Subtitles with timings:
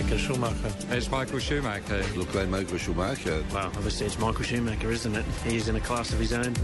[0.00, 0.72] Michael Schumacher.
[0.92, 2.02] It's Michael Schumacher.
[2.16, 3.44] Look like Michael Schumacher.
[3.52, 5.26] Well, obviously it's Michael Schumacher, isn't it?
[5.44, 6.54] He's in a class of his own.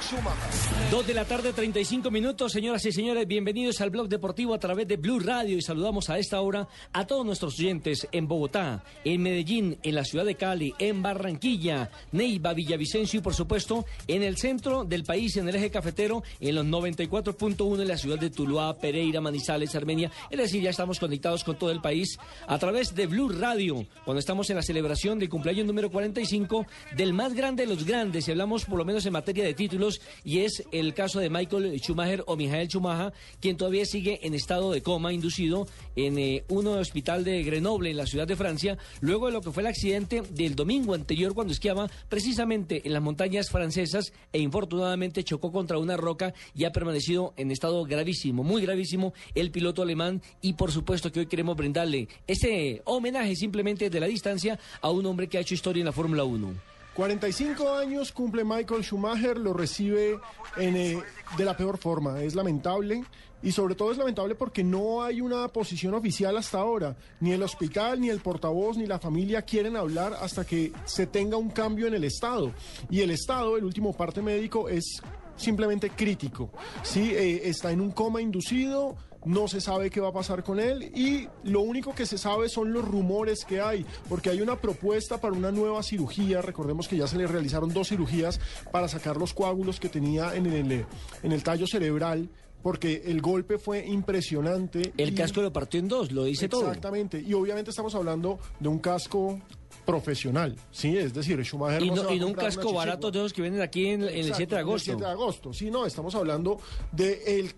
[0.00, 0.90] Schumacher.
[0.90, 4.86] Dos de la tarde, 35 minutos, señoras y señores, bienvenidos al blog deportivo a través
[4.86, 9.22] de Blue Radio y saludamos a esta hora a todos nuestros oyentes en Bogotá, en
[9.22, 14.36] Medellín, en la ciudad de Cali, en Barranquilla, Neiva, Villavicencio y por supuesto en el
[14.36, 18.76] centro del país, en el eje cafetero, en los 94.1 en la ciudad de Tuluá,
[18.78, 23.06] Pereira, Manizales, Armenia, es decir, ya estamos conectados con todo el país a través de
[23.06, 27.74] Blue Radio, cuando estamos en la celebración del cumpleaños número 45 del más grande de
[27.74, 31.20] los grandes, y hablamos por lo menos en materia de títulos, y es el caso
[31.20, 36.18] de Michael Schumacher o Michael Schumacher, quien todavía sigue en estado de coma inducido en
[36.18, 39.62] eh, un hospital de Grenoble, en la ciudad de Francia, luego de lo que fue
[39.62, 45.52] el accidente del domingo anterior cuando esquiaba precisamente en las montañas francesas e infortunadamente chocó
[45.52, 50.54] contra una roca y ha permanecido en estado gravísimo, muy gravísimo, el piloto alemán y
[50.54, 55.28] por supuesto que hoy queremos brindarle ese homenaje simplemente desde la distancia a un hombre
[55.28, 56.77] que ha hecho historia en la Fórmula 1.
[56.98, 60.18] 45 años cumple Michael Schumacher, lo recibe
[60.56, 60.98] en, eh,
[61.36, 62.20] de la peor forma.
[62.24, 63.04] Es lamentable
[63.40, 66.96] y sobre todo es lamentable porque no hay una posición oficial hasta ahora.
[67.20, 71.36] Ni el hospital, ni el portavoz, ni la familia quieren hablar hasta que se tenga
[71.36, 72.52] un cambio en el Estado.
[72.90, 75.00] Y el Estado, el último parte médico, es
[75.36, 76.50] simplemente crítico.
[76.82, 80.60] Sí, eh, está en un coma inducido no se sabe qué va a pasar con
[80.60, 84.56] él y lo único que se sabe son los rumores que hay, porque hay una
[84.56, 88.40] propuesta para una nueva cirugía, recordemos que ya se le realizaron dos cirugías
[88.72, 90.86] para sacar los coágulos que tenía en el,
[91.22, 92.28] en el tallo cerebral
[92.62, 94.92] porque el golpe fue impresionante.
[94.96, 96.62] El casco lo partió en dos, lo dice todo.
[96.62, 99.38] Exactamente, y obviamente estamos hablando de un casco
[99.86, 102.74] profesional, sí, es decir, Schumacher y no, no, se va a y no un casco
[102.74, 104.84] barato de los que vienen aquí en, en el Exacto, 7 de agosto.
[104.84, 105.52] 7 de agosto.
[105.54, 106.58] Sí, no, estamos hablando
[106.92, 107.54] de el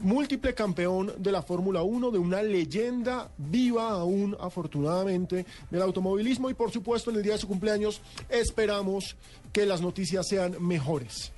[0.00, 6.54] múltiple campeón de la Fórmula 1, de una leyenda viva aún, afortunadamente, del automovilismo y
[6.54, 9.16] por supuesto en el día de su cumpleaños esperamos
[9.52, 11.32] que las noticias sean mejores.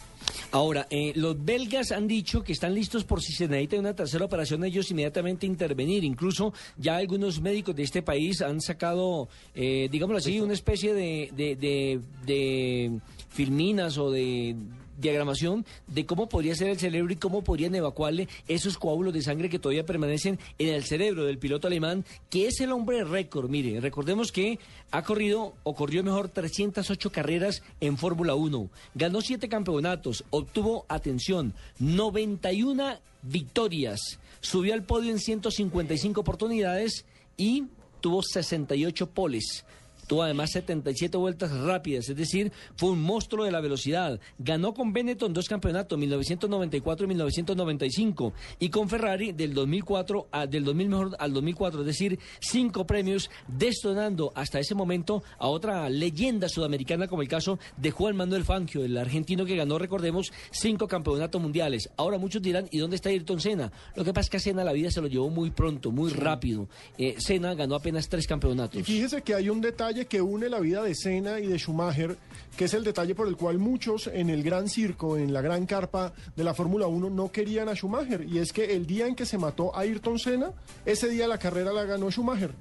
[0.53, 4.25] Ahora, eh, los belgas han dicho que están listos por si se necesita una tercera
[4.25, 6.05] operación, ellos inmediatamente intervenir.
[6.05, 11.31] Incluso ya algunos médicos de este país han sacado, eh, digámoslo así, una especie de,
[11.35, 13.01] de, de- de
[13.31, 14.55] filminas o de
[14.99, 19.49] diagramación de cómo podría ser el cerebro y cómo podrían evacuarle esos coágulos de sangre
[19.49, 23.49] que todavía permanecen en el cerebro del piloto alemán, que es el hombre récord.
[23.49, 24.59] Mire, recordemos que
[24.91, 28.69] ha corrido, o corrió mejor, 308 carreras en Fórmula 1.
[28.95, 34.19] Ganó 7 campeonatos, obtuvo, atención, 91 victorias.
[34.41, 37.05] Subió al podio en 155 oportunidades
[37.37, 37.65] y
[38.01, 39.65] tuvo 68 poles.
[40.13, 44.21] Tuvo además 77 vueltas rápidas, es decir, fue un monstruo de la velocidad.
[44.39, 50.65] Ganó con Benetton dos campeonatos, 1994 y 1995, y con Ferrari del 2004 a, del
[50.65, 56.47] 2000 mejor al 2004, es decir, cinco premios, destonando hasta ese momento a otra leyenda
[56.51, 61.41] sudamericana como el caso de Juan Manuel Fangio, el argentino que ganó, recordemos, cinco campeonatos
[61.41, 61.89] mundiales.
[61.97, 63.73] Ahora muchos dirán, ¿y dónde está Ayrton Senna?
[63.97, 66.11] Lo que pasa es que a Senna la vida se lo llevó muy pronto, muy
[66.11, 66.69] rápido.
[66.99, 68.79] Eh, Senna ganó apenas tres campeonatos.
[68.79, 72.17] Y fíjese que hay un detalle que une la vida de Senna y de Schumacher,
[72.57, 75.67] que es el detalle por el cual muchos en el gran circo, en la gran
[75.67, 78.27] carpa de la Fórmula 1, no querían a Schumacher.
[78.29, 80.53] Y es que el día en que se mató a Ayrton Senna,
[80.85, 82.53] ese día la carrera la ganó Schumacher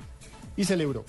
[0.56, 1.06] y celebró.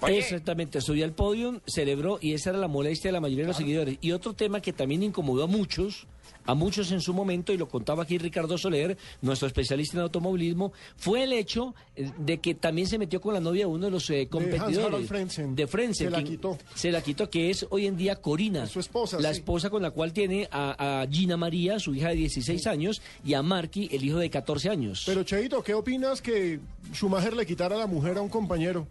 [0.00, 0.18] Oye.
[0.18, 3.56] Exactamente, subió al podio, celebró y esa era la molestia de la mayoría de los
[3.56, 3.98] seguidores.
[4.00, 6.06] Y otro tema que también incomodó a muchos,
[6.48, 10.72] a muchos en su momento, y lo contaba aquí Ricardo Soler, nuestro especialista en automovilismo,
[10.96, 13.90] fue el hecho eh, de que también se metió con la novia de uno de
[13.90, 14.78] los eh, competidores.
[14.78, 15.54] Hans-Harald Frentzen.
[15.54, 16.58] De Frentzen, Se la quitó.
[16.74, 18.66] Se la quitó, que es hoy en día Corina.
[18.66, 19.40] Su esposa, La sí.
[19.40, 23.34] esposa con la cual tiene a, a Gina María, su hija de 16 años, y
[23.34, 25.02] a Marky, el hijo de 14 años.
[25.04, 26.60] Pero Cheito, ¿qué opinas que
[26.94, 28.86] Schumacher le quitara la mujer a un compañero?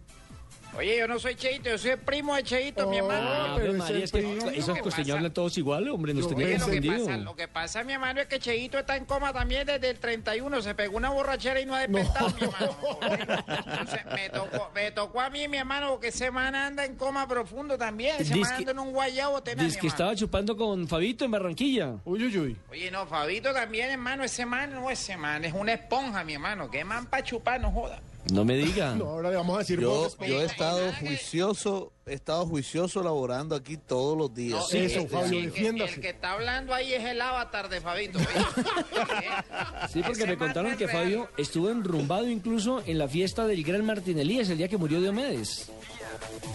[0.78, 3.28] Oye, yo no soy Cheito, yo soy el primo de Cheito, mi hermano.
[3.28, 6.82] Ah, pero es María, es que esos hablan todos igual, hombre, nos Oye, lo que,
[6.82, 9.98] pasa, lo que pasa, mi hermano, es que Cheito está en coma también desde el
[9.98, 10.62] 31.
[10.62, 12.76] Se pegó una borrachera y no ha despertado, mi hermano.
[13.70, 17.26] Entonces, me tocó, me tocó a mí, mi hermano, porque ese man anda en coma
[17.26, 18.16] profundo también.
[18.18, 21.96] Que- anda en un guayabo tenaz, Dice que estaba chupando con Fabito en Barranquilla.
[22.04, 22.56] Uy, uy, uy.
[22.70, 26.70] Oye, no, Fabito también, hermano, ese man, no, ese man es una esponja, mi hermano.
[26.70, 28.00] Qué man para chupar, no joda.
[28.32, 28.94] No me diga.
[28.98, 33.54] No, ahora le vamos a decir Yo, yo he estado juicioso, he estado juicioso laborando
[33.54, 34.58] aquí todos los días.
[34.58, 35.80] No, Sí, eso, el- Fabio, el.
[35.80, 38.18] El que está hablando ahí es el avatar de Fabito.
[39.92, 40.98] Sí, porque me contaron que real.
[40.98, 45.00] Fabio estuvo enrumbado incluso en la fiesta del gran Martín Elías, el día que murió
[45.00, 45.70] Diomedes.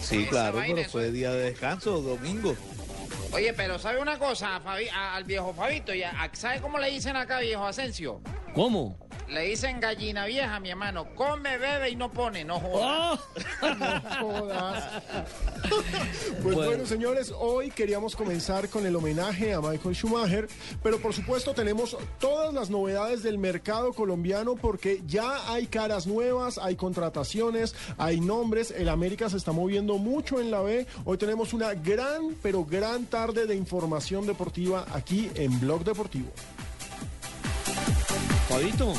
[0.00, 2.54] Sí, claro, pero fue día de descanso, domingo.
[3.32, 4.56] Oye, pero ¿sabe una cosa?
[4.56, 8.20] a Fabi- a- al viejo Fabito, ya, a- ¿sabe cómo le dicen acá, viejo Asensio?
[8.54, 8.96] ¿Cómo?
[9.28, 11.06] Le dicen gallina vieja, mi hermano.
[11.14, 13.18] Come, bebe y no pone, no joda.
[13.62, 14.18] ¡Ah!
[14.20, 15.02] Jodas.
[16.42, 16.70] Pues Bueno.
[16.72, 16.86] bueno.
[16.86, 20.46] señores, hoy queríamos comenzar con el homenaje a Michael Schumacher,
[20.82, 26.58] pero por supuesto tenemos todas las novedades del mercado colombiano porque ya hay caras nuevas,
[26.58, 30.86] hay contrataciones, hay nombres, el América se está moviendo mucho en la B.
[31.06, 36.30] Hoy tenemos una gran, pero gran tarde de información deportiva aquí en Blog Deportivo.
[38.48, 38.92] Fabito,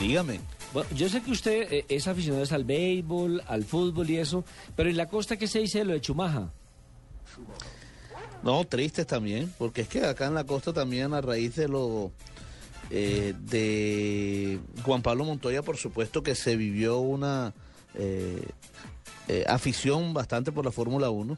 [0.00, 0.40] Dígame.
[0.72, 4.44] bueno, yo sé que usted eh, es aficionado al béisbol, al fútbol y eso,
[4.76, 6.50] pero en la costa, ¿qué se dice de lo de Chumaja?
[8.42, 12.12] No, tristes también, porque es que acá en la costa también a raíz de lo
[12.90, 17.52] eh, de Juan Pablo Montoya, por supuesto que se vivió una
[17.94, 18.42] eh,
[19.26, 21.36] eh, afición bastante por la Fórmula 1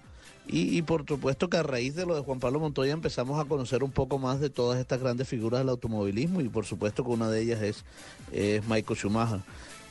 [0.52, 3.85] y, por supuesto que a raíz de lo de Juan Pablo Montoya empezamos a conocer
[3.85, 7.31] un poco más de todas estas grandes figuras del automovilismo y por supuesto que una
[7.31, 7.85] de ellas es,
[8.32, 9.41] es Michael Schumacher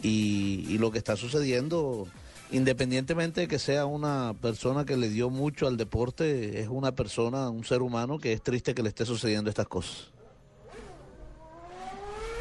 [0.01, 2.07] y, y lo que está sucediendo
[2.51, 7.49] independientemente de que sea una persona que le dio mucho al deporte, es una persona,
[7.49, 10.09] un ser humano que es triste que le esté sucediendo estas cosas.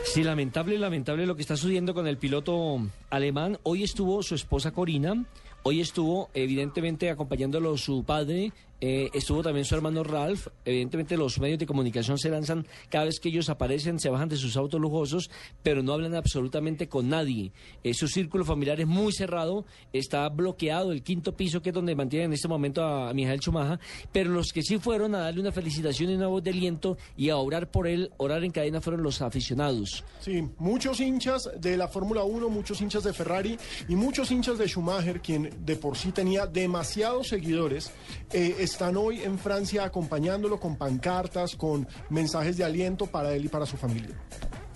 [0.04, 2.80] Sí, lamentable, lamentable lo que está sucediendo con el piloto
[3.10, 3.58] alemán.
[3.62, 5.26] Hoy estuvo su esposa Corina,
[5.68, 10.48] hoy estuvo evidentemente acompañándolo su padre, eh, estuvo también su hermano Ralph.
[10.64, 14.36] Evidentemente los medios de comunicación se lanzan cada vez que ellos aparecen, se bajan de
[14.36, 15.30] sus autos lujosos,
[15.62, 17.52] pero no hablan absolutamente con nadie.
[17.82, 21.94] Eh, su círculo familiar es muy cerrado, está bloqueado el quinto piso que es donde
[21.94, 23.80] mantienen en este momento a, a Mijael Chumaja,
[24.12, 27.30] pero los que sí fueron a darle una felicitación y una voz de aliento y
[27.30, 30.04] a orar por él, orar en cadena fueron los aficionados.
[30.20, 33.58] Sí, muchos hinchas de la Fórmula 1, muchos hinchas de Ferrari
[33.88, 37.90] y muchos hinchas de Schumacher, quien de por sí tenía demasiados seguidores,
[38.32, 43.48] eh, están hoy en Francia acompañándolo con pancartas, con mensajes de aliento para él y
[43.48, 44.14] para su familia.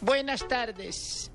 [0.01, 1.31] Buenas tardes.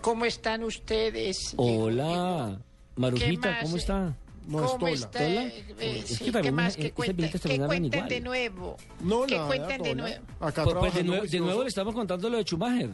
[0.00, 1.54] ¿Cómo están ustedes?
[1.56, 2.60] Hola,
[2.96, 3.58] Marujita?
[3.62, 4.16] ¿cómo está?
[4.46, 4.92] No es ¿Cómo Tola.
[4.92, 5.18] está?
[5.18, 5.42] ¿Tola?
[5.46, 6.68] Eh, Es sí, que ¿Qué también más?
[6.68, 8.08] es- ¿Qué cuentan, viejitas ¿Qué también hablan cuentan igual.
[8.10, 8.76] de nuevo?
[9.00, 10.24] No, ¿Qué nada, cuentan de nuevo?
[10.38, 10.94] Acá Pues, pues
[11.32, 12.90] de, nuevo le estamos contando lo de Schumacher.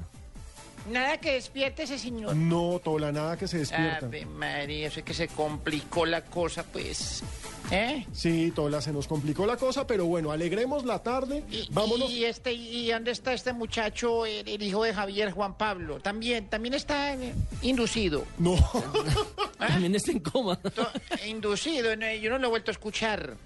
[0.90, 2.34] Nada que despierte ese señor.
[2.34, 4.06] No, Tola, nada que se despierta.
[4.06, 7.23] Ave María, eso es que se complicó la cosa, pues.
[7.70, 8.05] ¿Eh?
[8.12, 11.44] Sí, Tola, se nos complicó la cosa, pero bueno, alegremos la tarde.
[11.50, 12.11] Y, Vámonos.
[12.11, 16.01] y este, ¿Y dónde está este muchacho, el, el hijo de Javier, Juan Pablo?
[16.01, 18.24] También, también está eh, inducido.
[18.39, 18.56] No,
[19.58, 20.56] También está en coma.
[20.56, 20.91] To-
[21.27, 23.36] inducido, yo no lo he vuelto a escuchar.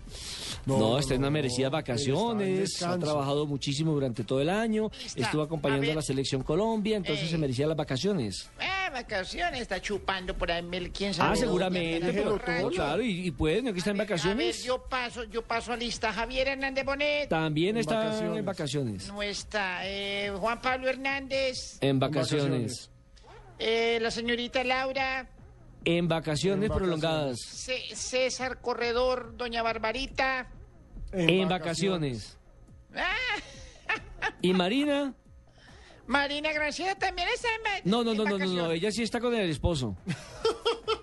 [0.67, 4.91] No, está en unas no, está en vacaciones, ha trabajado muchísimo durante todo el año,
[5.05, 5.23] Está.
[5.23, 7.31] estuvo acompañando A la selección Colombia, entonces Eh.
[7.31, 8.51] se merecía las vacaciones.
[8.61, 11.33] Ah, vacaciones, está chupando por ahí, mil- quién sabe.
[11.33, 12.69] Ah, seguramente, pero borracho.
[12.71, 14.65] claro, y, y puede, no que está en A ver, vacaciones.
[14.65, 16.13] yo paso, yo paso a lista.
[16.13, 17.29] Javier Hernández Bonet.
[17.29, 18.39] También En está vacaciones.
[18.39, 19.09] en vacaciones.
[19.09, 19.81] No está.
[19.87, 21.79] eh, Juan Pablo Hernández.
[21.81, 22.49] En vacaciones.
[22.51, 22.91] vacaciones.
[23.59, 25.29] eh, la señorita Laura.
[25.85, 27.39] En vacaciones En prolongadas.
[27.41, 29.37] C- César Corredor.
[29.37, 30.49] Doña Barbarita.
[31.17, 32.39] En vacaciones.
[34.43, 35.15] ¿Y Marina?
[36.07, 39.19] Marina Graciela también está en, No, no, en no, no, no, no, ella sí está
[39.21, 39.97] con el esposo.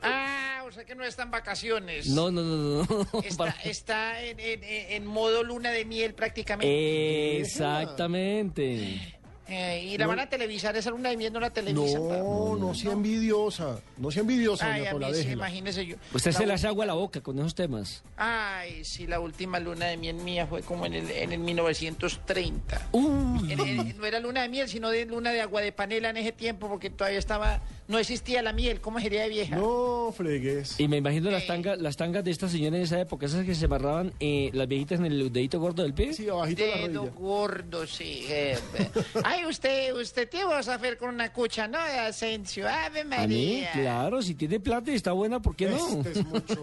[0.01, 2.07] Ah, o sea que no está en vacaciones.
[2.07, 3.21] No, no, no, no.
[3.23, 7.39] Está, está en, en- en modo luna de miel prácticamente.
[7.41, 9.19] Exactamente.
[9.47, 12.01] Eh, y la van a televisar, esa luna de miel no la televisan.
[12.07, 13.79] No, no sea envidiosa.
[13.97, 15.33] No sea envidiosa, Ay, doña a Pola, mí sí, déjela.
[15.35, 15.95] imagínese yo.
[16.13, 18.03] Usted La se le hace agua a la boca con esos temas.
[18.15, 22.87] Ay, sí, la última luna de miel mía fue como en el, en el 1930.
[22.93, 23.51] Uy.
[23.51, 26.17] En- en- no era luna de miel, sino de luna de agua de panela en
[26.17, 29.55] ese tiempo, porque todavía estaba, no existía la miel, ¿cómo sería de vieja?
[29.57, 30.79] No fregues.
[30.79, 33.53] Y me imagino las tangas, las tangas de estas señoras en esa época, esas que
[33.55, 36.13] se amarraban eh, las viejitas en el dedito gordo del pie.
[36.13, 37.15] Sí, abajito de la Dedo rodilla.
[37.19, 38.25] gordo, sí.
[38.29, 38.89] eh, eh.
[39.23, 41.77] Ay, usted, usted te vas a hacer con una cucha, ¿no?
[41.83, 43.71] De Asensio, Ave A mí, María.
[43.73, 45.87] claro, si tiene plata y está buena, ¿por qué no?
[46.01, 46.61] Este es mucho.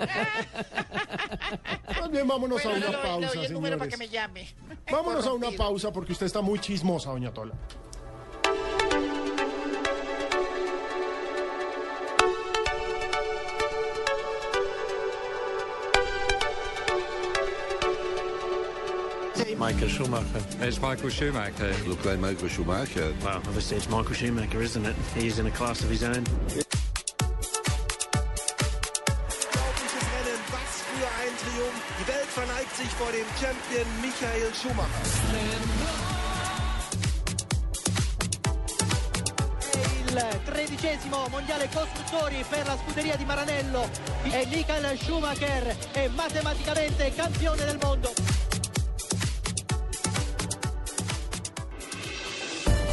[2.00, 3.96] Más bien, vámonos Bueno, a le una doy- le pausa, doy el número para que
[3.96, 4.10] señores.
[4.10, 4.48] me llame.
[4.90, 5.64] Vámonos a una Corrompido.
[5.64, 7.54] pausa porque usted está muy chismosa, doña Tola.
[19.56, 20.42] Michael Schumacher.
[20.60, 21.74] It's Michael Schumacher.
[21.86, 23.14] Look like Michael Schumacher.
[23.22, 24.94] Well, obviously it's Michael Schumacher, isn't it?
[25.14, 26.12] He's in a class of his own.
[26.12, 26.74] Unglaubliches
[30.12, 31.78] Rennen, was für ein Triumph.
[31.98, 34.90] Die Welt verneigt sich vor dem Champion Michael Schumacher.
[40.10, 43.88] il tredicesimo mondiale costruttori per la scuderia di Maranello
[44.24, 48.39] e Michael Schumacher è matematicamente campione del mondo.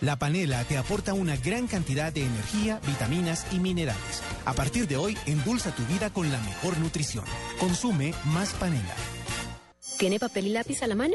[0.00, 4.22] La panela te aporta una gran cantidad de energía, vitaminas y minerales.
[4.44, 7.24] A partir de hoy, endulza tu vida con la mejor nutrición.
[7.58, 8.94] Consume más panela.
[9.98, 11.14] ¿Tiene papel y lápiz a la mano?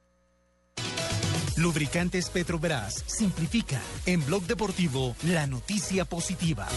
[1.61, 6.67] Lubricantes Petrobras simplifica en Blog Deportivo la noticia positiva.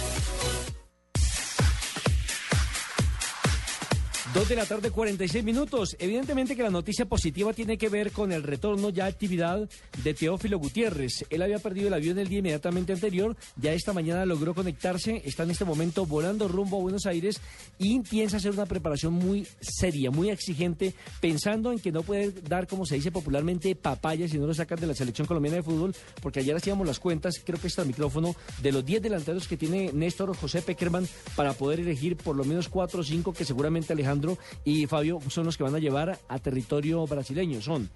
[4.34, 5.96] Dos de la tarde, 46 minutos.
[6.00, 9.70] Evidentemente que la noticia positiva tiene que ver con el retorno ya a actividad
[10.02, 11.24] de Teófilo Gutiérrez.
[11.30, 15.44] Él había perdido el avión el día inmediatamente anterior, ya esta mañana logró conectarse, está
[15.44, 17.40] en este momento volando rumbo a Buenos Aires
[17.78, 22.66] y piensa hacer una preparación muy seria, muy exigente, pensando en que no puede dar,
[22.66, 25.94] como se dice popularmente, papaya si no lo sacan de la selección colombiana de fútbol,
[26.20, 29.56] porque ayer hacíamos las cuentas, creo que está el micrófono, de los 10 delanteros que
[29.56, 33.92] tiene Néstor José Peckerman para poder elegir por lo menos 4 o 5 que seguramente
[33.92, 34.23] Alejandro
[34.64, 37.60] y Fabio son los que van a llevar a territorio brasileño.
[37.62, 37.88] Son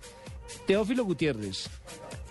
[0.67, 1.69] Teófilo Gutiérrez,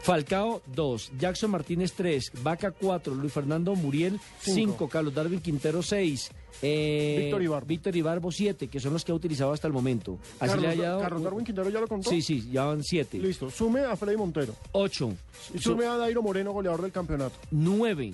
[0.01, 4.89] Falcao 2, Jackson Martínez 3, Vaca 4, Luis Fernando Muriel 5, Cinco.
[4.89, 7.68] Carlos Darwin Quintero 6, eh, Víctor Ibarbo.
[7.68, 10.18] Víctor Ibarbo 7, que son los que ha utilizado hasta el momento.
[10.39, 12.10] Así Carlos, le ha dado- Carlos Darwin Quintero ya lo contó.
[12.10, 13.20] Sí, sí, ya van 7.
[13.20, 13.51] Listo.
[13.51, 14.56] Sume a Freddy Montero.
[14.72, 15.13] 8.
[15.54, 17.36] Y sume a Dairo Moreno, goleador del campeonato.
[17.51, 18.13] 9.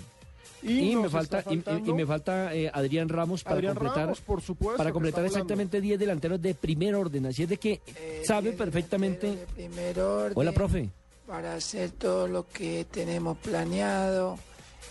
[0.63, 4.41] Y me falta, y- y, me falta eh, Adrián Ramos para Adrián completar, Ramos, por
[4.41, 7.25] supuesto, para completar exactamente 10 delanteros de primer orden.
[7.25, 7.81] Así es de que
[8.23, 9.45] sabe perfectamente.
[9.55, 10.33] Primer orden.
[10.35, 10.89] Hola, profe.
[11.27, 14.37] Para hacer todo lo que tenemos planeado.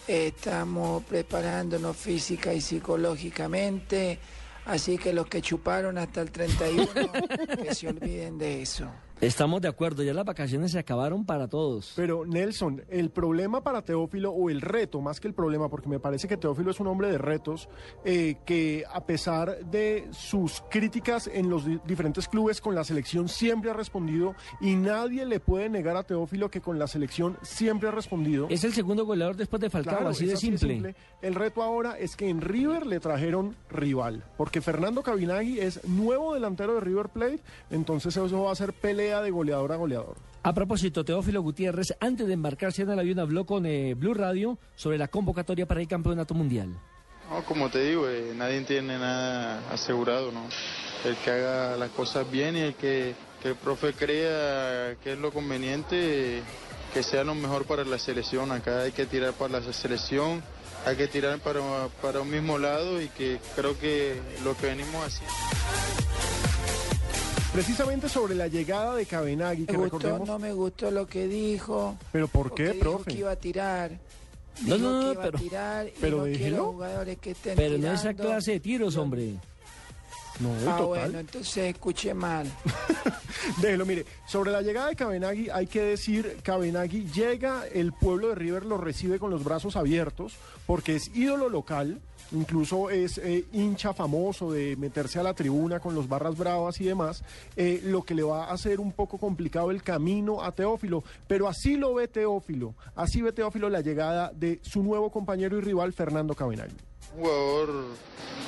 [0.08, 4.18] Estamos preparándonos física y psicológicamente.
[4.64, 6.88] Así que los que chuparon hasta el 31,
[7.62, 8.86] que se olviden de eso.
[9.22, 11.92] Estamos de acuerdo, ya las vacaciones se acabaron para todos.
[11.94, 16.00] Pero Nelson, el problema para Teófilo, o el reto, más que el problema, porque me
[16.00, 17.68] parece que Teófilo es un hombre de retos,
[18.04, 23.28] eh, que a pesar de sus críticas en los di- diferentes clubes con la selección
[23.28, 27.90] siempre ha respondido y nadie le puede negar a Teófilo que con la selección siempre
[27.90, 28.48] ha respondido.
[28.50, 30.96] Es el segundo goleador después de Falcao, Claro, así de simple.
[31.20, 36.34] El reto ahora es que en River le trajeron rival, porque Fernando Cabinagui es nuevo
[36.34, 37.38] delantero de River Plate,
[37.70, 40.16] entonces eso va a ser pelea de goleador a goleador.
[40.44, 44.58] A propósito, Teófilo Gutiérrez, antes de embarcarse en el avión, habló con eh, Blue Radio
[44.74, 46.68] sobre la convocatoria para el campeonato mundial.
[47.28, 50.42] No, como te digo, eh, nadie tiene nada asegurado, ¿no?
[51.04, 55.18] El que haga las cosas bien y el que que el profe crea que es
[55.18, 56.42] lo conveniente,
[56.94, 58.52] que sea lo mejor para la selección.
[58.52, 60.42] Acá hay que tirar para la selección,
[60.86, 61.60] hay que tirar para,
[62.00, 66.51] para un mismo lado y que creo que lo que venimos haciendo.
[67.52, 70.28] Precisamente sobre la llegada de Cabenagui, que Me gustó, recordemos...
[70.28, 71.96] no me gustó lo que dijo.
[72.10, 73.10] ¿Pero por qué, dijo profe?
[73.12, 73.90] que iba a tirar.
[74.62, 77.30] No, Dijo no, que no, iba pero- a tirar y pero no quiero jugadores que
[77.32, 79.34] estén Pero no esa clase de tiros, hombre.
[80.40, 80.86] No, Ah, total.
[80.86, 82.50] bueno, entonces escuché mal.
[83.60, 88.34] Déjelo, mire, sobre la llegada de Cabenagui hay que decir, Cabenagui llega, el pueblo de
[88.34, 90.34] River lo recibe con los brazos abiertos
[90.66, 92.00] porque es ídolo local,
[92.32, 96.84] incluso es eh, hincha famoso de meterse a la tribuna con los barras bravas y
[96.84, 97.22] demás,
[97.56, 101.48] eh, lo que le va a hacer un poco complicado el camino a Teófilo, pero
[101.48, 105.92] así lo ve Teófilo, así ve Teófilo la llegada de su nuevo compañero y rival
[105.92, 106.74] Fernando Cabenagui.
[107.14, 107.84] Un jugador,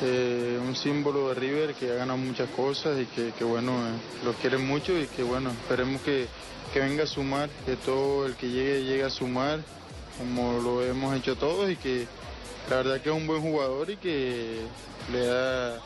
[0.03, 4.33] eh, un símbolo de River que ha ganado muchas cosas y que, bueno, eh, lo
[4.35, 6.27] quieren mucho y que bueno, esperemos que,
[6.73, 9.61] que venga a sumar, que todo el que llegue llegue a sumar,
[10.19, 12.07] como lo hemos hecho todos y que
[12.71, 14.61] la verdad que es un buen jugador y que
[15.13, 15.79] le da,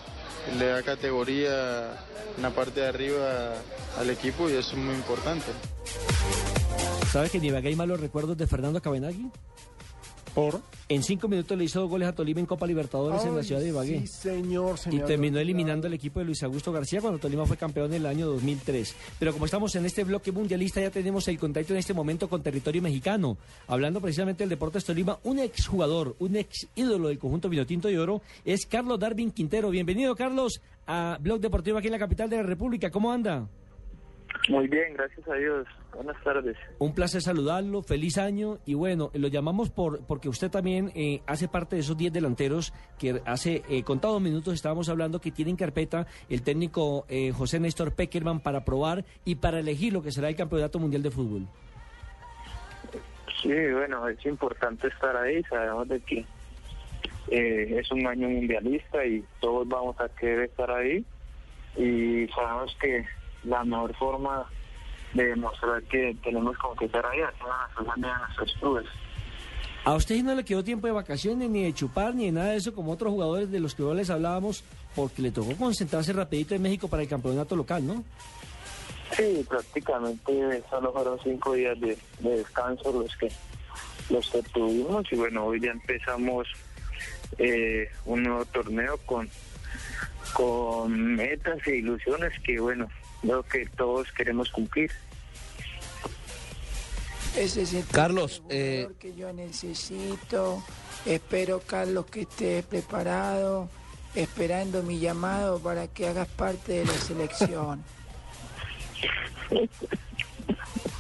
[0.59, 1.93] le da categoría
[2.37, 3.55] en la parte de arriba
[3.99, 5.47] al equipo y eso es muy importante.
[7.11, 9.31] ¿Sabes que en hay malos recuerdos de Fernando Cabenagui?
[10.39, 10.61] ¿Por?
[10.89, 13.61] En cinco minutos le hizo dos goles a Tolima en Copa Libertadores en la ciudad
[13.61, 13.99] de Ibagué.
[14.03, 17.57] Sí, señor, se Y terminó eliminando al equipo de Luis Augusto García cuando Tolima fue
[17.57, 18.95] campeón en el año 2003.
[19.19, 22.41] Pero como estamos en este bloque mundialista, ya tenemos el contacto en este momento con
[22.41, 23.37] territorio mexicano.
[23.67, 28.23] Hablando precisamente del Deportes Tolima, un exjugador, un ex ídolo del conjunto Vinotinto y Oro
[28.45, 29.71] es Carlos Darwin Quintero.
[29.71, 32.91] Bienvenido, Carlos, a Blog Deportivo aquí en la capital de la República.
[32.91, 33.49] ¿Cómo anda?
[34.49, 35.67] Muy bien, gracias a Dios.
[35.95, 36.57] Buenas tardes.
[36.79, 41.49] Un placer saludarlo, feliz año y bueno, lo llamamos por porque usted también eh, hace
[41.49, 45.57] parte de esos 10 delanteros que hace eh, contados minutos estábamos hablando que tiene en
[45.57, 50.29] carpeta el técnico eh, José Néstor Peckerman para probar y para elegir lo que será
[50.29, 51.49] el Campeonato Mundial de Fútbol.
[53.43, 55.43] Sí, bueno, es importante estar ahí.
[55.45, 56.25] Sabemos de que
[57.31, 61.05] eh, es un año mundialista y todos vamos a querer estar ahí.
[61.77, 63.05] Y sabemos que
[63.45, 64.47] la mejor forma
[65.15, 68.87] de demostrar que tenemos con qué estar ahí a nuestros clubes.
[69.85, 72.57] A usted no le quedó tiempo de vacaciones, ni de chupar, ni de nada de
[72.57, 74.63] eso, como otros jugadores de los que hoy les hablábamos,
[74.95, 78.05] porque le tocó concentrarse rapidito en México para el campeonato local, ¿no?
[79.17, 83.33] Sí, prácticamente solo fueron cinco días de, de descanso los que
[84.11, 86.47] los que tuvimos y bueno, hoy ya empezamos
[87.39, 89.29] eh, un nuevo torneo con
[90.35, 92.89] con metas e ilusiones que bueno,
[93.21, 94.91] creo que todos queremos cumplir.
[97.37, 100.63] Ese es el Carlos, que yo necesito.
[101.07, 103.69] Espero, Carlos, que estés preparado,
[104.15, 107.85] esperando mi llamado para que hagas parte de la selección.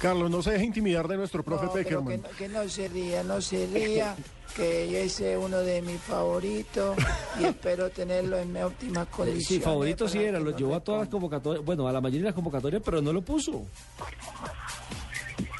[0.00, 2.22] Carlos, no se deje intimidar de nuestro profe No, pero que, Peckerman.
[2.22, 4.16] no, que no se ría, no se ría,
[4.54, 6.96] que ese es uno de mis favoritos
[7.40, 9.46] y espero tenerlo en óptimas condiciones.
[9.46, 12.22] Sí, favorito sí era, lo no llevó a todas las convocatorias, bueno, a la mayoría
[12.22, 13.64] de las convocatorias, pero no lo puso.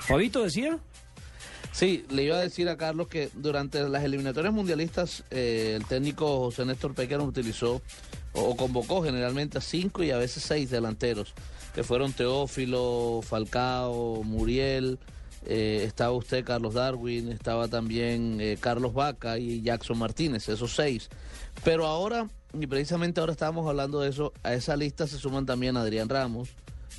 [0.00, 0.78] Fabito decía.
[1.72, 6.38] Sí, le iba a decir a Carlos que durante las eliminatorias mundialistas eh, el técnico
[6.40, 7.80] José Néstor Peckerman utilizó
[8.34, 11.32] o convocó generalmente a cinco y a veces seis delanteros,
[11.74, 14.98] que fueron Teófilo, Falcao, Muriel,
[15.44, 21.08] eh, estaba usted Carlos Darwin, estaba también eh, Carlos Vaca y Jackson Martínez, esos seis.
[21.64, 25.76] Pero ahora, y precisamente ahora estábamos hablando de eso, a esa lista se suman también
[25.76, 26.50] Adrián Ramos,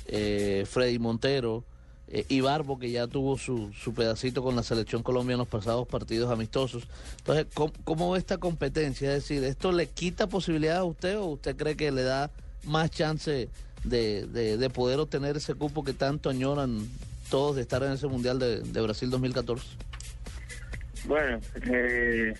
[0.06, 1.64] eh, Freddy Montero,
[2.08, 5.86] eh, Ibarbo, que ya tuvo su, su pedacito con la selección Colombia en los pasados
[5.86, 6.84] partidos amistosos.
[7.18, 9.14] Entonces, ¿cómo, cómo ve esta competencia?
[9.14, 12.30] Es decir, ¿esto le quita posibilidades a usted o usted cree que le da
[12.64, 13.48] más chance
[13.84, 16.88] de, de- de poder obtener ese cupo que tanto añoran
[17.30, 19.64] todos de estar en ese Mundial de, de Brasil 2014?
[21.06, 21.38] Bueno,
[21.70, 22.34] eh,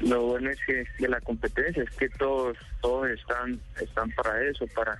[0.00, 4.66] lo bueno es que de la competencia es que todos todos están están para eso,
[4.68, 4.98] para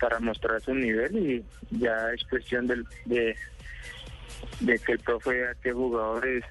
[0.00, 1.44] para mostrar su nivel y
[1.78, 6.44] ya es cuestión del, de que el profe vea qué jugadores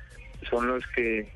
[0.49, 1.31] son los que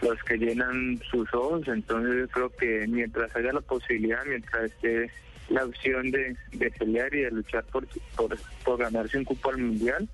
[0.00, 5.10] los que llenan sus ojos, entonces yo creo que mientras haya la posibilidad, mientras esté
[5.48, 9.58] la opción de, de pelear y de luchar por, por, por ganarse un cupo al
[9.58, 10.08] mundial,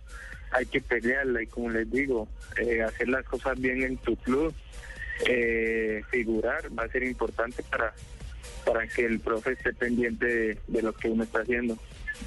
[0.53, 2.29] hay que pelearla y como les digo,
[2.61, 4.55] eh, hacer las cosas bien en tu club,
[5.29, 7.93] eh, figurar va a ser importante para,
[8.65, 11.77] para que el profe esté pendiente de, de lo que uno está haciendo.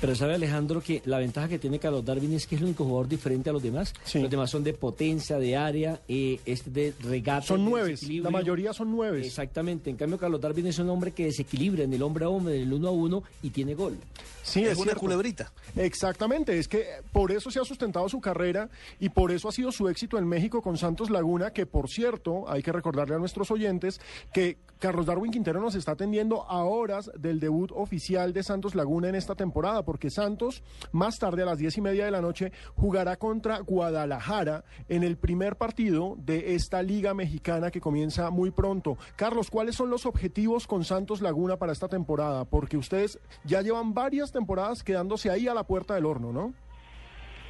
[0.02, 2.84] Pero sabe Alejandro que la ventaja que tiene Carlos Darwin es que es el único
[2.86, 3.93] jugador diferente a los demás.
[4.13, 7.47] Los demás son de potencia, de área, eh, este de regate.
[7.47, 9.26] Son nueve, la mayoría son nueve.
[9.26, 9.89] Exactamente.
[9.89, 12.63] En cambio, Carlos Darwin es un hombre que desequilibra en el hombre a hombre, en
[12.63, 13.97] el uno a uno y tiene gol.
[14.43, 15.02] Sí, Es es, una cierto.
[15.02, 15.52] culebrita.
[15.76, 18.69] Exactamente, es que por eso se ha sustentado su carrera
[19.00, 22.50] y por eso ha sido su éxito en México con Santos Laguna, que por cierto,
[22.50, 24.00] hay que recordarle a nuestros oyentes
[24.34, 29.10] que Carlos Darwin Quintero nos está atendiendo a horas del debut oficial de Santos Laguna
[29.10, 32.52] en esta temporada, porque Santos más tarde a las diez y media de la noche
[32.76, 38.98] jugará contra Guadalajara en el primer partido de esta liga mexicana que comienza muy pronto.
[39.16, 42.46] Carlos, ¿cuáles son los objetivos con Santos Laguna para esta temporada?
[42.46, 46.54] Porque ustedes ya llevan varias temporadas quedándose ahí a la puerta del horno, ¿no?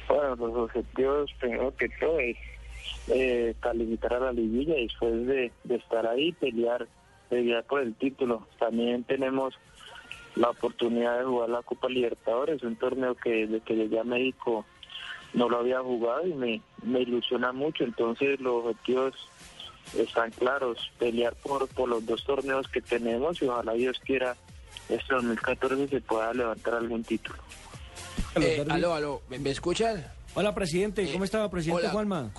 [0.08, 2.36] Bueno, los objetivos, primero que todo, es
[3.08, 6.88] eh, calificar a la liguilla y después de, de estar ahí, pelear,
[7.28, 8.46] pelear por el título.
[8.58, 9.54] También tenemos
[10.38, 14.64] la oportunidad de jugar la Copa Libertadores, un torneo que desde que llegué a México
[15.34, 17.84] no lo había jugado y me, me ilusiona mucho.
[17.84, 19.14] Entonces los objetivos
[19.96, 24.36] están claros, pelear por, por los dos torneos que tenemos y ojalá Dios quiera
[24.88, 27.38] este 2014 se pueda levantar algún título.
[28.36, 30.06] Eh, aló, aló, ¿me, me escuchan?
[30.34, 31.10] Hola, presidente.
[31.12, 32.30] ¿Cómo está, presidente hola, Juanma?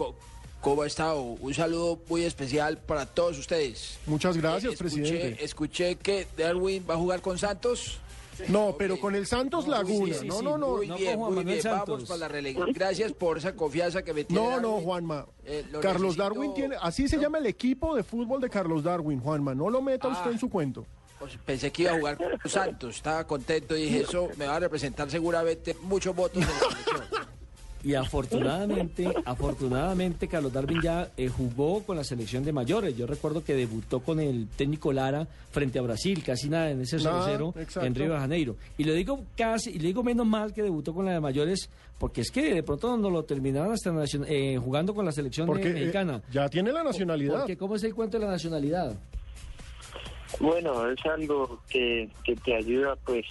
[0.62, 1.22] ¿Cómo ha estado?
[1.22, 3.98] Un saludo muy especial para todos ustedes.
[4.06, 5.44] Muchas gracias, Eh, escuché, presidente.
[5.46, 8.00] Escuché que Darwin va a jugar con Santos.
[8.48, 10.14] No, pero con el Santos Laguna.
[10.14, 11.60] Sí, sí, no, sí, no, no, Muy no bien, Juan muy bien.
[11.64, 12.72] Vamos para la relegación.
[12.74, 14.42] Gracias por esa confianza que me tiene.
[14.42, 14.80] No, no.
[14.82, 15.26] Juanma.
[15.46, 18.82] Eh, lo Carlos necesito- Darwin tiene, así se llama el equipo de fútbol de Carlos
[18.84, 19.54] Darwin, Juanma.
[19.56, 20.34] No lo meta usted Ah.
[20.34, 20.86] en su cuento.
[21.20, 22.96] Pues pensé que iba a jugar con Santos.
[22.96, 27.19] Estaba contento y dije, eso me va a representar seguramente muchos votos en la selección.
[27.84, 32.96] Y afortunadamente, afortunadamente Carlos Darwin ya eh, jugó con la selección de mayores.
[32.98, 36.98] Yo recuerdo que debutó con el técnico Lara frente a Brasil, casi nada en ese
[36.98, 37.88] Nada, 0-0 exacto.
[37.88, 38.56] en Río de Janeiro.
[38.78, 41.70] Y le digo casi, y le digo menos mal que debutó con la de mayores,
[41.98, 45.48] porque es que de pronto no lo terminaron hasta nacion- eh, jugando con la selección
[45.48, 46.22] Porque eh, mexicana.
[46.32, 47.40] ya tiene la nacionalidad.
[47.40, 48.94] Porque ¿cómo es el cuento de la nacionalidad?
[50.40, 53.26] Bueno, es algo que, que te ayuda pues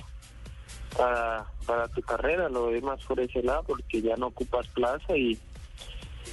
[0.97, 5.15] para, para tu carrera, lo ves más por ese lado porque ya no ocupas plaza
[5.15, 5.39] y,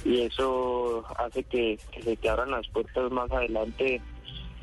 [0.02, 4.00] y eso hace que, que se te abran las puertas más adelante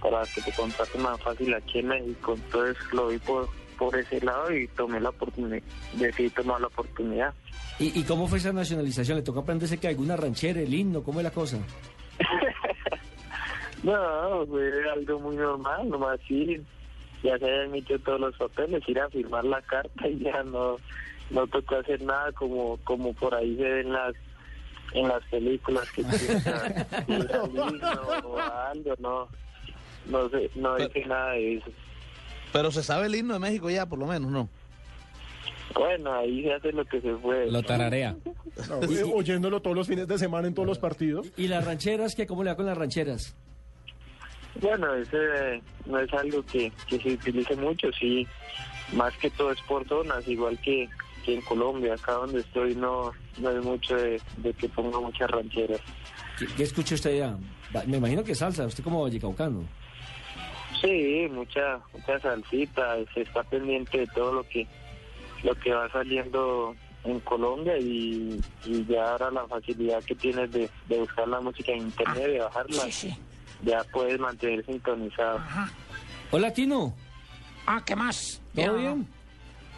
[0.01, 2.33] para que te contraten más fácil aquí en México.
[2.33, 5.61] Entonces lo vi por, por ese lado y tomé la oportunidad,
[5.93, 7.35] decidí tomar la oportunidad.
[7.77, 9.17] ¿Y, y cómo fue esa nacionalización?
[9.17, 11.03] ¿Le tocó aprenderse que alguna ranchera, el himno?
[11.03, 11.59] ¿Cómo es la cosa?
[13.83, 16.63] No, fue algo muy normal, nomás ir,
[17.23, 20.77] ya se habían hecho todos los papeles, ir a firmar la carta y ya no,
[21.29, 24.13] no tocó hacer nada como, como por ahí se ven las
[24.93, 26.01] en las películas que
[28.23, 29.27] o algo, no,
[30.05, 31.71] no sé, no hice nada de eso.
[32.51, 34.49] Pero se sabe el himno de México ya, por lo menos, ¿no?
[35.73, 37.51] Bueno, ahí se hace lo que se puede.
[37.51, 38.15] Lo tararea.
[38.69, 41.31] No, oyéndolo todos los fines de semana en todos los partidos.
[41.37, 42.13] ¿Y las rancheras?
[42.13, 43.35] ¿qué, ¿Cómo le va con las rancheras?
[44.61, 48.27] Bueno, ese no es algo que, que se utilice mucho, sí,
[48.93, 50.87] más que todo es por zonas, igual que,
[51.25, 55.29] que en Colombia, acá donde estoy no, no es mucho de, de que ponga muchas
[55.31, 55.81] rancheras.
[56.37, 57.37] ¿Qué, qué escucha usted ya?
[57.87, 59.63] Me imagino que salsa, usted como vallecaucano.
[60.79, 64.67] Sí, mucha, mucha salsita, se está pendiente de todo lo que,
[65.43, 70.69] lo que va saliendo en Colombia y, y ya ahora la facilidad que tienes de,
[70.87, 72.83] de buscar la música en internet, de bajarla,
[73.63, 75.39] ya puedes mantener sintonizado.
[76.31, 76.93] Hola, Tino.
[77.65, 78.41] Ah, ¿qué más?
[78.53, 79.07] ¿Todo bien?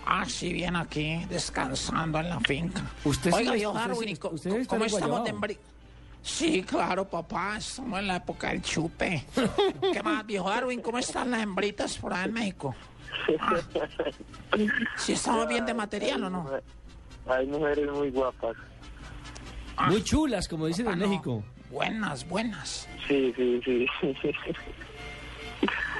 [0.06, 2.82] Ah, sí, bien aquí, descansando en la finca.
[3.04, 5.58] Usted Oiga, viejo Darwin, sí- ¿y co- usted está ¿cómo estamos de embri-
[6.22, 9.26] Sí, claro, papá, estamos en la época del chupe.
[9.94, 10.82] ¿Qué más, viejo Darwin?
[10.82, 12.76] ¿Cómo están las hembritas por allá en México?
[13.40, 13.56] Ah,
[14.98, 16.50] ¿Sí estamos bien de material o no?
[17.28, 18.56] Hay mujeres muy guapas.
[19.88, 21.44] Muy chulas, como dicen en México.
[21.76, 22.88] Buenas, buenas.
[23.06, 23.86] Sí, sí, sí.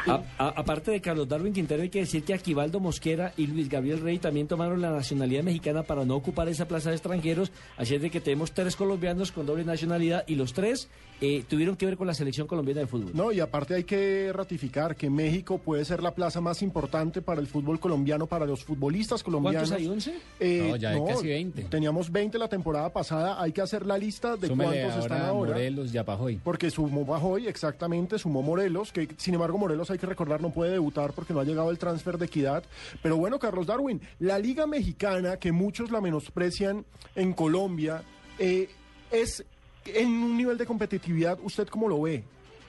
[0.08, 3.70] A- a- aparte de Carlos Darwin Quintero, hay que decir que Aquivaldo Mosquera y Luis
[3.70, 7.52] Gabriel Rey también tomaron la nacionalidad mexicana para no ocupar esa plaza de extranjeros.
[7.78, 10.90] Así es de que tenemos tres colombianos con doble nacionalidad y los tres
[11.22, 13.12] eh, tuvieron que ver con la selección colombiana de fútbol.
[13.14, 17.40] No, y aparte hay que ratificar que México puede ser la plaza más importante para
[17.40, 19.70] el fútbol colombiano, para los futbolistas colombianos.
[19.70, 20.14] ¿Cuántos hay, 11?
[20.40, 21.64] Eh, No, ya hay casi 20.
[21.64, 25.52] Teníamos 20 la temporada pasada, hay que hacer la lista de Súmele cuántos están ahora.
[25.54, 26.36] Morelos, Yapajoy.
[26.44, 30.74] Porque sumó Bajoy, exactamente, sumó Morelos, que sin embargo Morelos hay que recordar no puede
[30.74, 32.64] debutar porque no ha llegado el transfer de equidad.
[33.02, 38.04] Pero bueno, Carlos Darwin, la Liga Mexicana, que muchos la menosprecian en Colombia,
[38.38, 38.70] eh,
[39.12, 39.46] es
[39.86, 42.24] en un nivel de competitividad, ¿usted cómo lo ve?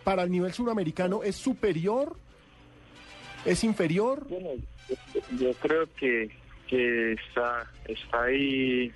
[0.05, 2.17] Para el nivel suramericano, ¿es superior?
[3.45, 4.27] ¿Es inferior?
[4.29, 4.51] Bueno,
[5.39, 6.31] yo creo que,
[6.69, 8.93] que está, está ahí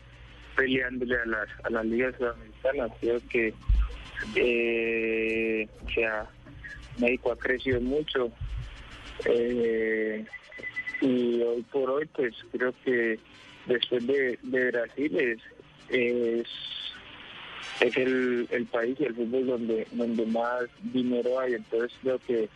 [0.56, 2.92] peleándole a las, a las ligas sudamericanas.
[3.00, 3.54] Creo que
[4.36, 6.26] eh, o sea,
[6.98, 8.30] México ha crecido mucho.
[9.26, 10.24] Eh,
[11.00, 13.18] y hoy por hoy pues creo que
[13.66, 15.38] después de, Brasil es,
[15.88, 16.46] es,
[17.80, 22.48] es el, el país y el fútbol donde, donde más dinero hay, entonces creo que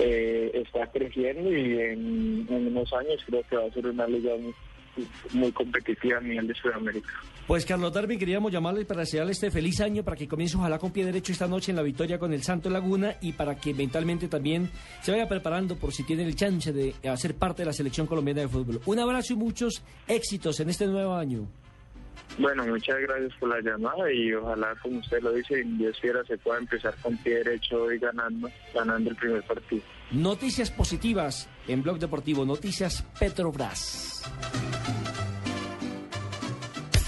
[0.00, 4.34] eh, está creciendo y en, en unos años creo que va a ser una liga
[4.36, 4.54] muy,
[5.32, 7.08] muy competitiva a nivel de Sudamérica.
[7.46, 10.92] Pues Carlos Darwin, queríamos llamarle para desearle este feliz año, para que comience ojalá con
[10.92, 14.28] pie derecho esta noche en la victoria con el Santo Laguna y para que mentalmente
[14.28, 14.70] también
[15.02, 18.40] se vaya preparando por si tiene el chance de hacer parte de la selección colombiana
[18.40, 18.80] de fútbol.
[18.86, 21.46] Un abrazo y muchos éxitos en este nuevo año.
[22.38, 26.36] Bueno, muchas gracias por la llamada y ojalá, como usted lo dice, Dios quiera se
[26.38, 29.82] pueda empezar con pie derecho hoy ganando, ganando el primer partido.
[30.10, 34.22] Noticias positivas en Blog Deportivo, Noticias Petrobras.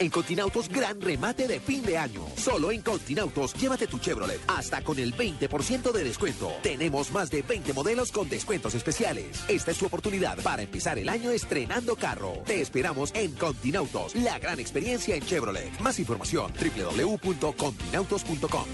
[0.00, 2.24] En Continautos, gran remate de fin de año.
[2.36, 6.52] Solo en Continautos, llévate tu Chevrolet hasta con el 20% de descuento.
[6.62, 9.42] Tenemos más de 20 modelos con descuentos especiales.
[9.48, 12.34] Esta es tu oportunidad para empezar el año estrenando carro.
[12.46, 15.80] Te esperamos en Continautos, la gran experiencia en Chevrolet.
[15.80, 18.66] Más información, www.continautos.com.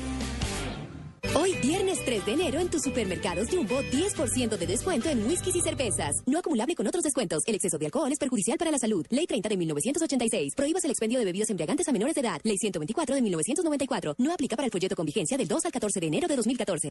[1.32, 5.60] Hoy, viernes 3 de enero, en tus supermercados Jumbo, 10% de descuento en whiskies y
[5.60, 6.22] cervezas.
[6.26, 7.42] No acumulable con otros descuentos.
[7.46, 9.04] El exceso de alcohol es perjudicial para la salud.
[9.10, 10.54] Ley 30 de 1986.
[10.54, 12.40] Prohíbas el expendio de bebidas embriagantes a menores de edad.
[12.44, 14.14] Ley 124 de 1994.
[14.18, 16.90] No aplica para el folleto con vigencia del 2 al 14 de enero de 2014.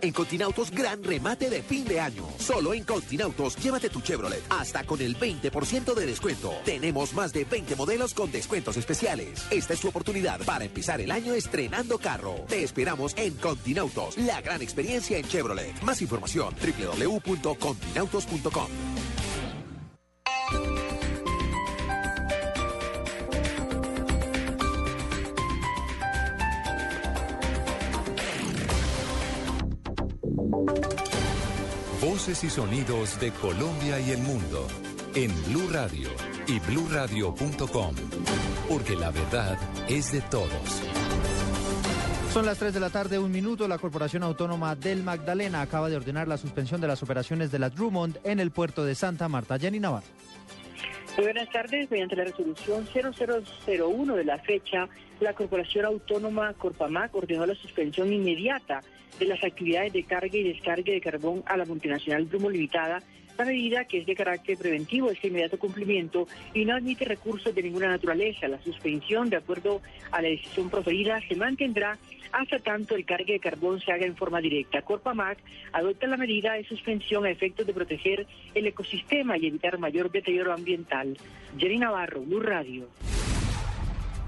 [0.00, 2.24] En Continautos, gran remate de fin de año.
[2.38, 6.52] Solo en Continautos, llévate tu Chevrolet hasta con el 20% de descuento.
[6.64, 9.46] Tenemos más de 20 modelos con descuentos especiales.
[9.50, 12.44] Esta es tu oportunidad para empezar el año estrenando carro.
[12.48, 15.82] Te esperamos en Continautos, la gran experiencia en Chevrolet.
[15.82, 18.68] Más información, www.continautos.com.
[32.00, 34.68] Voces y sonidos de Colombia y el mundo
[35.14, 36.08] en Blue Radio
[36.46, 37.94] y bluradio.com,
[38.68, 40.82] porque la verdad es de todos.
[42.32, 43.66] Son las 3 de la tarde, un minuto.
[43.66, 47.70] La Corporación Autónoma del Magdalena acaba de ordenar la suspensión de las operaciones de la
[47.70, 49.58] Drummond en el puerto de Santa Marta.
[49.58, 50.06] Jenny Navarro.
[51.16, 51.90] Muy buenas tardes.
[51.90, 58.82] Mediante la resolución 0001 de la fecha, la Corporación Autónoma Corpamac ordenó la suspensión inmediata
[59.18, 63.02] de las actividades de carga y descarga de carbón a la multinacional Drummond Limitada.
[63.38, 67.54] La medida, que es de carácter preventivo, es de inmediato cumplimiento y no admite recursos
[67.54, 68.48] de ninguna naturaleza.
[68.48, 71.98] La suspensión, de acuerdo a la decisión proferida, se mantendrá
[72.32, 74.82] hasta tanto el cargue de carbón se haga en forma directa.
[74.82, 75.38] Corpamac
[75.72, 80.52] adopta la medida de suspensión a efectos de proteger el ecosistema y evitar mayor deterioro
[80.52, 81.16] ambiental.
[81.58, 82.88] Jenny Navarro, Blue Radio.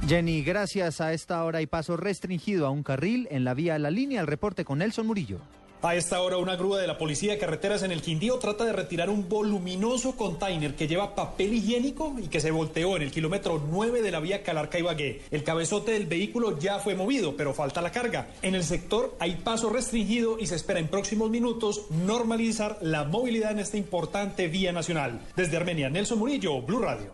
[0.06, 1.00] Jenny, gracias.
[1.00, 4.20] A esta hora hay paso restringido a un carril en la vía La Línea.
[4.20, 5.40] El reporte con Nelson Murillo.
[5.80, 8.72] A esta hora, una grúa de la Policía de Carreteras en el Quindío trata de
[8.72, 13.62] retirar un voluminoso container que lleva papel higiénico y que se volteó en el kilómetro
[13.70, 15.20] 9 de la vía Calarca-Ibagué.
[15.30, 18.26] El cabezote del vehículo ya fue movido, pero falta la carga.
[18.42, 23.52] En el sector hay paso restringido y se espera en próximos minutos normalizar la movilidad
[23.52, 25.20] en esta importante vía nacional.
[25.37, 27.12] Desde Armenia, Nelson Murillo, Blue Radio.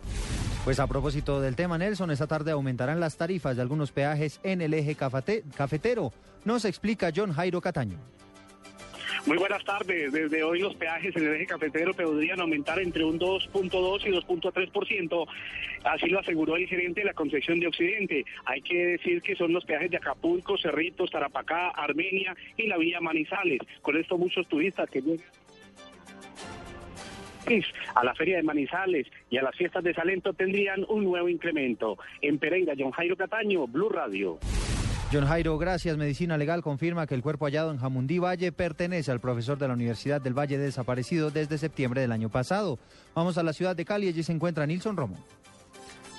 [0.65, 4.61] Pues a propósito del tema, Nelson, esta tarde aumentarán las tarifas de algunos peajes en
[4.61, 6.11] el eje cafete- cafetero.
[6.43, 7.97] Nos explica John Jairo Cataño.
[9.27, 10.11] Muy buenas tardes.
[10.11, 15.27] Desde hoy los peajes en el eje cafetero podrían aumentar entre un 2.2 y 2.3%.
[15.83, 18.25] Así lo aseguró el gerente de la Concepción de Occidente.
[18.45, 22.99] Hay que decir que son los peajes de Acapulco, Cerritos, Tarapacá, Armenia y la Villa
[23.01, 23.59] Manizales.
[23.83, 25.01] Con esto muchos turistas que
[27.93, 31.97] a la Feria de Manizales y a las fiestas de Salento tendrían un nuevo incremento.
[32.21, 34.37] En Pereira, John Jairo Cataño, Blue Radio.
[35.11, 35.97] John Jairo, gracias.
[35.97, 39.75] Medicina Legal confirma que el cuerpo hallado en Jamundí Valle pertenece al profesor de la
[39.75, 42.79] Universidad del Valle desaparecido desde septiembre del año pasado.
[43.13, 45.15] Vamos a la ciudad de Cali, allí se encuentra Nilson Romo.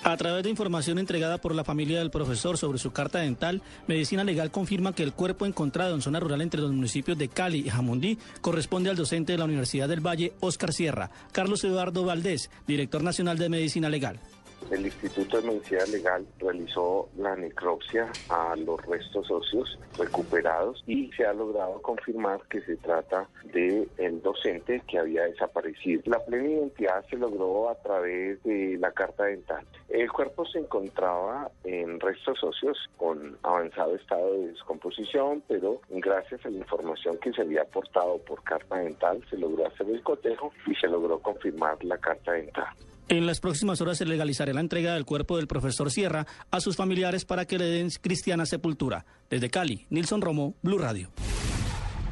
[0.03, 4.23] A través de información entregada por la familia del profesor sobre su carta dental, Medicina
[4.23, 7.69] Legal confirma que el cuerpo encontrado en zona rural entre los municipios de Cali y
[7.69, 13.03] Jamundí corresponde al docente de la Universidad del Valle, Oscar Sierra, Carlos Eduardo Valdés, director
[13.03, 14.19] nacional de Medicina Legal.
[14.69, 21.25] El Instituto de Medicina Legal realizó la necropsia a los restos óseos recuperados y se
[21.25, 23.87] ha logrado confirmar que se trata de
[24.21, 26.01] docente que había desaparecido.
[26.05, 29.65] La plena identidad se logró a través de la carta dental.
[29.89, 36.49] El cuerpo se encontraba en restos óseos con avanzado estado de descomposición, pero gracias a
[36.49, 40.75] la información que se había aportado por carta dental se logró hacer el cotejo y
[40.75, 42.67] se logró confirmar la carta dental.
[43.09, 46.75] En las próximas horas se legalizará la entrega del cuerpo del profesor Sierra a sus
[46.75, 49.05] familiares para que le den cristiana sepultura.
[49.29, 51.11] Desde Cali, Nilson Romo, Blue Radio.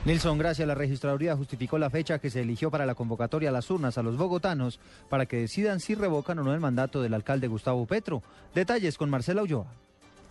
[0.06, 0.68] Nilson, gracias.
[0.68, 4.04] La registraduría justificó la fecha que se eligió para la convocatoria a las urnas a
[4.04, 4.80] los bogotanos
[5.10, 8.22] para que decidan si revocan o no el mandato del alcalde Gustavo Petro.
[8.54, 9.85] Detalles con Marcela Ulloa.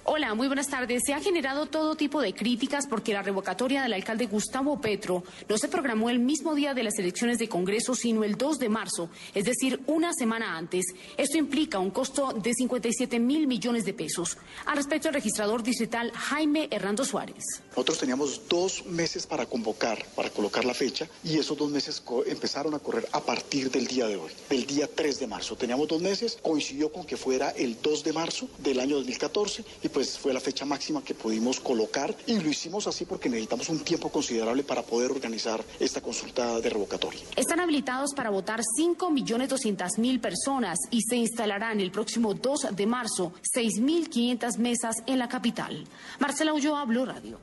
[0.06, 1.00] Hola, muy buenas tardes.
[1.06, 5.56] Se ha generado todo tipo de críticas porque la revocatoria del alcalde Gustavo Petro no
[5.56, 9.08] se programó el mismo día de las elecciones de Congreso, sino el 2 de marzo,
[9.34, 10.84] es decir, una semana antes.
[11.16, 14.36] Esto implica un costo de 57 mil millones de pesos.
[14.66, 17.42] Al respecto, el registrador distrital Jaime Hernando Suárez.
[17.70, 22.74] Nosotros teníamos dos meses para convocar, para colocar la fecha, y esos dos meses empezaron
[22.74, 25.56] a correr a partir del día de hoy, del día 3 de marzo.
[25.56, 29.93] Teníamos dos meses, coincidió con que fuera el 2 de marzo del año 2014 y
[29.94, 33.78] pues fue la fecha máxima que pudimos colocar y lo hicimos así porque necesitamos un
[33.78, 37.20] tiempo considerable para poder organizar esta consulta de revocatoria.
[37.37, 44.59] Están habilitados para votar 5.200.000 personas y se instalarán el próximo 2 de marzo 6.500
[44.59, 45.85] mesas en la capital.
[46.18, 47.38] Marcela Ulloa, Blue Radio.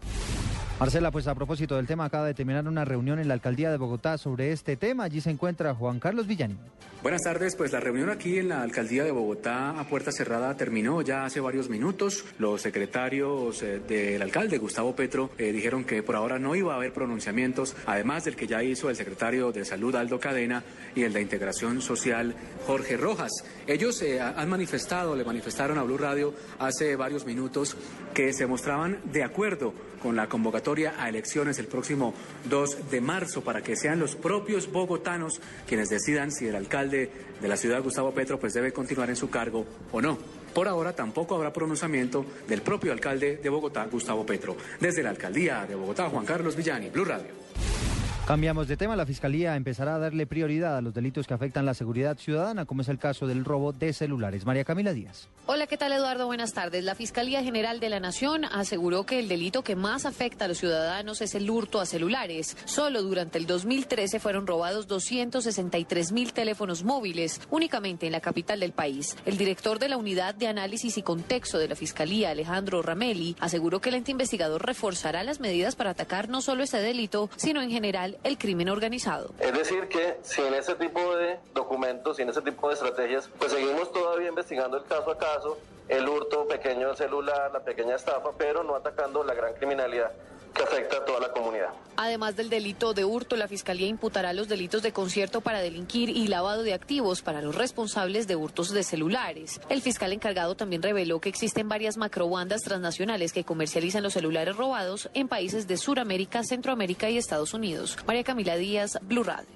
[0.81, 3.77] Marcela, pues a propósito del tema, acaba de terminar una reunión en la alcaldía de
[3.77, 5.03] Bogotá sobre este tema.
[5.03, 6.57] Allí se encuentra Juan Carlos Villani.
[7.03, 11.03] Buenas tardes, pues la reunión aquí en la alcaldía de Bogotá a puerta cerrada terminó
[11.03, 12.25] ya hace varios minutos.
[12.39, 16.77] Los secretarios eh, del alcalde Gustavo Petro eh, dijeron que por ahora no iba a
[16.77, 20.63] haber pronunciamientos, además del que ya hizo el secretario de Salud Aldo Cadena
[20.95, 23.31] y el de Integración Social Jorge Rojas.
[23.67, 27.77] Ellos eh, han manifestado, le manifestaron a Blue Radio hace varios minutos
[28.15, 32.13] que se mostraban de acuerdo con la convocatoria a elecciones el próximo
[32.49, 37.11] 2 de marzo para que sean los propios bogotanos quienes decidan si el alcalde
[37.41, 40.17] de la ciudad, Gustavo Petro, pues debe continuar en su cargo o no.
[40.53, 44.57] Por ahora tampoco habrá pronunciamiento del propio alcalde de Bogotá, Gustavo Petro.
[44.79, 47.90] Desde la alcaldía de Bogotá, Juan Carlos Villani, Blue Radio.
[48.31, 48.95] Cambiamos de tema.
[48.95, 52.81] La Fiscalía empezará a darle prioridad a los delitos que afectan la seguridad ciudadana, como
[52.81, 54.45] es el caso del robo de celulares.
[54.45, 55.27] María Camila Díaz.
[55.47, 56.27] Hola, ¿qué tal Eduardo?
[56.27, 56.85] Buenas tardes.
[56.85, 60.59] La Fiscalía General de la Nación aseguró que el delito que más afecta a los
[60.59, 62.55] ciudadanos es el hurto a celulares.
[62.63, 68.71] Solo durante el 2013 fueron robados 263 mil teléfonos móviles, únicamente en la capital del
[68.71, 69.17] país.
[69.25, 73.81] El director de la Unidad de Análisis y Contexto de la Fiscalía, Alejandro Ramelli, aseguró
[73.81, 77.71] que el ente investigador reforzará las medidas para atacar no solo este delito, sino en
[77.71, 79.33] general el crimen organizado.
[79.39, 83.91] Es decir, que sin ese tipo de documentos, sin ese tipo de estrategias, pues seguimos
[83.91, 85.57] todavía investigando el caso a caso,
[85.87, 90.11] el hurto pequeño celular, la pequeña estafa, pero no atacando la gran criminalidad
[90.53, 91.69] que afecta a toda la comunidad.
[91.97, 96.27] Además del delito de hurto, la Fiscalía imputará los delitos de concierto para delinquir y
[96.27, 99.61] lavado de activos para los responsables de hurtos de celulares.
[99.69, 105.09] El fiscal encargado también reveló que existen varias macrobandas transnacionales que comercializan los celulares robados
[105.13, 107.97] en países de Sudamérica, Centroamérica y Estados Unidos.
[108.07, 109.49] María Camila Díaz, Blue Radio.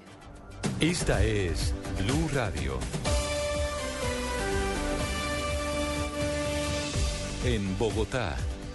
[0.80, 2.78] Esta es Blue Radio.
[7.44, 8.36] En Bogotá.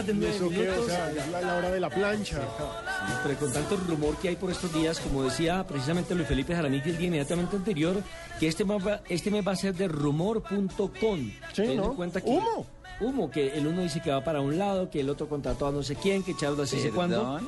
[0.00, 0.70] Tarde, ¿Y nueve eso qué?
[0.70, 2.38] O sea, es la, la hora de la plancha.
[2.40, 6.54] Sí, pero con tanto rumor que hay por estos días, como decía precisamente Luis Felipe
[6.54, 8.02] Jaramillo el día inmediatamente anterior,
[8.38, 11.30] que este mes va, este mes va a ser de rumor.com.
[11.54, 11.90] Teniendo ¿no?
[11.90, 12.66] en cuenta que, humo.
[13.00, 15.72] Humo, que el uno dice que va para un lado, que el otro contrató a
[15.72, 17.40] no sé quién, que Charles así sé cuándo.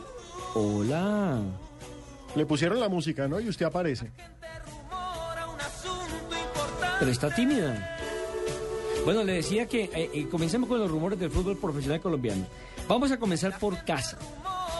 [0.55, 1.40] Hola.
[2.34, 3.38] Le pusieron la música, ¿no?
[3.38, 4.11] Y usted aparece.
[6.98, 7.98] Pero está tímida.
[9.05, 12.46] Bueno, le decía que eh, eh, comencemos con los rumores del fútbol profesional colombiano.
[12.86, 14.16] Vamos a comenzar por casa.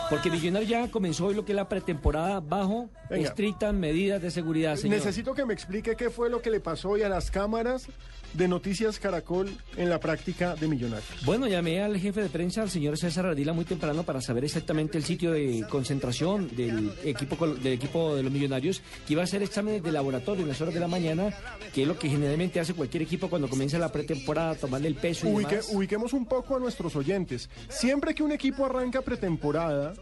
[0.09, 3.27] Porque Millonarios ya comenzó hoy lo que es la pretemporada bajo Venga.
[3.27, 4.97] estrictas medidas de seguridad, señor.
[4.97, 7.87] Necesito que me explique qué fue lo que le pasó hoy a las cámaras
[8.33, 11.07] de Noticias Caracol en la práctica de Millonarios.
[11.25, 14.97] Bueno, llamé al jefe de prensa, al señor César Ardila, muy temprano para saber exactamente
[14.97, 19.43] el sitio de concentración del equipo del equipo de los millonarios, que iba a hacer
[19.43, 21.33] exámenes de laboratorio en las horas de la mañana,
[21.73, 25.27] que es lo que generalmente hace cualquier equipo cuando comienza la pretemporada, tomarle el peso
[25.27, 25.69] y Ubique- demás.
[25.71, 27.49] ubiquemos un poco a nuestros oyentes.
[27.69, 29.93] Siempre que un equipo arranca pretemporada,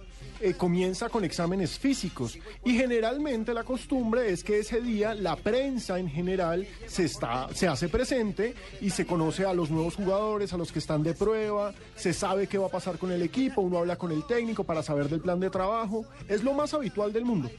[0.42, 6.00] eh, comienza con exámenes físicos y generalmente la costumbre es que ese día la prensa
[6.00, 10.58] en general se está se hace presente y se conoce a los nuevos jugadores, a
[10.58, 13.78] los que están de prueba, se sabe qué va a pasar con el equipo, uno
[13.80, 17.26] habla con el técnico para saber del plan de trabajo, es lo más habitual del
[17.26, 17.50] mundo.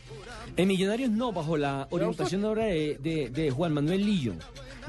[0.57, 4.35] En Millonarios no, bajo la orientación ahora de, de- de Juan Manuel Lillo.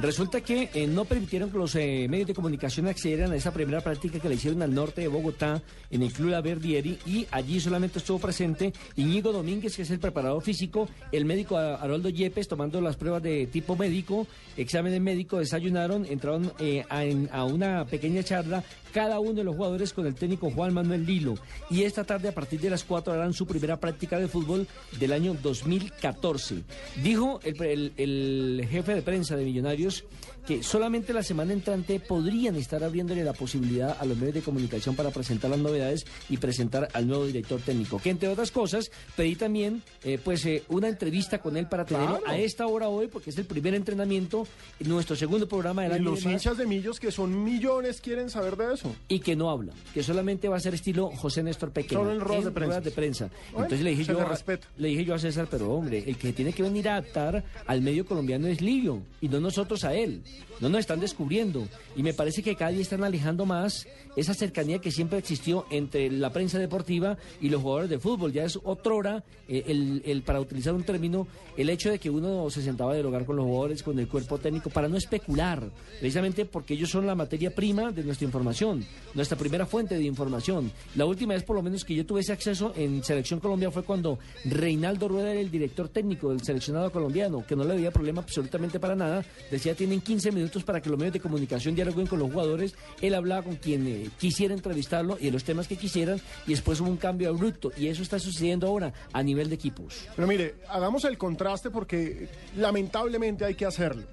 [0.02, 3.80] Resulta que eh, no permitieron que los eh, medios de comunicación accedieran a esa primera
[3.82, 8.00] práctica que le hicieron al norte de Bogotá, en el Club La y allí solamente
[8.00, 12.96] estuvo presente Iñigo Domínguez, que es el preparador físico, el médico Haroldo Yepes, tomando las
[12.96, 14.26] pruebas de tipo médico,
[14.58, 18.64] exámenes médicos, desayunaron, entraron eh, a, en- a una pequeña charla,
[18.94, 21.36] cada uno de los jugadores con el técnico Juan Manuel Lilo.
[21.70, 24.68] Y esta tarde, a partir de las 4, harán su primera práctica de fútbol
[25.00, 26.64] del año 2014.
[27.04, 30.04] Dijo el, el- el jefe de prensa de Millonarios
[30.46, 34.96] que solamente la semana entrante podrían estar abriéndole la posibilidad a los medios de comunicación
[34.96, 38.00] para presentar las novedades y presentar al nuevo director técnico.
[38.00, 42.22] Que entre otras cosas, pedí también eh, pues eh, una entrevista con él para Claro.
[42.26, 44.48] a esta hora hoy, porque es el primer entrenamiento,
[44.80, 46.04] nuestro segundo programa del Y año.
[46.12, 46.41] los y demás.
[46.46, 48.96] hinchas de Millos, que son millones, quieren saber de eso.
[49.08, 52.02] Y que no habla, que solamente va a ser estilo José Néstor Pequeño.
[52.02, 52.82] Solo en ruedas de prensa.
[52.82, 53.30] de prensa.
[53.52, 56.34] Bueno, Entonces le dije, yo le le dije yo a César, pero hombre, el que
[56.34, 60.22] tiene que venir a adaptar al medio colombiano es Livio, y no nosotros a él.
[60.60, 61.68] No nos están descubriendo.
[61.96, 66.12] Y me parece que cada día están alejando más esa cercanía que siempre existió entre
[66.12, 68.32] la prensa deportiva y los jugadores de fútbol.
[68.32, 71.28] Ya es otrora, eh, el, el, para utilizar un término,
[71.58, 74.38] el hecho de que uno se sentaba a dialogar con los jugadores, con el cuerpo
[74.38, 75.70] técnico, para no especular,
[76.00, 80.72] precisamente porque ellos son la materia prima de nuestra información, nuestra primera fuente de información.
[80.96, 83.84] La última vez, por lo menos, que yo tuve ese acceso en Selección Colombia fue
[83.84, 88.22] cuando Reinaldo Rueda era el director técnico del seleccionado colombiano, que no le había problema
[88.22, 89.26] absolutamente para nada.
[89.52, 92.76] Decía, tienen 15 minutos para que los medios de comunicación dialoguen con los jugadores.
[93.01, 96.80] Él hablaba con quien eh, quisiera entrevistarlo y de los temas que quisieran, y después
[96.80, 97.71] hubo un cambio abrupto.
[97.78, 100.05] Y eso está sucediendo ahora a nivel de equipos.
[100.15, 104.03] Pero mire, hagamos el contraste porque lamentablemente hay que hacerlo.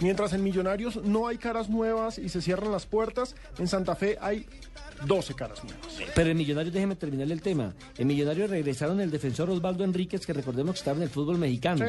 [0.00, 4.18] Mientras en Millonarios no hay caras nuevas y se cierran las puertas, en Santa Fe
[4.20, 4.46] hay
[5.06, 5.98] 12 caras nuevas.
[6.14, 7.74] Pero en Millonarios, déjeme terminar el tema.
[7.96, 11.84] En Millonarios regresaron el defensor Osvaldo Enríquez, que recordemos que estaba en el fútbol mexicano,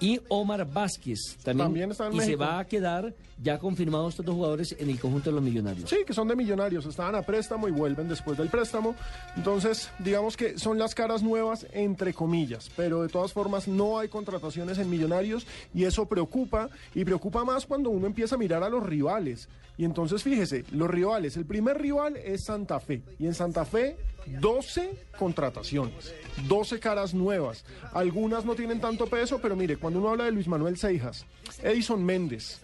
[0.00, 4.26] y Omar Vázquez, también, También está en y se va a quedar ya confirmados estos
[4.26, 5.90] dos jugadores en el conjunto de los Millonarios.
[5.90, 8.94] Sí, que son de Millonarios, estaban a préstamo y vuelven después del préstamo.
[9.36, 14.08] Entonces, digamos que son las caras nuevas, entre comillas, pero de todas formas no hay
[14.08, 18.68] contrataciones en Millonarios y eso preocupa y preocupa más cuando uno empieza a mirar a
[18.68, 19.48] los rivales.
[19.78, 23.96] Y entonces, fíjese, los rivales, el primer rival es Santa Fe y en Santa Fe
[24.40, 26.14] 12 contrataciones,
[26.48, 27.64] 12 caras nuevas.
[27.92, 31.26] Algunas no tienen tanto peso, pero mire, cuando uno habla de Luis Manuel Seijas,
[31.62, 32.60] Edison Méndez,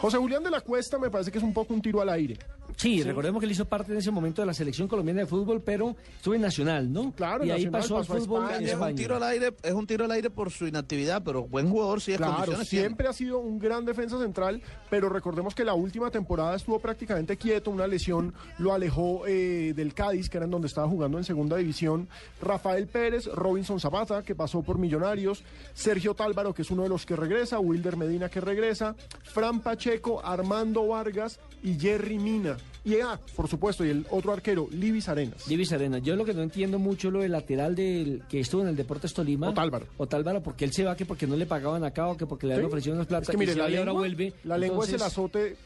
[0.00, 2.36] José Julián de la Cuesta me parece que es un poco un tiro al aire.
[2.76, 5.62] Sí, recordemos que él hizo parte en ese momento de la selección colombiana de fútbol,
[5.62, 7.12] pero estuvo en Nacional, ¿no?
[7.12, 8.58] Claro, y ahí pasó al fútbol España.
[8.58, 11.46] en Es un tiro al aire, es un tiro al aire por su inactividad, pero
[11.46, 12.84] buen jugador sí es Claro, condiciones tiene.
[12.86, 17.36] siempre ha sido un gran defensa central, pero recordemos que la última temporada estuvo prácticamente
[17.36, 21.24] quieto, una lesión lo alejó eh, del Cádiz, que era en donde estaba jugando en
[21.24, 22.08] segunda división.
[22.40, 25.42] Rafael Pérez, Robinson Zapata, que pasó por Millonarios,
[25.74, 28.94] Sergio Tálvaro, que es uno de los que regresa, Wilder Medina, que regresa,
[29.24, 32.55] Fran Pacheco, Armando Vargas y Jerry Mina.
[32.86, 35.48] Y ah, por supuesto, y el otro arquero, Libis Arenas.
[35.48, 36.02] Libis Arenas.
[36.02, 39.12] Yo lo que no entiendo mucho lo del lateral del que estuvo en el Deportes
[39.12, 39.48] Tolima.
[39.48, 39.88] Otálvaro.
[39.96, 42.54] Otálvaro, porque él se va que porque no le pagaban acá o que porque le
[42.54, 42.72] habían ¿Sí?
[42.72, 44.32] ofrecido unas plata Es que mire, y la lengua, ahora vuelve.
[44.44, 45.56] la lengua es el azote,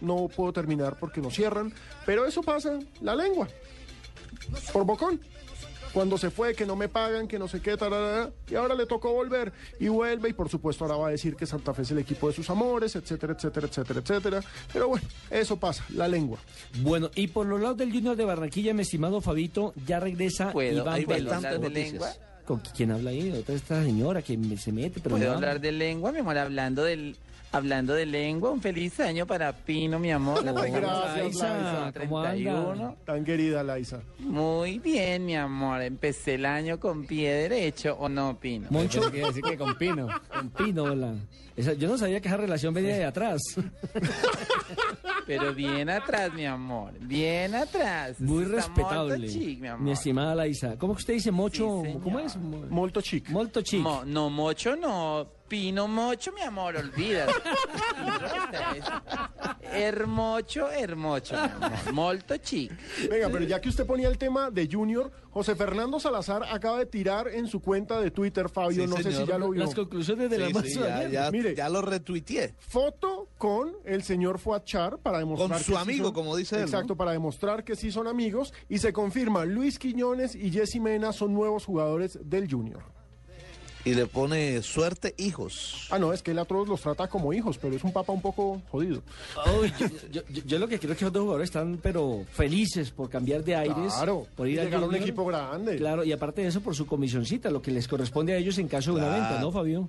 [0.00, 1.72] no puedo terminar porque nos cierran,
[2.04, 3.46] pero eso pasa, la lengua,
[4.72, 5.20] por bocón.
[5.94, 8.84] Cuando se fue, que no me pagan, que no sé qué, tararara, y ahora le
[8.84, 11.90] tocó volver y vuelve, y por supuesto ahora va a decir que Santa Fe es
[11.92, 14.40] el equipo de sus amores, etcétera, etcétera, etcétera, etcétera.
[14.72, 16.38] Pero bueno, eso pasa, la lengua.
[16.80, 20.82] Bueno, y por los lados del Junior de Barranquilla, mi estimado Fabito, ya regresa ¿Puedo-
[20.82, 21.24] Iván hay Vélez.
[21.30, 22.20] bastantes ¿Puedo hablar de noticias.
[22.44, 23.30] ¿Con quién habla ahí?
[23.30, 25.46] Otra esta señora que me- se mete, pero ¿Puedo no habla.
[25.48, 26.36] hablar de lengua, mi amor?
[26.36, 27.16] Hablando del,
[27.56, 30.44] hablando de lengua, un feliz año para Pino, mi amor.
[30.56, 31.48] Ay, gracias, Laisa.
[31.48, 31.92] ¿cómo anda?
[31.92, 32.96] 31.
[33.04, 34.00] Tan querida Laisa.
[34.18, 35.82] Muy bien, mi amor.
[35.82, 38.66] Empecé el año con pie derecho, ¿o no, Pino?
[38.70, 40.08] Moncho, quiere decir que con Pino.
[40.32, 41.14] Con Pino, hola.
[41.56, 43.40] Esa- yo no sabía que esa relación venía de atrás.
[45.26, 46.92] Pero bien atrás, mi amor.
[47.00, 48.20] Bien atrás.
[48.20, 49.28] Muy Está respetable.
[49.28, 49.80] chic, mi amor.
[49.84, 50.76] mi estimada Laisa.
[50.78, 51.82] ¿Cómo que usted dice mocho?
[52.02, 52.36] ¿Cómo es?
[52.36, 53.28] Molto chic.
[53.30, 53.80] Molto chic.
[53.80, 55.26] Mo- no, mocho no.
[55.54, 57.32] Pino mocho, mi amor, olvídate.
[59.72, 61.92] hermocho, hermocho, mi amor.
[61.92, 62.72] Molto chic.
[63.08, 66.86] Venga, pero ya que usted ponía el tema de Junior, José Fernando Salazar acaba de
[66.86, 69.28] tirar en su cuenta de Twitter, Fabio, Sí, no sé si señor.
[69.28, 69.62] ya lo vio.
[69.64, 70.80] Las conclusiones de la Sí,
[71.12, 71.54] ya, Mire.
[71.54, 72.54] ya lo retuiteé.
[72.58, 76.56] Foto con el señor Fuachar para demostrar Con que su sí amigo, son- como dice
[76.56, 76.66] él, ¿no?
[76.66, 81.12] Exacto, para demostrar que sí son amigos y se confirma Luis Quiñones y Jessy Mena
[81.12, 82.82] son nuevos jugadores del Junior.
[83.84, 85.88] Y le pone suerte hijos.
[85.90, 88.12] Ah, no, es que él a todos los trata como hijos, pero es un papá
[88.14, 89.02] un poco jodido.
[89.78, 92.90] Yo, yo- yo- yo lo que creo es que los dos jugadores están pero felices
[92.90, 93.92] por cambiar de aires.
[93.94, 95.76] Claro, por ir y llegar a un equipo grande.
[95.76, 98.68] Claro, y aparte de eso, por su comisioncita, lo que les corresponde a ellos en
[98.68, 99.88] caso de una venta, ¿no, Fabio?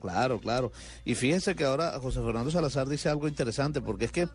[0.00, 0.72] Claro, claro.
[1.04, 4.28] Y fíjense que ahora José Fernando Salazar dice algo interesante, porque es que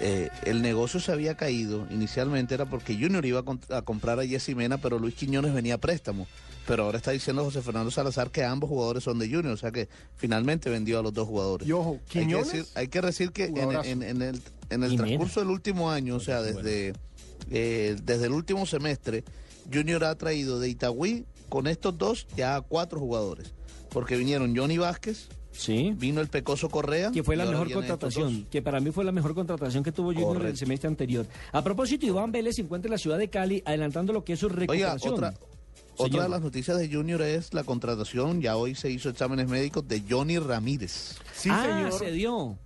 [0.00, 1.86] eh, el negocio se había caído.
[1.90, 5.78] Inicialmente era porque Junior iba a, comprar a Jessy Mena, pero Luis Quiñones venía a
[5.78, 6.26] préstamo.
[6.66, 9.70] Pero ahora está diciendo José Fernando Salazar que ambos jugadores son de Junior, o sea
[9.70, 11.68] que finalmente vendió a los dos jugadores.
[11.68, 13.88] Y ojo, hay que Quiñones, decir, hay que decir que en, jugadorazo.
[13.90, 14.40] en- en el,
[14.70, 16.94] en transcurso del último año, o sea, desde,
[17.50, 19.24] eh, desde el último semestre,
[19.72, 23.52] Junior ha traído de Itagüí con estos dos ya a cuatro jugadores.
[23.94, 25.94] Porque vinieron Johnny Vázquez, Sí.
[25.96, 27.12] vino el Pecoso Correa.
[27.12, 30.26] Que fue la mejor contratación, que para mí fue la mejor contratación que tuvo Junior
[30.30, 30.58] en el Correcto.
[30.58, 31.26] semestre anterior.
[31.52, 34.40] A propósito, Iván Vélez se encuentra en la ciudad de Cali, adelantando lo que es
[34.40, 35.14] su Oiga, recuperación.
[35.14, 35.28] otra,
[35.94, 36.22] otra Señor.
[36.24, 40.02] de las noticias de Junior es la contratación, ya hoy se hizo exámenes médicos de
[40.10, 41.14] Johnny Ramírez.
[41.32, 41.92] Sí, ah, señor.
[42.00, 42.58] se dio.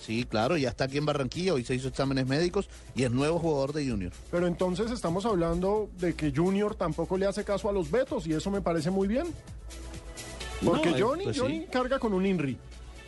[0.00, 3.38] Sí, claro, ya está aquí en Barranquilla, hoy se hizo exámenes médicos y es nuevo
[3.40, 4.12] jugador de Junior.
[4.30, 8.32] Pero entonces estamos hablando de que Junior tampoco le hace caso a los vetos y
[8.32, 9.26] eso me parece muy bien.
[10.64, 11.42] Porque No, Johnny, pues sí.
[11.42, 12.56] Johnny carga con un INRI.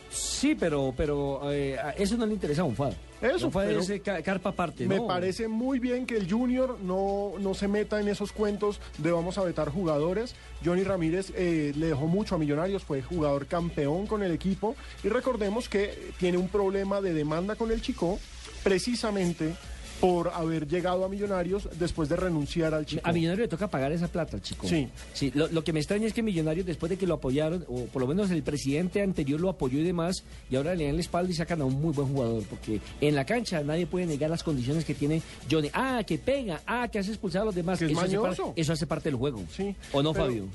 [0.09, 2.93] Sí, pero, pero eh, eso no le interesa a Unfad.
[3.19, 5.07] Eso, Unfad pero es eh, ca- carpa aparte, Me ¿no?
[5.07, 9.39] parece muy bien que el Junior no, no se meta en esos cuentos de vamos
[9.39, 10.35] a vetar jugadores.
[10.63, 15.09] Johnny Ramírez eh, le dejó mucho a Millonarios, fue jugador campeón con el equipo y
[15.09, 18.19] recordemos que tiene un problema de demanda con el Chico
[18.63, 19.55] precisamente
[20.03, 23.01] por haber llegado a Millonarios después de renunciar al Chico.
[23.05, 24.67] A Millonario le toca pagar esa plata, chico.
[24.67, 24.89] Sí.
[25.13, 27.85] Sí, lo, lo que me extraña es que Millonarios, después de que lo apoyaron, o
[27.85, 31.01] por lo menos el presidente anterior lo apoyó y demás, y ahora le dan la
[31.01, 34.29] espalda y sacan a un muy buen jugador, porque en la cancha nadie puede negar
[34.29, 35.69] las condiciones que tiene Johnny.
[35.71, 37.79] Ah, que pega, ah, que hace expulsar a los demás.
[37.79, 38.43] Que es eso, hace mañoso.
[38.47, 39.41] par- eso hace parte del juego.
[39.55, 40.45] Sí, ¿O no, pero- Fabio?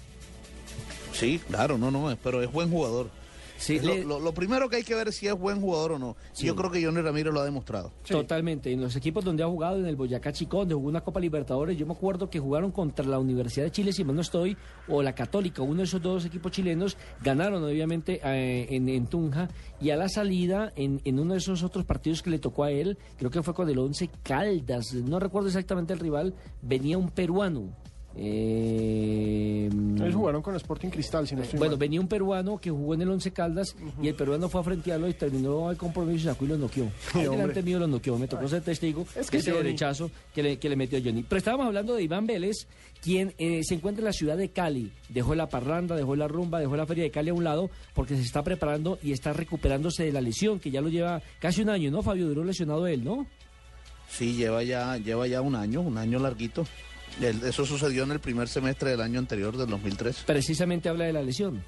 [1.15, 3.09] Sí, claro, no, no, pero es buen jugador.
[3.59, 5.93] Sí, lo, le- lo- lo primero que hay que ver es si es buen jugador
[5.93, 6.17] o no.
[6.33, 6.47] Sí.
[6.47, 7.93] Yo creo que Johnny Ramírez lo ha demostrado.
[8.09, 8.73] Totalmente.
[8.73, 11.77] En los equipos donde ha jugado, en el Boyacá Chicó, donde jugó una Copa Libertadores,
[11.77, 14.57] yo me acuerdo que jugaron contra la Universidad de Chile, si mal no estoy,
[14.87, 19.49] o la Católica, uno de esos dos equipos chilenos, ganaron obviamente eh, en, en Tunja,
[19.81, 22.71] y a la salida, en, en uno de esos otros partidos que le tocó a
[22.71, 27.11] él, creo que fue con el Once Caldas, no recuerdo exactamente el rival, venía un
[27.11, 27.73] peruano.
[28.21, 29.69] Eh,
[30.01, 31.79] Ellos jugaron con Sporting Cristal, si no estoy bueno, mal.
[31.79, 35.09] venía un peruano que jugó en el Once Caldas y el peruano fue a frentearlo
[35.09, 36.87] y terminó el compromiso y sacó y lo noqueó.
[37.15, 40.43] Delante mío lo noqueó, me tocó ser testigo Es de que ese Johnny- derechazo que
[40.43, 41.25] le, que le metió a Johnny.
[41.29, 42.67] Pero estábamos hablando de Iván Vélez,
[43.03, 44.93] quien eh, se encuentra en la ciudad de Cali.
[45.09, 48.17] Dejó la parranda, dejó la rumba, dejó la feria de Cali a un lado porque
[48.17, 51.71] se está preparando y está recuperándose de la lesión que ya lo lleva casi un
[51.71, 52.27] año, ¿no, Fabio?
[52.29, 53.27] Duró lesionado él, ¿no?
[54.11, 56.65] Sí, lleva ya, lleva ya un año, un año larguito.
[57.21, 60.25] Eso sucedió en el primer semestre del año anterior, del 2003.
[60.27, 61.65] Precisamente habla de la lesión.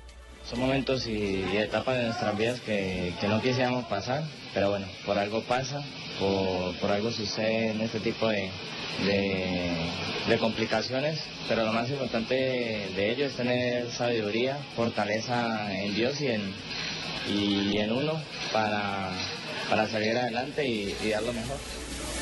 [0.49, 4.25] Son momentos y, y etapas de nuestras vidas que, que no quisiéramos pasar,
[4.55, 5.83] pero bueno, por algo pasa,
[6.19, 8.51] por, por algo suceden este tipo de,
[9.05, 9.77] de,
[10.29, 16.29] de complicaciones, pero lo más importante de ello es tener sabiduría, fortaleza en Dios y
[16.29, 16.55] en,
[17.29, 18.15] y en uno
[18.53, 19.11] para,
[19.69, 21.59] para salir adelante y, y dar lo mejor.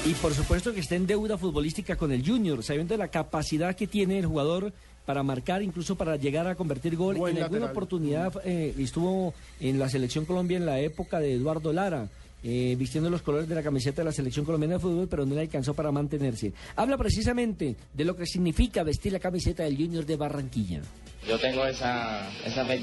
[0.07, 3.87] Y por supuesto que está en deuda futbolística con el Junior, sabiendo la capacidad que
[3.87, 4.73] tiene el jugador
[5.05, 7.17] para marcar, incluso para llegar a convertir gol.
[7.17, 7.77] Buen en alguna lateral.
[7.77, 12.09] oportunidad eh, estuvo en la selección Colombia en la época de Eduardo Lara.
[12.45, 15.35] eh, vistiendo los colores de la camiseta de la selección colombiana de fútbol, pero no
[15.35, 16.53] le alcanzó para mantenerse.
[16.77, 20.81] Habla precisamente de lo que significa vestir la camiseta del Junior de Barranquilla.
[21.29, 22.81] Yo tengo esa, esa fe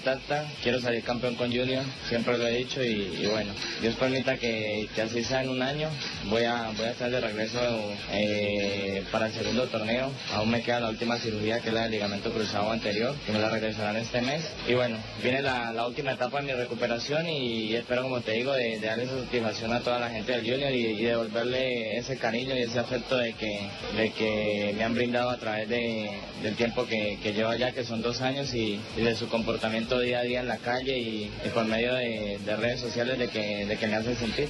[0.61, 5.01] quiero salir campeón con Junior, siempre lo he dicho y, bueno, Dios permita que, que
[5.01, 5.89] así sea en un año,
[6.25, 7.59] voy a, voy a estar de regreso
[8.11, 11.93] eh, para el segundo torneo, aún me queda la última cirugía que es la del
[11.93, 14.47] ligamento cruzado anterior, que me la regresarán este mes.
[14.67, 18.53] Y bueno, viene la, la última etapa de mi recuperación y espero como te digo
[18.53, 22.55] de, de darle satisfacción a toda la gente del Junior y, y devolverle ese cariño
[22.55, 26.11] y ese afecto de que, de que me han brindado a través de,
[26.43, 29.99] del tiempo que, que llevo allá, que son dos años y, y de su comportamiento
[29.99, 33.29] día a día en la calle y, y por medio de, de redes sociales de
[33.29, 34.49] que, de que me hace sentir.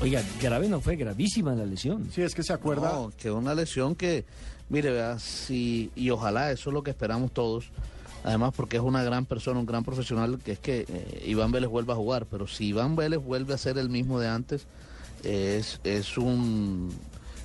[0.00, 2.10] Oiga, grave no fue, gravísima la lesión.
[2.12, 2.92] Sí, es que se acuerda.
[2.92, 4.24] No, que una lesión que,
[4.68, 7.66] mire, vea, si, y ojalá eso es lo que esperamos todos.
[8.24, 11.70] Además, porque es una gran persona, un gran profesional, que es que eh, Iván Vélez
[11.70, 12.26] vuelva a jugar.
[12.26, 14.66] Pero si Iván Vélez vuelve a ser el mismo de antes,
[15.22, 16.92] es, es un.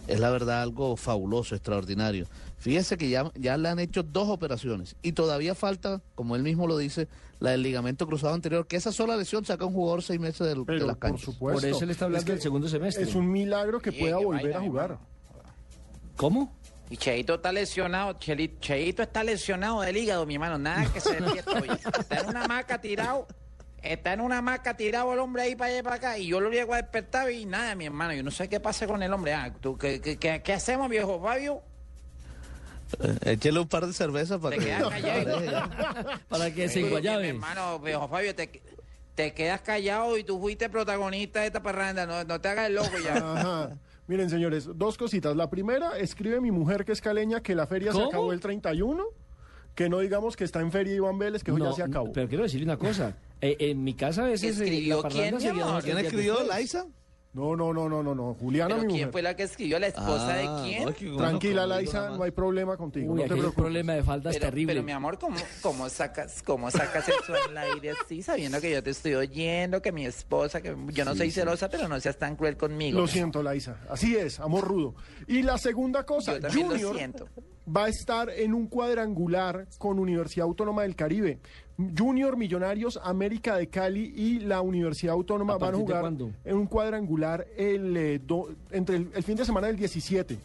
[0.08, 2.26] Es la verdad algo fabuloso, extraordinario.
[2.62, 6.68] Fíjese que ya, ya le han hecho dos operaciones y todavía falta, como él mismo
[6.68, 7.08] lo dice,
[7.40, 10.46] la del ligamento cruzado anterior, que esa sola lesión saca a un jugador seis meses
[10.48, 11.22] del- de, Pero, las por canchas.
[11.26, 11.60] supuesto.
[11.60, 13.04] Por eso le está hablando Es que del segundo semestre.
[13.04, 15.00] Es un milagro que Sí, pueda volver a jugar.
[16.16, 16.56] ¿Cómo?
[16.90, 21.52] Y Cheito está lesionado, Cheito está lesionado del hígado, mi hermano, nada que se despierta
[21.60, 21.70] hoy.
[22.00, 23.28] Está en una hamaca tirado,
[23.82, 26.40] está en una hamaca tirado el hombre ahí para allá y para acá, y yo
[26.42, 29.12] lo llego a despertar y nada, mi hermano, yo no sé qué pasa con el
[29.14, 29.34] hombre.
[29.34, 31.64] Ah, ¿tú, qué, qué- qué- qué hacemos, viejo Fabio?
[33.26, 34.66] Échele un par de cervezas para Te que...
[34.66, 35.70] quedas callado.
[36.30, 37.30] Para que se enguayabe.
[37.30, 38.62] hermano, viejo Fabio, te,
[39.16, 42.76] te quedas callado y tú fuiste protagonista de esta parranda, no, no te hagas el
[42.76, 43.16] loco ya.
[43.18, 43.78] Ajá.
[44.08, 45.36] Miren, señores, dos cositas.
[45.36, 49.04] La primera, escribe mi mujer que es caleña que la feria se acabó el 31.
[49.76, 52.12] Que no digamos que está en feria Iván Vélez, que No, ya se acabó.
[52.12, 53.16] Pero quiero decirle una cosa.
[53.40, 56.44] Eh, en mi casa a veces eh, ¿Escribió la quién, ¿Quién escribió.
[56.44, 56.88] Laisa?
[57.34, 58.34] No, no, no, no, no, no.
[58.34, 59.12] Juliana, ¿Pero mi quién mujer.
[59.14, 59.80] fue la que escribió?
[59.80, 60.84] ¿La esposa Ah, de quién?
[60.86, 63.14] no, que uno Tranquila, Laisa, no hay problema contigo.
[63.14, 63.56] Uy, no te preocupes.
[63.56, 64.74] problema de faldas Pero, terrible.
[64.74, 68.84] pero mi amor, ¿cómo, cómo sacas, cómo sacas eso al aire así, sabiendo que yo
[68.84, 72.36] te estoy oyendo, que mi esposa, que yo no soy celosa, pero no seas tan
[72.36, 73.00] cruel conmigo?
[73.00, 73.78] Lo siento, Laisa.
[73.90, 74.96] Así es, amor rudo.
[75.28, 77.30] Y la segunda cosa, Yo lo Junior siento.
[77.74, 81.40] va a estar en un cuadrangular con Universidad Autónoma del Caribe.
[81.98, 86.06] Junior, Millonarios, América de Cali y la Universidad Autónoma ¿A van a jugar
[86.46, 90.38] en un cuadrangular el, eh, do- entre el, el fin de semana del 17.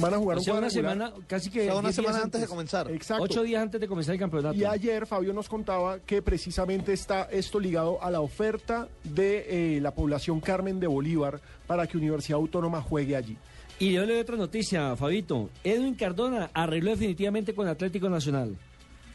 [0.00, 0.70] Van a jugar O un una cuadrangular.
[0.98, 2.90] semana, casi que O sea, una 10 días semana antes de comenzar.
[2.90, 3.24] Exacto.
[3.24, 4.54] Ocho días antes de comenzar el campeonato.
[4.56, 9.80] Y ayer Fabio nos contaba que precisamente está esto ligado a la oferta de eh,
[9.80, 13.36] la población Carmen de Bolívar para que Universidad Autónoma juegue allí.
[13.80, 15.50] Y yo le doy otra noticia, Fabito.
[15.64, 18.56] Edwin Cardona arregló definitivamente con Atlético Nacional.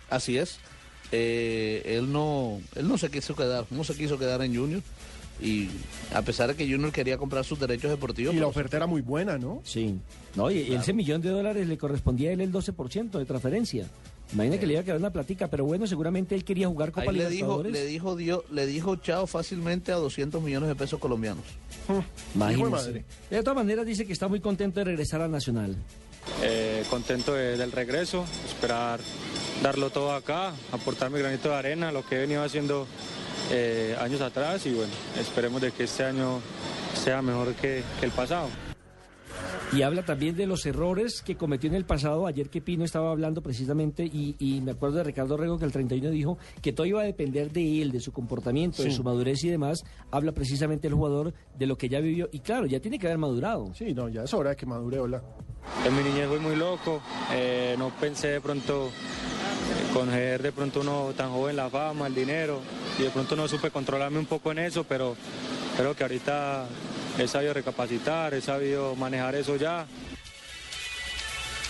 [0.09, 0.59] Así es.
[1.15, 4.81] Eh, él no él no se quiso quedar, no se quiso quedar en Junior.
[5.39, 5.69] Y
[6.13, 8.33] a pesar de que Junior quería comprar sus derechos deportivos.
[8.33, 9.61] Y la oferta era muy buena, ¿no?
[9.63, 9.99] Sí.
[10.35, 13.87] No, y y ese millón de dólares le correspondía a él el 12% de transferencia.
[14.33, 17.11] Imagina que le iba a quedar una platica, pero bueno, seguramente él quería jugar Copa
[17.11, 20.99] Ahí le dijo, le dijo Dios, le dijo chao fácilmente a 200 millones de pesos
[20.99, 21.43] colombianos.
[22.33, 23.05] Imagínese.
[23.29, 25.75] De todas maneras, dice que está muy contento de regresar a Nacional.
[26.41, 28.99] Eh, contento de- del regreso, esperar
[29.61, 32.87] darlo todo acá, aportar mi granito de arena, lo que he venido haciendo
[33.51, 36.39] eh, años atrás y bueno, esperemos de que este año
[36.95, 38.47] sea mejor que, que el pasado.
[39.73, 42.27] Y habla también de los errores que cometió en el pasado.
[42.27, 45.71] Ayer que Pino estaba hablando precisamente, y, y me acuerdo de Ricardo Rego que el
[45.71, 48.95] 31 dijo que todo iba a depender de él, de su comportamiento, de Sí.
[48.95, 49.83] su madurez y demás.
[50.11, 52.29] Habla precisamente el jugador de lo que ya vivió.
[52.31, 53.73] Y claro, ya tiene que haber madurado.
[53.73, 55.23] Sí, no, ya es hora de que madure, hola.
[55.85, 57.01] En mi niñez fui muy loco,
[57.31, 62.15] eh, no pensé de pronto eh, coger de pronto uno tan joven la fama, el
[62.15, 62.61] dinero,
[62.97, 65.15] y de pronto no supe controlarme un poco en eso, pero
[65.75, 66.65] creo que ahorita
[67.17, 69.85] he sabido recapacitar, he sabido manejar eso ya.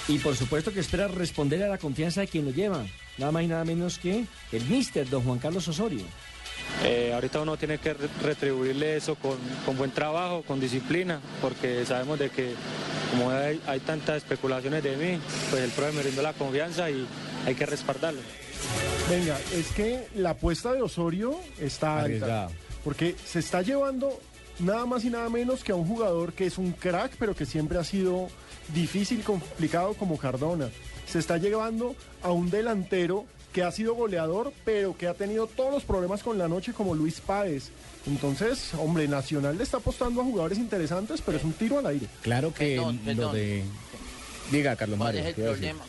[0.07, 2.85] Y por supuesto que espera responder a la confianza de quien lo lleva.
[3.17, 6.03] Nada más y nada menos que el mister, don Juan Carlos Osorio.
[6.83, 11.85] Eh, ahorita uno tiene que re- retribuirle eso con, con buen trabajo, con disciplina, porque
[11.85, 12.53] sabemos de que
[13.13, 17.07] como hay, hay tantas especulaciones de mí, pues el profe me brindó la confianza y
[17.45, 18.21] hay que respaldarlo.
[19.09, 22.49] Venga, es que la apuesta de Osorio está alta.
[22.83, 24.19] Porque se está llevando
[24.59, 27.45] nada más y nada menos que a un jugador que es un crack, pero que
[27.45, 28.27] siempre ha sido
[28.73, 30.69] difícil, complicado como Cardona.
[31.07, 35.71] Se está llevando a un delantero que ha sido goleador, pero que ha tenido todos
[35.71, 37.69] los problemas con la noche como Luis Páez.
[38.05, 42.07] Entonces, hombre, Nacional le está apostando a jugadores interesantes, pero es un tiro al aire.
[42.21, 43.63] Claro que Perdón, lo de...
[44.51, 45.33] Diga, Carlos ¿Cuál Mario.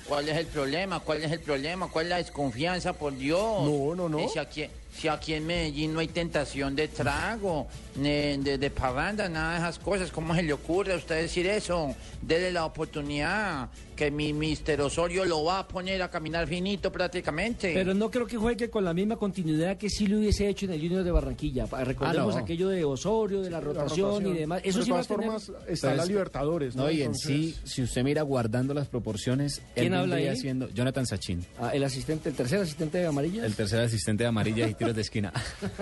[0.06, 1.00] ¿Cuál es el problema?
[1.00, 1.88] ¿Cuál es el problema?
[1.88, 3.40] ¿Cuál es la desconfianza, por Dios?
[3.64, 4.28] No, no, no.
[4.28, 4.66] Si aquí,
[4.96, 7.66] si aquí en Medellín no hay tentación de trago,
[7.96, 11.46] ni de, de parranda, nada de esas cosas, ¿cómo se le ocurre a usted decir
[11.46, 11.94] eso?
[12.22, 17.72] Dele la oportunidad, que mi Mister Osorio lo va a poner a caminar finito prácticamente.
[17.74, 20.72] Pero no creo que juegue con la misma continuidad que sí lo hubiese hecho en
[20.72, 21.66] el Junior de Barranquilla.
[21.66, 22.44] Recordemos Ah, no.
[22.44, 24.34] aquello de Osorio, de la rotación, rotación.
[24.36, 24.60] y demás.
[24.64, 25.40] Eso sí de va a todas tener...
[25.40, 26.84] formas, está la Libertadores, ¿no?
[26.84, 30.36] No, y en sí, si usted mira guardando las proporciones, ¿Quién él habla ahí?
[30.36, 33.44] siendo Jonathan Sachin, Ah, el asistente, el tercer asistente de Amarilla.
[33.46, 35.32] el tercer asistente de amarillas y tiros de esquina.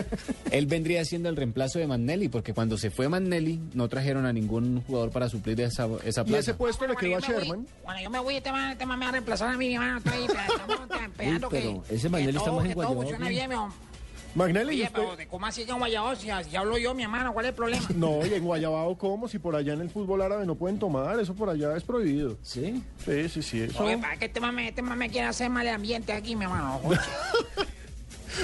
[0.50, 4.32] él vendría siendo el reemplazo de Magnelli, porque cuando se fue Magnelli no trajeron a
[4.32, 6.38] ningún jugador para suplir esa, esa Y plaza.
[6.38, 7.20] ese puesto le quedó a.
[7.20, 7.66] Sherman.
[7.82, 9.74] Cuando yo me voy, este man, este man me va a reemplazar a mí, mi
[9.74, 9.98] hermano.
[9.98, 13.50] Estoy estamos esperando Uy, pero que, ese que Magnelli está todo, más funcione que- bien.
[14.34, 14.98] Magnelli, ¿y Oye, usted?
[14.98, 16.14] pero ¿de ¿cómo así que un guayabo?
[16.16, 17.86] Si, si hablo yo, mi hermano, ¿cuál es el problema?
[17.94, 19.28] No, y en Guayabao, ¿cómo?
[19.28, 22.38] Si por allá en el fútbol árabe no pueden tomar, eso por allá es prohibido.
[22.40, 22.82] ¿Sí?
[23.04, 23.60] Sí, sí, sí.
[23.60, 23.84] Eso...
[23.84, 26.44] Oye, para que este man, me, este man me quiere hacer mal ambiente aquí, mi
[26.44, 26.80] hermano.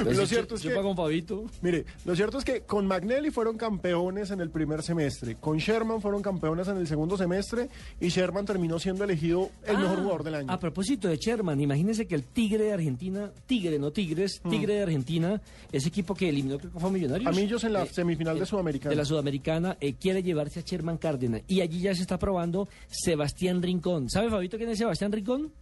[0.04, 1.44] Lo cierto es yo que- pago con Fabito.
[1.62, 6.00] Mire, lo cierto es que con Magnelli fueron campeones en el primer semestre, con Sherman
[6.00, 7.68] fueron campeones en el segundo semestre
[8.00, 10.52] y Sherman terminó siendo elegido el mejor Ah, jugador del año.
[10.52, 14.50] A propósito de Sherman, imagínense que el Tigre de Argentina, Tigre, no Tigres, Mm.
[14.50, 15.40] Tigre de Argentina,
[15.72, 17.26] ese equipo que eliminó, creo que fue a Millonarios.
[17.28, 18.90] A Millos en la eh, semifinal de Sudamericana.
[18.90, 21.42] de la Sudamericana, eh, quiere llevarse a Sherman Cárdenas.
[21.48, 24.08] Y allí ya se está probando Sebastián Rincón.
[24.10, 25.52] ¿Sabe, Fabito, quién es Sebastián Rincón?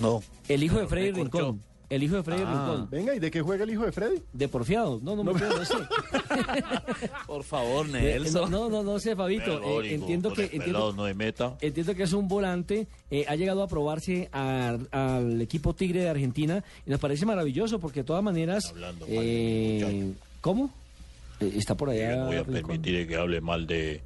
[0.00, 0.22] No.
[0.48, 1.12] El hijo de Freddy.
[1.12, 1.60] Rincón.
[1.92, 2.88] El hijo de Freddy Ah, Rincón.
[2.90, 4.22] Venga, ¿y de qué juega el hijo de Freddy?
[4.32, 4.98] De porfiado.
[5.02, 5.74] No, no me quedo, no sé.
[7.26, 8.50] Por favor, Eh, Nelson.
[8.50, 9.82] No, no, no sé, Fabito.
[9.82, 11.56] Eh, entiendo que entiendo, no de meta.
[11.60, 12.86] entiendo que es un volante.
[13.10, 17.78] eh, ha llegado a probarse a- al equipo Tigre de Argentina y nos parece maravilloso
[17.78, 18.70] porque de todas maneras.
[18.70, 20.72] Hablando mal de mi ¿Cómo?
[21.40, 22.16] Eh, está por allá.
[22.16, 22.54] no voy a Rincón.
[22.68, 24.00] permitir que hable mal de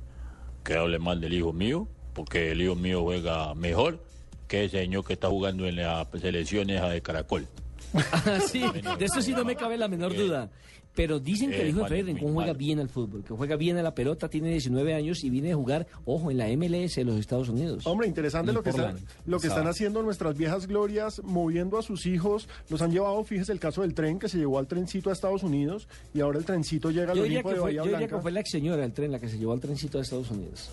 [0.64, 4.03] que hable mal del hijo mío, porque el hijo mío juega mejor
[4.49, 7.47] que ese señor que está jugando en las selecciones de Caracol.
[8.12, 8.62] Ah, sí,
[8.99, 10.51] de eso sí no me cabe la menor duda.
[10.95, 13.34] Pero dicen que el Eh, hijo de vale, Freddy Rincón juega bien al fútbol, que
[13.34, 16.47] juega bien a la pelota, tiene 19 años y viene a jugar, ojo, en la
[16.57, 17.87] MLS de los Estados Unidos.
[17.87, 22.07] Hombre, interesante lo que, están, lo que están haciendo nuestras viejas glorias, moviendo a sus
[22.07, 22.49] hijos.
[22.70, 25.43] Los han llevado, fíjese el caso del tren, que se llevó al trencito a Estados
[25.43, 28.32] Unidos y ahora el trencito llega al Olimpo de fue, Bahía yo diría que fue
[28.32, 30.70] la ex señora del tren la que se llevó al trencito de Estados Unidos.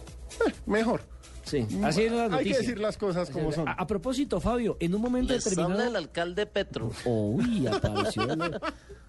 [0.65, 1.01] Mejor.
[1.43, 2.57] Sí, así es la Hay que noticia.
[2.59, 3.67] decir las cosas como son.
[3.67, 5.73] A, a propósito, Fabio, en un momento Les determinado...
[5.73, 6.91] habla el alcalde Petro.
[7.05, 8.23] Uy, apareció.
[8.23, 8.59] el-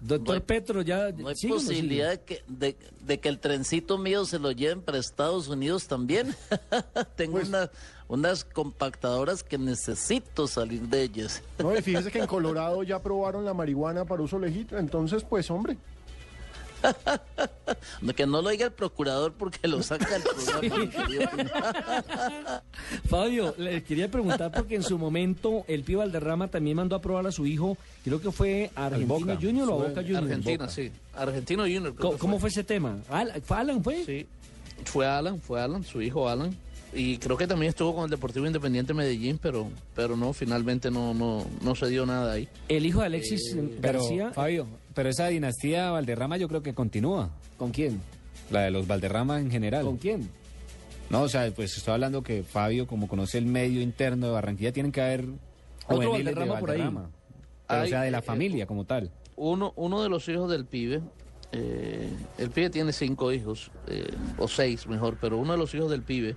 [0.01, 1.11] Doctor Petro, ya...
[1.11, 4.97] No hay posibilidad de que, de, de que el trencito mío se lo lleven para
[4.99, 6.35] Estados Unidos también.
[7.15, 7.71] Tengo Pues una-
[8.07, 11.41] unas compactadoras que necesito salir de ellas.
[11.57, 14.79] No, y fíjese que en Colorado ya aprobaron la marihuana para uso legítimo.
[14.79, 15.77] Entonces, pues, hombre.
[18.15, 21.31] Que no lo diga el procurador porque lo saca del programa.
[23.09, 27.27] Fabio, le quería preguntar porque en su momento el Pío Valderrama también mandó a probar
[27.27, 29.37] a su hijo, creo que fue a Argentina Boca.
[29.41, 30.23] Junior o a Fue Boca Junior.
[30.23, 30.69] Argentina, Boca.
[30.71, 30.91] sí.
[31.15, 31.95] Argentino Junior.
[31.95, 32.97] ¿Cómo, cómo fue ese tema?
[33.43, 34.03] ¿Fue Alan, fue?
[34.05, 34.27] Sí.
[34.85, 36.55] Fue Alan, fue Alan, su hijo Alan.
[36.93, 41.13] Y creo que también estuvo con el Deportivo Independiente Medellín, pero, pero no, finalmente no,
[41.13, 42.47] no, no se dio nada ahí.
[42.69, 44.31] El hijo de Alexis Eh, Pero, García.
[44.31, 47.29] Fabio, pero esa dinastía Valderrama yo creo que continúa.
[47.57, 47.99] ¿Con quién?
[48.49, 49.83] La de los Valderrama en general.
[49.83, 50.29] ¿Con quién?
[51.09, 54.71] No, o sea, pues estoy hablando que Fabio, como conoce el medio interno de Barranquilla,
[54.71, 55.25] tienen que haber
[55.87, 56.77] Otro juveniles de Valderrama por ahí.
[56.77, 57.09] Valderrama.
[57.67, 59.11] Pero, Hay, o sea, de la eh, familia como tal.
[59.35, 61.01] Uno, uno de los hijos del pibe,
[61.51, 64.07] eh, el pibe tiene cinco hijos, eh,
[64.37, 66.35] o seis mejor, pero uno de los hijos del pibe,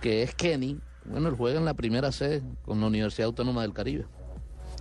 [0.00, 3.72] que es Kenny, bueno, él juega en la primera C con la Universidad Autónoma del
[3.72, 4.06] Caribe.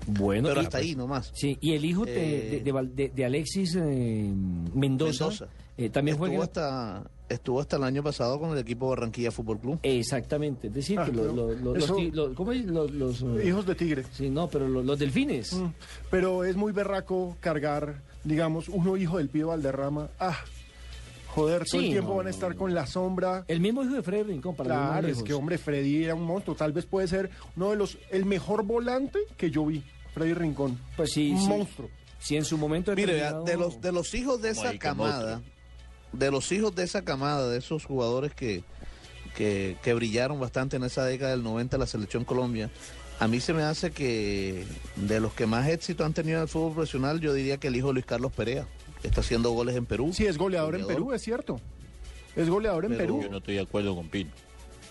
[0.08, 1.32] Bueno, Pero y- hasta ahí nomás.
[1.34, 2.14] Sí, y el hijo de,
[2.48, 4.32] Eh, de- de Val- de- de Alexis eh,
[4.74, 5.48] Mendoza, Mendoza.
[5.78, 6.44] eh, también estuvo juega.
[6.44, 9.80] hasta estuvo hasta el año pasado con el equipo Barranquilla Fútbol Club.
[9.82, 12.66] Exactamente, es decir, Ah, que lo- pero lo- lo- los, ¿cómo es?
[12.66, 14.04] Los, los, Hijos de tigre.
[14.12, 15.54] Sí, no, pero lo- los delfines.
[15.54, 15.66] Mm,
[16.12, 20.10] Pero es muy berraco cargar, digamos, uno hijo del pibe Valderrama.
[20.20, 20.38] Ah,
[21.36, 23.46] joder, todo el tiempo no, van a estar con la sombra.
[23.48, 26.56] El mismo hijo de Freddy Rincón, para Claro, es que hombre, Freddy era un monstruo.
[26.56, 29.84] Tal vez puede ser uno de los, el mejor volante que yo vi,
[30.14, 30.80] Freddy Rincón.
[30.96, 31.48] Pues sí, un sí.
[31.48, 31.90] monstruo.
[32.20, 33.14] Si en su momento Mire,
[33.46, 35.42] de los de los hijos de esa camada,
[36.12, 38.64] de los hijos de esa camada, de esos jugadores que,
[39.36, 42.72] que, que brillaron bastante en esa década del 90 en la selección Colombia,
[43.20, 44.66] a mí se me hace que
[44.96, 47.76] de los que más éxito han tenido en el fútbol profesional, yo diría que el
[47.76, 48.68] hijo de Luis Carlos Perea,
[49.06, 50.12] está haciendo goles en Perú.
[50.14, 50.88] Sí, es goleador en.
[50.88, 51.60] Perú, es cierto.
[52.36, 53.20] Es goleador en Pero- Perú.
[53.24, 54.32] Yo no estoy de acuerdo con Pino.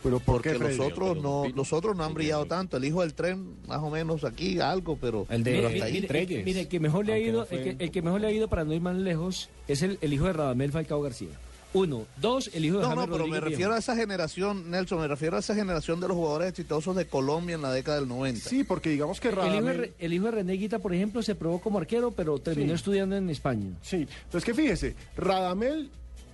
[0.03, 0.81] Pero ¿por porque qué, los Freddy?
[0.93, 2.77] otros no, los otros no han brillado tanto.
[2.77, 5.87] El hijo del tren, más o menos aquí algo, pero, El de- pero Mire, hasta
[5.87, 5.93] ahí.
[6.03, 8.21] mire, mire, mire, el que mejor le ha ido, no el, que, el que mejor
[8.21, 11.01] le ha ido para no ir más lejos es el, el hijo de Radamel Falcao
[11.01, 11.31] García.
[11.75, 13.75] Uno, dos, el hijo de No, James no, pero me Rodríguez refiero Viejo.
[13.75, 17.57] a esa generación, Nelson, me refiero a esa generación de los jugadores exitosos de Colombia
[17.57, 18.49] en la década del 90.
[18.49, 19.79] Sí, porque digamos que El hijo, de, Radamel...
[19.79, 22.75] Re- el hijo de René Guita, por ejemplo, se probó como arquero, pero terminó Sí.
[22.77, 23.67] estudiando en España.
[23.83, 25.91] Sí, pues que fíjese, Radamel,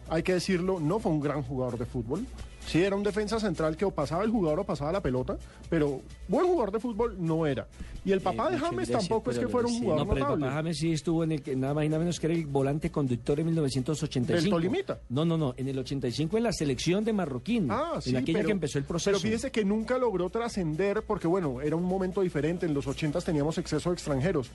[0.08, 2.26] hay que decirlo, no fue un gran jugador de fútbol.
[2.70, 5.36] Sí, era un defensa central que o pasaba el jugador o pasaba la pelota,
[5.68, 7.66] pero buen jugador de fútbol no era.
[8.04, 10.06] Y el papá Eh, de muchas James gracias, tampoco es que fuera un sí, jugador
[10.06, 10.44] No, pero el notable.
[10.46, 12.46] papá James sí estuvo en el que nada más y nada menos que era el
[12.46, 14.40] volante conductor en 1985.
[14.42, 15.00] ¿Del Tolimita?
[15.08, 17.68] No, no, no, en el 85 en la selección de Marroquín.
[17.70, 19.10] Ah, sí, en aquella pero, que empezó el proceso.
[19.10, 22.66] Pero fíjese que nunca logró trascender porque, bueno, era un momento diferente.
[22.66, 24.50] En los 80 teníamos exceso de extranjeros.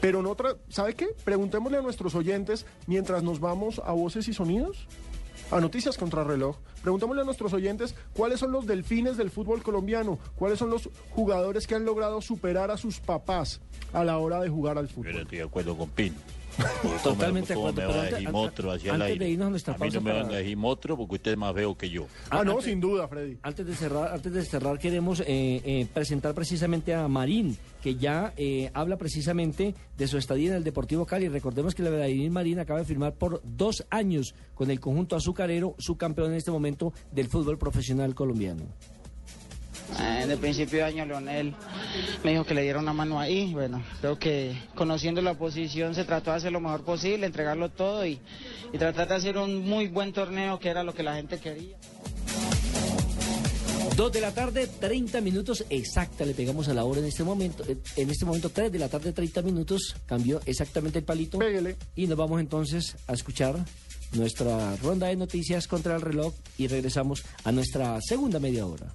[0.00, 1.08] Pero en otra, ¿sabe qué?
[1.24, 4.86] Preguntémosle a nuestros oyentes mientras nos vamos a Voces y Sonidos,
[5.50, 6.56] a Noticias contra Reloj.
[6.82, 11.66] Preguntémosle a nuestros oyentes cuáles son los delfines del fútbol colombiano, cuáles son los jugadores
[11.66, 13.60] que han logrado superar a sus papás
[13.92, 15.16] a la hora de jugar al fútbol.
[15.16, 15.90] estoy de acuerdo con.
[17.02, 19.24] Totalmente de ¿Cómo acuerdo, me pero va a antes- el aire?
[19.24, 21.14] de irnos a nuestra a mí pausa no me para- van a decir motro porque
[21.16, 22.06] usted es más feo que yo.
[22.30, 23.38] Ah, no, antes- sin duda, Freddy.
[23.42, 28.32] Antes de cerrar, antes de cerrar queremos eh, eh, presentar precisamente a Marín, que ya
[28.36, 31.28] eh, habla precisamente de su estadía en el Deportivo Cali.
[31.28, 35.74] Recordemos que la Vladimir Marín acaba de firmar por dos años con el conjunto azucarero,
[35.78, 38.64] su campeón en este momento del fútbol profesional colombiano.
[40.00, 41.54] Eh, En el principio de año Leonel
[42.22, 43.52] me dijo que le diera una mano ahí.
[43.52, 48.04] Bueno, creo que conociendo la posición se trató de hacer lo mejor posible, entregarlo todo
[48.06, 48.18] y,
[48.72, 51.76] y tratar de hacer un muy buen torneo que era lo que la gente quería.
[53.96, 57.64] Dos de la tarde, 30 minutos exacta, le pegamos a la hora en este momento.
[57.66, 61.36] Eh, En este momento, 3 de la tarde, 30 minutos, cambió exactamente el palito.
[61.96, 63.56] Y nos vamos entonces a escuchar
[64.12, 68.86] nuestra ronda de noticias contra el reloj y regresamos a nuestra segunda media hora.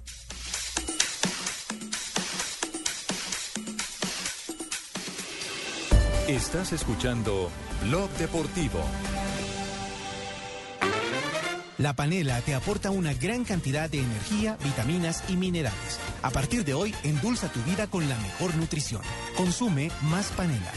[6.28, 7.50] Estás escuchando
[7.82, 8.80] Blog Deportivo.
[11.76, 16.00] La panela te aporta una gran cantidad de energía, vitaminas y minerales.
[16.22, 19.02] A partir de hoy, endulza tu vida con la mejor nutrición.
[19.36, 20.72] Consume más panela.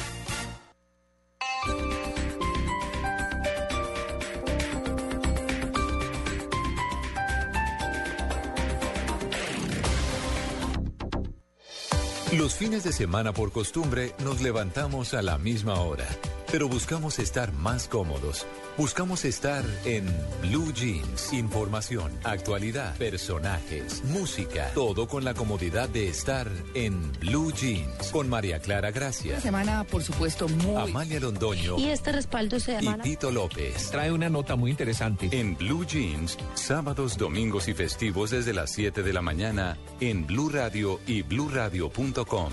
[12.33, 16.05] Los fines de semana por costumbre nos levantamos a la misma hora,
[16.51, 18.45] pero buscamos estar más cómodos.
[18.77, 20.05] Buscamos estar en
[20.41, 21.33] Blue Jeans.
[21.33, 28.11] Información, actualidad, personajes, música, todo con la comodidad de estar en Blue Jeans.
[28.11, 30.75] Con María Clara Gracia, Una semana, por supuesto, muy...
[30.75, 33.03] Amalia Londoño Y este respaldo se y llama...
[33.03, 33.89] Tito López.
[33.89, 35.29] Trae una nota muy interesante.
[35.31, 40.49] En Blue Jeans, sábados, domingos y festivos desde las 7 de la mañana en Blue
[40.49, 42.51] Radio y bluradio.com.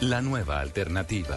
[0.00, 1.36] La nueva alternativa.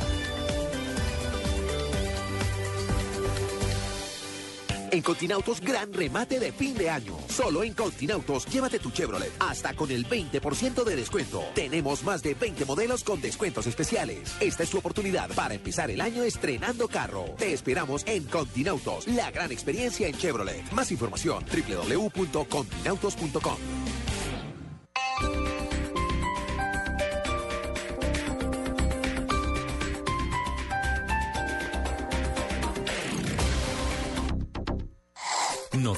[4.95, 7.17] En Continautos, gran remate de fin de año.
[7.27, 11.43] Solo en Continautos, llévate tu Chevrolet hasta con el 20% de descuento.
[11.53, 14.33] Tenemos más de 20 modelos con descuentos especiales.
[14.39, 17.25] Esta es tu oportunidad para empezar el año estrenando carro.
[17.37, 20.71] Te esperamos en Continautos, la gran experiencia en Chevrolet.
[20.71, 24.04] Más información, www.continautos.com.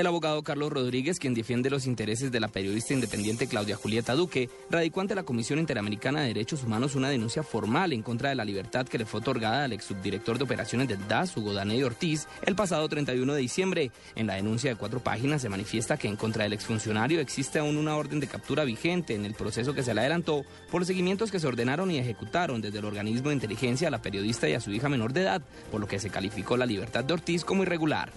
[0.00, 4.48] El abogado Carlos Rodríguez, quien defiende los intereses de la periodista independiente Claudia Julieta Duque,
[4.70, 8.46] radicó ante la Comisión Interamericana de Derechos Humanos una denuncia formal en contra de la
[8.46, 12.28] libertad que le fue otorgada al ex subdirector de operaciones del DAS, Hugo Daney Ortiz,
[12.46, 13.90] el pasado 31 de diciembre.
[14.16, 17.76] En la denuncia de cuatro páginas se manifiesta que en contra del exfuncionario existe aún
[17.76, 21.30] una orden de captura vigente en el proceso que se le adelantó por los seguimientos
[21.30, 24.60] que se ordenaron y ejecutaron desde el organismo de inteligencia a la periodista y a
[24.60, 27.64] su hija menor de edad, por lo que se calificó la libertad de Ortiz como
[27.64, 28.10] irregular.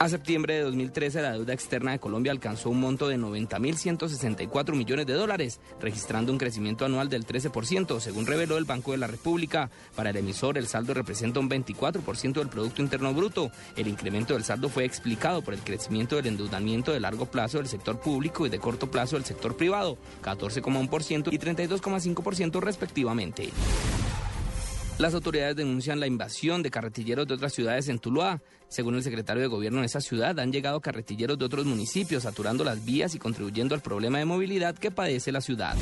[0.00, 5.06] A septiembre de 2013, la deuda externa de Colombia alcanzó un monto de 90.164 millones
[5.06, 9.70] de dólares, registrando un crecimiento anual del 13%, según reveló el Banco de la República.
[9.96, 13.50] Para el emisor, el saldo representa un 24% del Producto Interno Bruto.
[13.74, 17.66] El incremento del saldo fue explicado por el crecimiento del endeudamiento de largo plazo del
[17.66, 23.50] sector público y de corto plazo del sector privado, 14,1% y 32,5% respectivamente.
[24.98, 28.42] Las autoridades denuncian la invasión de carretilleros de otras ciudades en Tuluá.
[28.68, 32.64] Según el secretario de gobierno de esa ciudad, han llegado carretilleros de otros municipios, saturando
[32.64, 35.74] las vías y contribuyendo al problema de movilidad que padece la ciudad.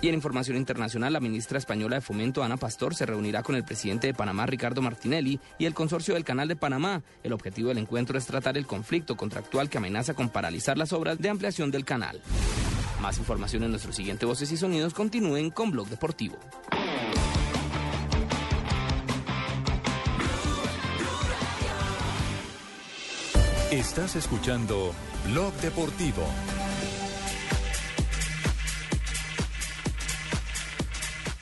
[0.00, 3.64] Y en información internacional, la ministra española de Fomento, Ana Pastor, se reunirá con el
[3.64, 7.02] presidente de Panamá, Ricardo Martinelli, y el consorcio del Canal de Panamá.
[7.24, 11.18] El objetivo del encuentro es tratar el conflicto contractual que amenaza con paralizar las obras
[11.18, 12.22] de ampliación del canal.
[13.02, 14.94] Más información en nuestro siguiente Voces y Sonidos.
[14.94, 16.36] Continúen con Blog Deportivo.
[23.70, 24.94] Estás escuchando
[25.26, 26.22] Blog Deportivo.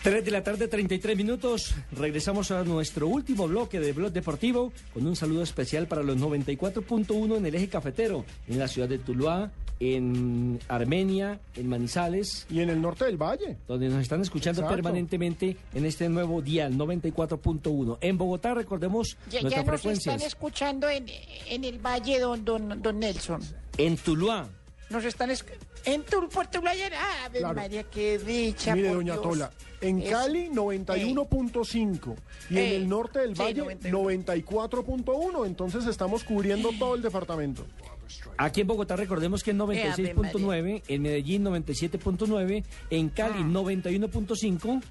[0.03, 1.77] Tres de la tarde, 33 minutos.
[1.93, 7.37] Regresamos a nuestro último bloque de Blog Deportivo con un saludo especial para los 94.1
[7.37, 12.47] en el eje cafetero, en la ciudad de Tuluá, en Armenia, en Manizales.
[12.51, 13.57] Y en el norte del valle.
[13.69, 14.75] Donde nos están escuchando Exacto.
[14.77, 17.99] permanentemente en este nuevo dial 94.1.
[18.01, 21.07] En Bogotá, recordemos Ya, nuestras ya nos están escuchando en,
[21.49, 23.41] en el Valle, don, don, don Nelson.
[23.79, 24.49] En Tuluá.
[24.89, 25.31] Nos están
[25.85, 26.89] en tu Puerto Playa.
[26.95, 27.55] Ah, Claro.
[27.57, 28.75] María, qué dicha.
[28.75, 29.23] Mire, por doña Dios.
[29.25, 29.51] Tola,
[29.81, 32.15] en Es- Cali 91.5
[32.51, 37.67] y Eh, en el norte del sí, Valle 94.1, entonces estamos cubriendo todo el departamento.
[38.37, 44.83] Aquí en Bogotá recordemos que es 96.9, en Medellín 97.9, en Cali 91.5.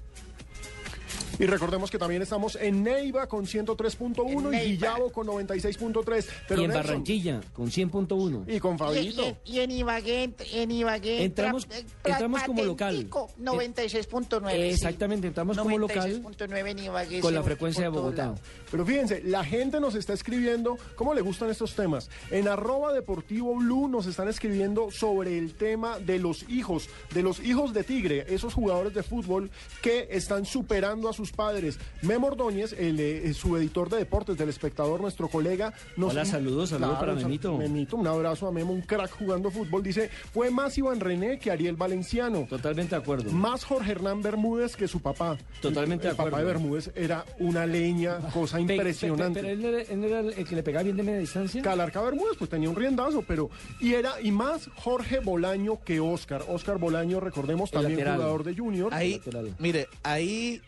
[1.38, 6.26] Y recordemos que también estamos en Neiva con 103.1 y Guillabo con 96.3.
[6.48, 8.44] Pero y en Nelson, Barranquilla con 100.1.
[8.48, 9.36] Y con Fabito.
[9.44, 11.24] y- y en Ibagué, en Ibagué.
[11.24, 12.94] Entramos- tra- entramos como local.
[12.94, 14.50] patentico, 96.9.
[14.56, 14.62] sí.
[14.74, 17.20] Exactamente, entramos como local 96.9 en Ibagué.
[17.20, 18.22] con la frecuencia de Bogotá.
[18.26, 18.38] lado.
[18.70, 22.08] Pero fíjense, la gente nos está escribiendo cómo le gustan estos temas.
[22.30, 27.40] En arroba deportivo blue nos están escribiendo sobre el tema de los hijos, de los
[27.40, 29.50] hijos de Tigre, esos jugadores de fútbol
[29.82, 31.78] que están superando a sus padres.
[32.02, 36.98] Memo Ordóñez, el eh, subeditor de deportes del espectador, nuestro colega, nos Hola, saludos, saludos
[36.98, 37.56] para Memito.
[37.56, 39.82] Memito, un abrazo a Memo, un crack jugando fútbol.
[39.82, 42.46] Dice, fue más Iván René que Ariel Valenciano.
[42.48, 43.30] Totalmente de acuerdo.
[43.32, 45.36] Más Jorge Hernán Bermúdez que su papá.
[45.60, 46.30] Totalmente el, de acuerdo.
[46.30, 49.40] papá de Bermúdez era una leña, cosa Pe- pe- impresionante.
[49.40, 51.62] Pero él era, él era el que le pegaba bien de media distancia.
[51.62, 53.50] Calarca Bermúdez pues tenía un riendazo, pero
[53.80, 56.44] y era y más Jorge Bolaño que Oscar.
[56.48, 58.16] Oscar Bolaño, recordemos, El también lateral.
[58.16, 58.94] jugador de Junior.
[58.94, 59.20] Ahí,
[59.58, 60.60] mire, ahí,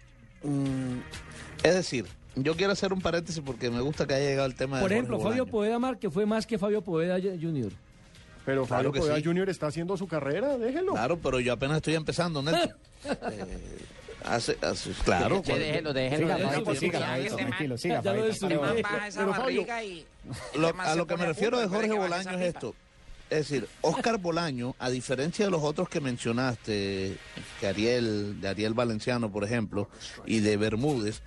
[0.43, 0.99] mm,
[1.63, 4.77] es decir, yo quiero hacer un paréntesis porque me gusta que haya llegado el tema
[4.77, 5.51] de Por Jorge ejemplo, Fabio Bolaño.
[5.51, 7.73] Poveda Mar, que fue más que Fabio Poveda Junior.
[8.45, 9.25] Pero Claro Fabio que Poveda sí.
[9.25, 10.93] Junior está haciendo su carrera, déjelo.
[10.93, 12.71] Claro, pero yo apenas estoy empezando, Nelson.
[13.09, 13.79] Eh,
[14.25, 15.41] hace, hace- claro.
[15.43, 16.23] Che, déjelo, déjelo.
[16.25, 18.59] Siga, déjelo, Fabio, porque siga, ya Fabio, ese man- tranquilo, siga, ya lo Fabio, destruyó.
[18.61, 18.83] tranquilo.
[18.91, 20.07] Baja esa Pero, Fabio, barriga y-
[20.57, 22.31] Lo- este man a se lo que pone me refiero de Jorge puede que Bolaño
[22.39, 22.75] es esto.
[23.31, 27.17] Es decir, Oscar Bolaño, a diferencia de los otros que mencionaste,
[27.61, 29.89] que Ariel, de Ariel Valenciano, por ejemplo,
[30.25, 31.21] y de Bermúdez,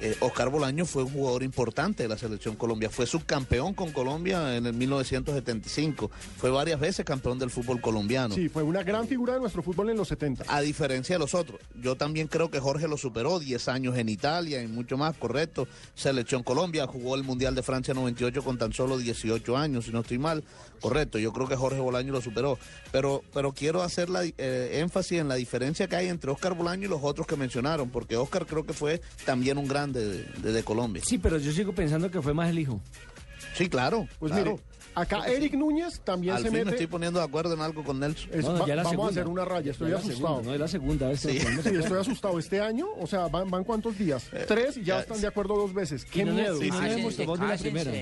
[0.00, 2.90] eh, Oscar Bolaño fue un jugador importante de la selección Colombia.
[2.90, 6.10] Fue subcampeón con Colombia en el 1975.
[6.36, 8.34] Fue varias veces campeón del fútbol colombiano.
[8.34, 10.44] Sí, fue una gran figura de nuestro fútbol en los 70.
[10.48, 14.08] A diferencia de los otros, yo también creo que Jorge lo superó, 10 años en
[14.08, 15.66] Italia y mucho más, correcto.
[15.94, 20.00] Selección Colombia, jugó el Mundial de Francia 98 con tan solo 18 años, si no
[20.00, 20.44] estoy mal,
[20.80, 21.18] correcto.
[21.18, 22.58] Yo creo que Jorge Bolaño lo superó,
[22.92, 26.86] pero, pero quiero hacer la, eh, énfasis en la diferencia que hay entre Oscar Bolaño
[26.86, 30.52] y los otros que mencionaron, porque Oscar creo que fue también un grande de, de-
[30.52, 31.02] de Colombia.
[31.04, 32.80] Sí, pero yo sigo pensando que fue más el hijo.
[33.54, 34.06] Sí, claro.
[34.18, 34.52] Pues claro.
[34.52, 34.62] mire,
[34.94, 36.76] acá Eric Núñez también Al se fin me mete.
[36.76, 38.30] estoy poniendo de acuerdo en algo con Nelson.
[38.32, 40.26] Es- va- vamos a hacer una raya, estoy Ya la asustado.
[40.28, 41.46] segunda, no, es la segunda vez que Sí.
[41.62, 42.38] Sí, estoy asustado.
[42.38, 44.24] Este año, o sea, ¿van, van cuántos días?
[44.46, 46.04] Tres y ya, ya- están de acuerdo dos veces.
[46.04, 46.54] Qué no miedo.
[46.54, 47.92] no le hemos Cállense, tomado ni la primera.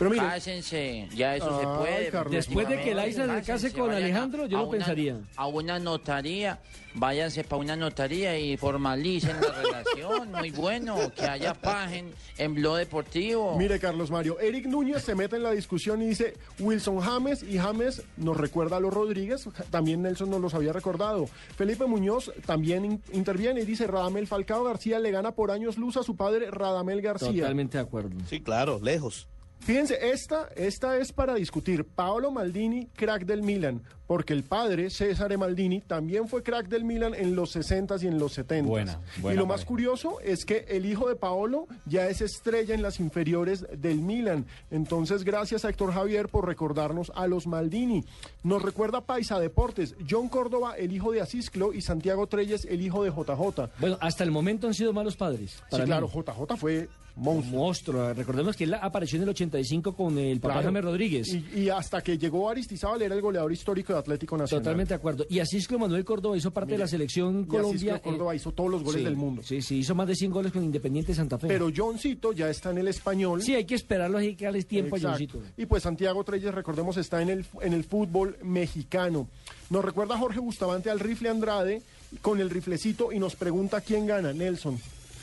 [0.00, 2.08] Pero mire, Cásense, ya eso se puede.
[2.10, 5.18] Carlos, Después de que Laisa se case con a- Alejandro, yo a lo una- pensaría.
[5.36, 6.58] A una notaría,
[6.94, 10.32] váyanse para una notaría y formalicen la relación.
[10.32, 13.56] Muy bueno, que haya paz en, en Blog Deportivo.
[13.58, 17.58] Mire, Carlos Mario, Eric Núñez se mete en la discusión y dice Wilson James y
[17.58, 21.26] James nos recuerda a los Rodríguez, también Nelson nos los había recordado.
[21.58, 25.98] Felipe Muñoz también in- interviene y dice Radamel Falcao García le gana por años luz
[25.98, 27.42] a su padre Radamel García.
[27.42, 28.16] Totalmente de acuerdo.
[28.26, 29.28] Sí, claro, lejos.
[29.60, 31.84] Fíjense, esta, esta es para discutir.
[31.84, 37.14] Paolo Maldini, crack del Milan, porque el padre, César Maldini, también fue crack del Milan
[37.14, 38.64] en los 60s y en los 70s.
[38.64, 42.74] Buena, buena y lo más curioso es que el hijo de Paolo ya es estrella
[42.74, 44.46] en las inferiores del Milan.
[44.70, 48.04] Entonces, gracias a Héctor Javier por recordarnos a los Maldini.
[48.42, 53.04] Nos recuerda Paisa Deportes, John Córdoba, el hijo de Asisclo, y Santiago Treyes, el hijo
[53.04, 53.70] de JJ.
[53.78, 55.62] Bueno, hasta el momento han sido malos padres.
[55.70, 55.84] Sí, mí.
[55.84, 57.60] claro, JJ fue monstruo.
[57.60, 58.14] Monstruo.
[58.14, 60.68] Recordemos que él apareció en el 85 con el papá Claro.
[60.68, 61.28] James Rodríguez.
[61.28, 64.62] Y, y hasta que llegó Aristizábal era el goleador histórico de Atlético Nacional.
[64.62, 65.26] Totalmente de acuerdo.
[65.28, 67.94] Y así es que Manuel Córdoba hizo parte de la selección Colombia.
[67.94, 69.42] Asisclo Córdoba eh, hizo todos los goles sí, del mundo.
[69.44, 71.48] Sí, sí, hizo más de 100 goles con Independiente Santa Fe.
[71.48, 73.42] Pero Johncito ya está en el español.
[73.42, 75.08] Sí, hay que esperarlo, hay que darles tiempo Exacto.
[75.08, 75.42] a Johncito.
[75.56, 79.28] Y pues Santiago Treyes, recordemos, está en el, en el fútbol mexicano.
[79.70, 81.82] Nos recuerda Jorge Bustamante al rifle Andrade
[82.22, 84.78] con el riflecito y nos pregunta quién gana, Nelson.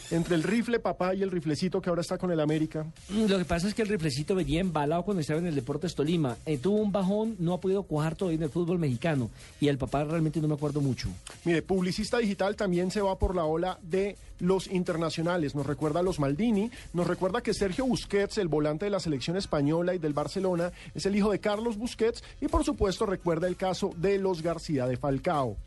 [0.09, 2.85] Entre el rifle papá y el riflecito que ahora está con el América.
[3.09, 6.37] Lo que pasa es que el riflecito venía embalado cuando estaba en el Deportes Tolima.
[6.45, 9.29] Eh, tuvo un bajón, no ha podido cuajar todavía en el fútbol mexicano.
[9.59, 11.09] Y el papá realmente no me acuerdo mucho.
[11.43, 15.55] Mire, Publicista Digital también se va por la ola de los internacionales.
[15.55, 19.35] Nos recuerda a los Maldini, nos recuerda que Sergio Busquets, el volante de la selección
[19.35, 23.57] española y del Barcelona, es el hijo de Carlos Busquets y por supuesto recuerda el
[23.57, 25.57] caso de los García de Falcao.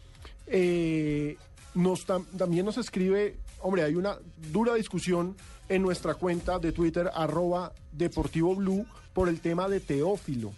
[0.46, 1.36] Eh,
[1.74, 4.16] nos tam- también nos escribe, hombre, hay una
[4.52, 5.36] dura discusión
[5.68, 10.52] en nuestra cuenta de Twitter, arroba Deportivo Blue, por el tema de Teófilo.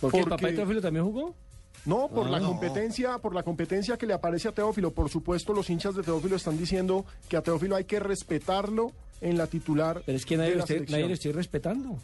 [0.00, 1.34] ¿Por qué el papá de Teófilo también jugó?
[1.86, 2.30] no, por Ah.
[2.30, 2.48] la No.
[2.48, 4.90] competencia, por la competencia que le aparece a Teófilo.
[4.92, 9.36] Por supuesto, los hinchas de Teófilo están diciendo que a Teófilo hay que respetarlo en
[9.36, 10.02] la titular.
[10.06, 11.98] Pero es que nadie, de lo la nadie lo estoy respetando.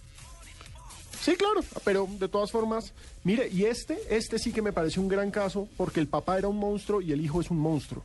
[1.23, 5.09] Sí, claro, pero de todas formas, mire, y este, este sí que me parece un
[5.09, 8.03] gran caso porque el papá era un monstruo y el hijo es un monstruo.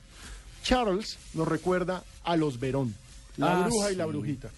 [0.66, 2.96] Charles nos recuerda a los Verón,
[3.38, 4.50] la Ah, bruja y la brujita.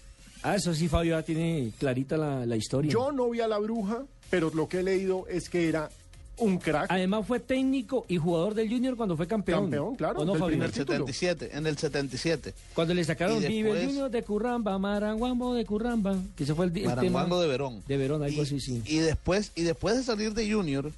[0.42, 2.90] Ah, eso sí, Fabio, ya tiene clarita la, la historia.
[2.90, 5.90] Yo no vi a la bruja, pero lo que he leído es que era
[6.38, 6.86] un crack.
[6.90, 9.62] Además fue técnico y jugador del Junior cuando fue campeón.
[9.64, 10.56] Campeón, claro, ¿O no, Fabio?
[10.56, 12.54] En el 77, en el 77.
[12.74, 16.66] Cuando le sacaron Y Vive el Junior de Curramba, Maranguambo de Curramba, que ese fue
[16.66, 17.82] el, el tema Maranguango de Verón.
[17.86, 18.82] de Verón, algo así, sí.
[18.86, 20.90] Y después, y después de salir de Junior,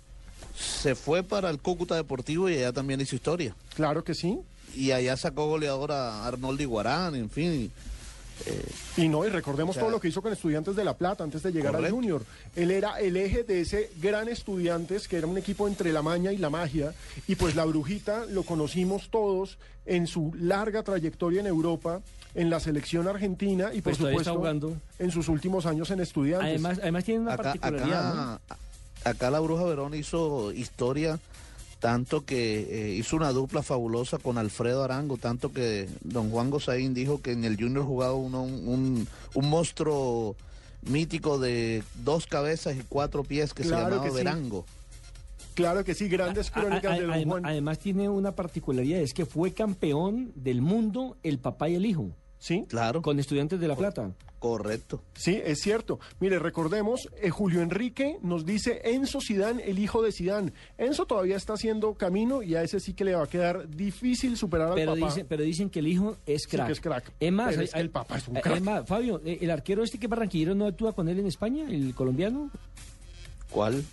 [0.55, 3.55] se fue para el Cúcuta Deportivo y allá también hizo historia.
[3.75, 4.39] Claro que sí.
[4.77, 7.53] Y allá sacó goleador a Arnoldo Iguarán, en fin.
[7.53, 7.71] y,
[8.47, 8.64] eh,
[8.97, 11.25] Y no, y recordemos O sea, todo lo que hizo con Estudiantes de La Plata
[11.25, 11.91] antes de llegar al.
[11.91, 12.23] Junior.
[12.57, 16.33] Él era el eje de ese gran Estudiantes, que era un equipo entre la maña
[16.33, 16.95] y la magia.
[17.27, 22.01] Y pues la Brujita lo conocimos todos en su larga trayectoria en Europa,
[22.35, 24.77] en la selección argentina y por Pues supuesto jugando.
[24.99, 26.49] en sus últimos años en Estudiantes.
[26.49, 28.41] Además, además tiene una acá, particularidad,
[29.05, 31.18] acá la Bruja Verón hizo historia,
[31.81, 36.95] tanto que eh, hizo una dupla fabulosa con Alfredo Arango, tanto que don Juan Gozaín
[36.95, 40.37] dijo que en el Junior jugaba uno, un, un monstruo
[40.83, 44.16] mítico de dos cabezas y cuatro pies que Claro se llamaba que sí.
[44.16, 44.64] Verango.
[45.55, 47.47] Claro que sí, grandes A- a- crónicas de Don además, Juan.
[47.47, 52.11] además tiene una particularidad, es que fue campeón del mundo el papá y el hijo.
[52.41, 52.64] Sí.
[52.68, 53.03] Claro.
[53.03, 54.11] Con estudiantes de La Plata.
[54.41, 55.03] Correcto.
[55.14, 56.01] Sí, es cierto.
[56.18, 60.55] Mire, recordemos, eh, Julio Enrique nos dice Enzo Sidán, el hijo de Sidán.
[60.78, 64.38] Enzo todavía está haciendo camino y a ese sí que le va a quedar difícil
[64.38, 65.07] superar al Pero, papá.
[65.07, 66.66] dice, pero dicen que el hijo es Sí crack.
[66.68, 67.12] que es crack.
[67.20, 68.57] Es más, hay- es que el papá es un hay- crack.
[68.57, 71.26] es más, Fabio, eh, el arquero este que es barranquillero no actúa con él en
[71.26, 72.51] España, el colombiano.
[73.51, 73.84] ¿Cuál?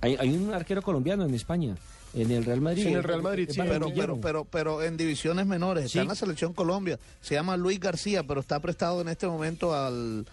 [0.00, 1.74] Hay, hay un arquero colombiano en España,
[2.16, 2.82] en el Real Madrid.
[2.82, 5.98] Sí, en el Real Madrid, sí, Pero, pero, pero, pero en divisiones menores, está Sí.
[6.00, 6.98] en la selección Colombia.
[7.20, 10.26] Se llama Luis García, pero está prestado en este momento al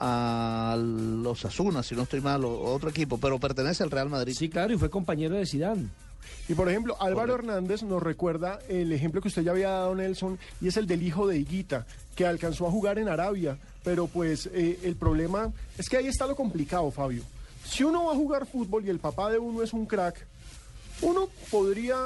[0.00, 4.32] a los Asunas, si no estoy mal, o otro equipo, pero pertenece al Real Madrid.
[4.38, 5.90] Sí, claro, y fue compañero de Sidán.
[6.48, 10.38] Y por ejemplo, Álvaro Hernández nos recuerda el ejemplo que usted ya había dado, Nelson,
[10.60, 11.84] y es el del hijo de Higuita,
[12.14, 13.58] que alcanzó a jugar en Arabia.
[13.82, 17.22] Pero pues eh, el problema es que ahí está lo complicado, Fabio.
[17.64, 20.26] Si uno va a jugar fútbol y el papá de uno es un crack,
[21.02, 21.96] uno podría,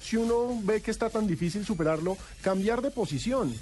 [0.00, 3.54] si uno ve que está tan difícil superarlo, cambiar de posición.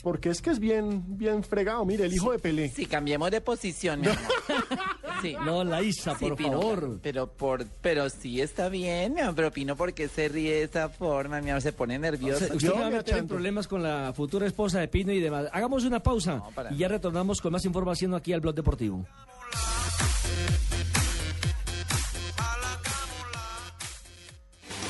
[0.00, 1.84] Porque es que es bien, bien fregado.
[1.84, 2.68] Mire, el hijo de Pelé.
[2.68, 4.20] Si cambiemos de posición, mi amor.
[5.20, 5.34] Sí.
[5.44, 7.00] No, Laisa, Sí, por Pino, favor.
[7.02, 10.62] Pero por, pero sí está bien, mi amor, pero Pino, ¿por qué se ríe de
[10.62, 11.40] esa forma?
[11.40, 12.46] Mi amor, se pone O nervioso.
[12.46, 15.18] sea, usted me va a meter en problemas con la futura esposa de Pino y
[15.18, 15.46] demás.
[15.52, 19.04] Hagamos una pausa para y ya retornamos con más información aquí al Blog Deportivo.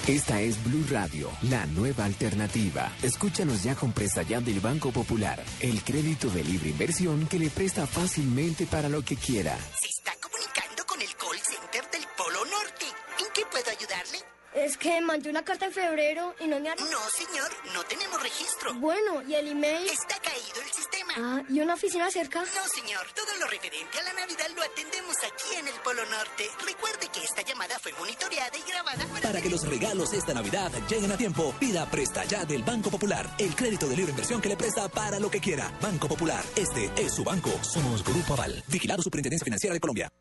[0.08, 2.90] Esta es Blue Radio, la nueva alternativa.
[3.02, 7.50] Escúchanos ya con presta ya del Banco Popular, el crédito de libre inversión que le
[7.50, 9.54] presta fácilmente para lo que quiera.
[9.78, 12.86] Se está comunicando con el call center del Polo Norte.
[13.18, 14.18] ¿En qué puedo ayudarle?
[14.54, 16.78] Es que mandé una carta en febrero y no me han...
[16.78, 18.74] No, señor, no tenemos registro.
[18.76, 19.86] Bueno, ¿y el email?
[19.88, 20.97] Está caído el sistema.
[21.20, 22.40] Ah, ¿y una oficina cerca?
[22.40, 26.44] No, señor, todo lo referente a la Navidad lo atendemos aquí en el Polo Norte.
[26.64, 29.20] Recuerde que esta llamada fue monitoreada y grabada para...
[29.20, 33.28] Para que los regalos esta Navidad lleguen a tiempo, pida Presta Ya del Banco Popular,
[33.38, 35.72] el crédito de libre inversión que le presta para lo que quiera.
[35.80, 37.50] Banco Popular, este es su banco.
[37.62, 40.12] Somos Grupo Aval, vigilado Superintendencia Financiera de Colombia.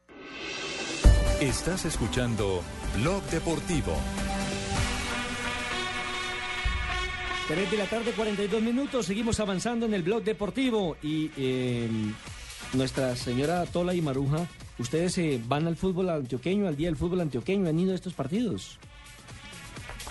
[1.39, 2.63] Estás escuchando
[2.95, 3.95] Blog Deportivo.
[7.47, 9.05] 3 de la tarde, 42 minutos.
[9.05, 10.97] Seguimos avanzando en el blog deportivo.
[11.01, 11.87] Y eh,
[12.73, 14.45] nuestra señora Tola y Maruja,
[14.77, 17.69] ¿ustedes eh, van al fútbol antioqueño, al día del fútbol antioqueño?
[17.69, 18.77] ¿Han ido a estos partidos?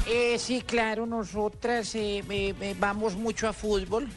[0.08, 4.08] Eh, sí, claro, nosotras eh, eh, eh, vamos mucho a fútbol.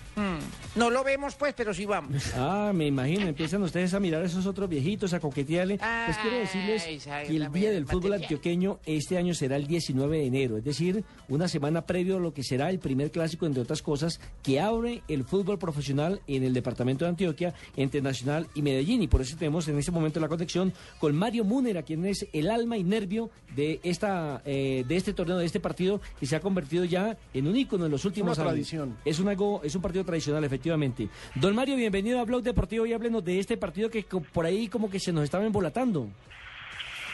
[0.75, 2.33] No lo vemos, pues, pero sí vamos.
[2.35, 5.77] Ah, me imagino, empiezan ustedes a mirar a esos otros viejitos, a coquetearle.
[5.77, 7.85] Pues quiero decirles Ay, que el Día del.
[7.85, 12.19] Fútbol Antioqueño este año será el 19 de enero, es decir, una semana previo a
[12.19, 16.43] lo que será el primer clásico, entre otras cosas, que abre el fútbol profesional en
[16.43, 19.01] el departamento de Antioquia, entre Nacional y Medellín.
[19.01, 22.51] Y por eso tenemos en este momento la conexión con Mario Múnera, quien es el
[22.51, 26.39] alma y nervio de, esta, eh, de este torneo, de este partido, que se ha
[26.41, 28.53] convertido ya en un ícono en los últimos Una años.
[28.53, 28.97] tradición.
[29.05, 31.07] Es un, algo, es un partido tradicional, efectivamente.
[31.35, 34.03] Don Mario, bienvenido a Blog Deportivo y háblenos de este partido que
[34.33, 36.07] por ahí como que se nos estaba embolatando.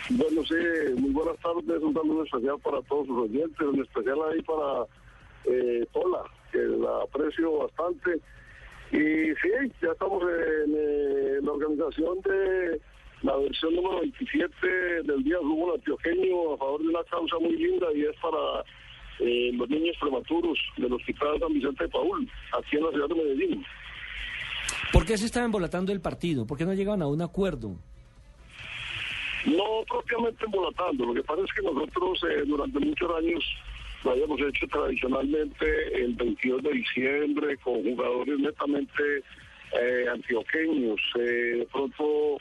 [0.10, 0.56] Bueno, sí,
[0.98, 4.86] muy buenas tardes, un saludo especial para todos sus oyentes, en especial ahí para
[5.46, 8.20] eh, Tola, que la aprecio bastante.
[8.92, 12.80] Y sí, ya estamos en eh, la organización de
[13.24, 14.68] la versión número 27
[15.04, 18.64] del Día Fútbol Antioqueño a favor de una causa muy linda y es para
[19.20, 23.16] eh, los niños prematuros del Hospital San Vicente de Paul, aquí en la ciudad de
[23.16, 23.66] Medellín.
[24.92, 26.46] ¿Por qué se estaba embolatando el partido?
[26.46, 27.76] ¿Por qué no llegaban a un acuerdo?
[29.46, 33.44] No propiamente embolatando, lo que pasa es que nosotros eh, durante muchos años
[34.06, 35.66] lo habíamos hecho tradicionalmente
[36.04, 39.24] el 22 de diciembre con jugadores netamente
[39.72, 41.02] eh, antioqueños.
[41.16, 42.38] Eh, de pronto,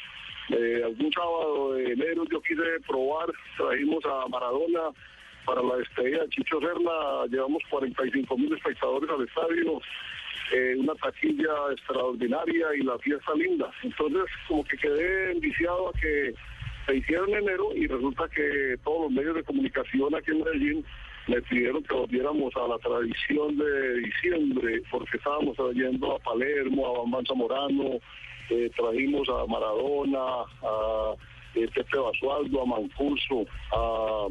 [0.51, 4.91] eh, algún sábado de enero yo quise probar, trajimos a Maradona
[5.45, 9.81] para la despedida de Chicho Serna, llevamos 45 mil espectadores al estadio,
[10.53, 13.71] eh, una taquilla extraordinaria y la fiesta linda.
[13.83, 16.35] Entonces, como que quedé enviciado a que
[16.87, 20.85] se hiciera en enero y resulta que todos los medios de comunicación aquí en Medellín
[21.27, 26.99] me pidieron que volviéramos a la tradición de diciembre, porque estábamos trayendo a Palermo, a
[26.99, 27.99] Bambán Zamorano,
[28.51, 31.15] eh, trajimos a Maradona, a
[31.55, 34.27] Pepe Basualdo, a Mancuso, a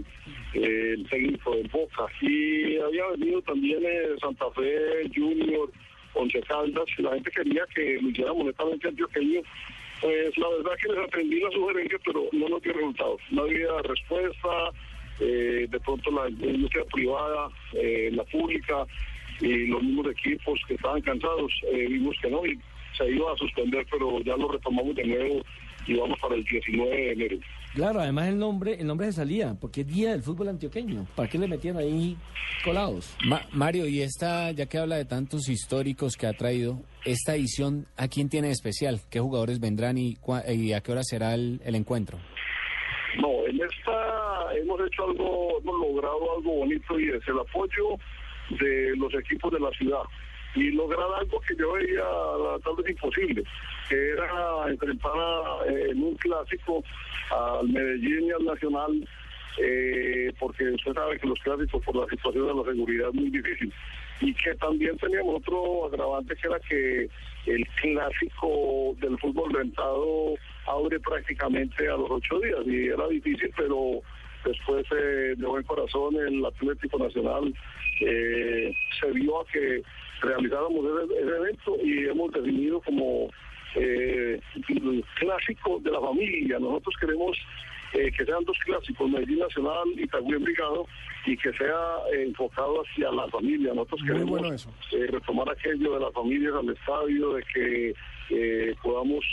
[0.53, 2.05] eh, el técnico de Boca.
[2.21, 5.71] Y había venido también eh, Santa Fe Junior,
[6.13, 9.41] Once Caldas, la gente quería que lo hiciéramos netamente antioqueño.
[10.01, 13.21] Pues la verdad que les atendí la sugerencia, pero no nos dio resultados.
[13.31, 14.71] No había respuesta,
[15.19, 18.85] eh, de pronto la industria privada, eh, la pública
[19.39, 22.59] y los mismos equipos que estaban cansados, eh, vimos que no y
[22.97, 25.41] se iba a suspender, pero ya lo retomamos de nuevo
[25.87, 27.37] y vamos para el 19 de enero.
[27.73, 31.07] Claro, además el nombre, el nombre se salía, porque es Día del Fútbol Antioqueño.
[31.15, 32.15] ¿Para qué le metían ahí
[32.63, 33.15] colados?
[33.25, 37.87] Ma- Mario, y esta, ya que habla de tantos históricos que ha traído, esta edición,
[37.97, 39.01] ¿a quién tiene de especial?
[39.09, 42.19] ¿Qué jugadores vendrán y, cua- y a qué hora será el, el encuentro?
[43.19, 47.97] No, en esta hemos hecho algo, hemos logrado algo bonito y es el apoyo
[48.59, 50.01] de los equipos de la ciudad.
[50.55, 52.03] Y lograr algo que yo veía
[52.63, 53.43] tal vez imposible,
[53.89, 55.11] que era enfrentar
[55.67, 56.83] eh, en un clásico
[57.31, 59.07] al Medellín y al Nacional,
[59.57, 63.29] eh, porque usted sabe que los clásicos por la situación de la seguridad es muy
[63.29, 63.73] difícil.
[64.21, 67.09] Y que también teníamos otro agravante que era que
[67.45, 70.35] el clásico del fútbol rentado
[70.67, 74.01] abre prácticamente a los ocho días y era difícil, pero
[74.45, 77.53] después eh, de buen corazón el Atlético Nacional
[78.01, 79.81] eh, se vio a que
[80.23, 83.29] realizáramos ese, ese evento y hemos definido como
[83.75, 84.39] eh,
[84.69, 86.59] el clásico de la familia.
[86.59, 87.37] Nosotros queremos
[87.93, 90.87] eh, que sean dos clásicos, Medellín Nacional y Itagüí Envigado,
[91.27, 93.73] y que sea eh, enfocado hacia la familia.
[93.73, 94.55] Nosotros Muy queremos bueno
[94.91, 97.93] eh, retomar aquello de las familias al estadio, de que
[98.81, 99.23] podamos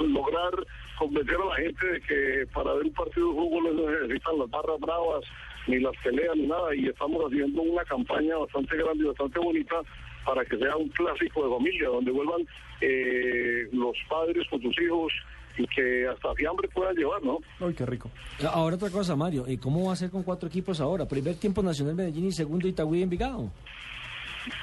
[0.00, 0.52] lograr
[0.98, 4.50] convencer a la gente de que para ver un partido de fútbol no necesitan las
[4.50, 5.24] barras bravas,
[5.66, 9.76] ni las peleas, ni nada, y estamos haciendo una campaña bastante grande y bastante bonita
[10.24, 12.46] para que sea un clásico de familia, donde vuelvan
[12.80, 15.12] eh, los padres con sus hijos
[15.58, 17.38] y que hasta fiambre puedan llevar, ¿no?
[17.60, 18.10] Ay, qué rico.
[18.52, 21.06] Ahora otra cosa, Mario, ¿y cómo va a ser con cuatro equipos ahora?
[21.06, 23.50] Primer tiempo Nacional Medellín y segundo Itagüí Envigado.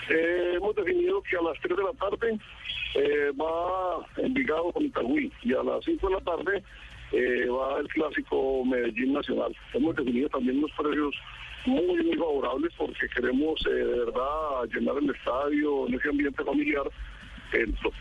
[0.10, 2.40] Eh, hemos definido que a las 3 de la tarde
[2.96, 6.64] eh, va Envigado con Itagüí y a las 5 de la tarde
[7.14, 9.56] eh, va el clásico Medellín Nacional.
[9.74, 11.16] Hemos definido también unos precios
[11.66, 16.84] muy, muy favorables porque queremos eh, de verdad llenar el estadio en ese ambiente familiar.
[17.54, 17.92] Ento-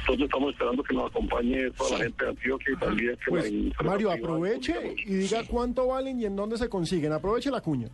[0.00, 3.52] Entonces estamos esperando que nos acompañe toda la gente de Antioquia y también que Pues,
[3.52, 7.12] la Mario, aproveche y diga cuánto valen y en dónde se consiguen.
[7.12, 7.88] Aproveche la cuña.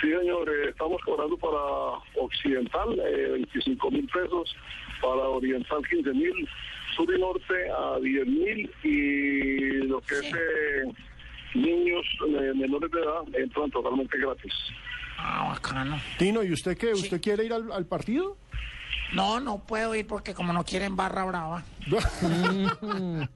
[0.00, 1.58] Sí, señor, eh, estamos cobrando para
[2.24, 4.54] Occidental eh, 25 mil pesos,
[5.02, 6.48] para Oriental 15 mil,
[6.98, 10.82] Sur y Norte a 10 mil y lo que es eh,
[11.54, 14.52] niños eh, menores de edad entran totalmente gratis.
[15.16, 15.96] Ah, bacano.
[16.18, 16.92] Tino, ¿y usted qué?
[16.92, 18.36] ¿Usted quiere ir al, al partido?
[19.14, 21.62] No, no puedo ir porque como no quieren barra brava.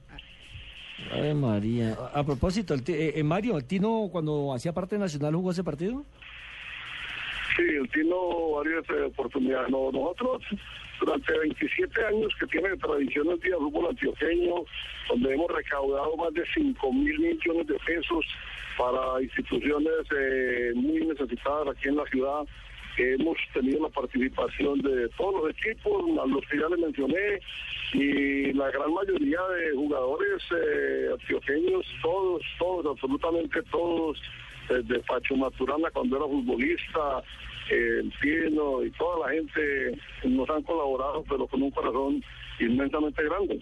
[1.11, 1.97] Ay, María.
[2.13, 5.35] A a propósito, el ti- eh, eh, Mario, ¿el Tino cuando hacía parte de Nacional
[5.35, 6.03] jugó ese partido?
[7.55, 9.69] Sí, él tino varias eh, oportunidades.
[9.69, 10.41] No, nosotros,
[10.99, 14.55] durante 27 años que tiene tradición el Día Fútbol Antioqueño,
[15.09, 18.25] donde hemos recaudado más de 5 mil millones de pesos
[18.77, 22.43] para instituciones eh, muy necesitadas aquí en la ciudad,
[22.97, 27.39] hemos tenido la participación de todos los equipos, a los que ya les mencioné,
[27.93, 34.21] y la gran mayoría de jugadores eh, antioqueños, todos, todos, absolutamente todos,
[34.69, 37.23] desde Pacho Maturana cuando era futbolista,
[37.69, 42.23] el Pino y toda la gente nos han colaborado, pero con un corazón
[42.59, 43.59] inmensamente grande.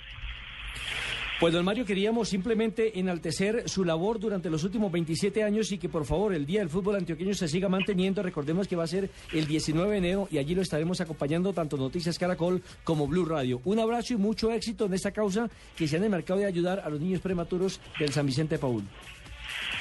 [1.42, 5.90] Pues don Mario, queríamos simplemente enaltecer su labor durante los últimos 27 años y que
[5.90, 8.22] por favor el Día del Fútbol Antioqueño se siga manteniendo.
[8.22, 11.78] Recordemos que va a ser el 19 de enero y allí lo estaremos acompañando tanto
[11.78, 13.60] Noticias Caracol como Blue Radio.
[13.66, 16.92] Un abrazo y mucho éxito en esta causa que se han enmarcado de ayudar a
[16.92, 18.84] los niños prematuros del San Vicente Paul.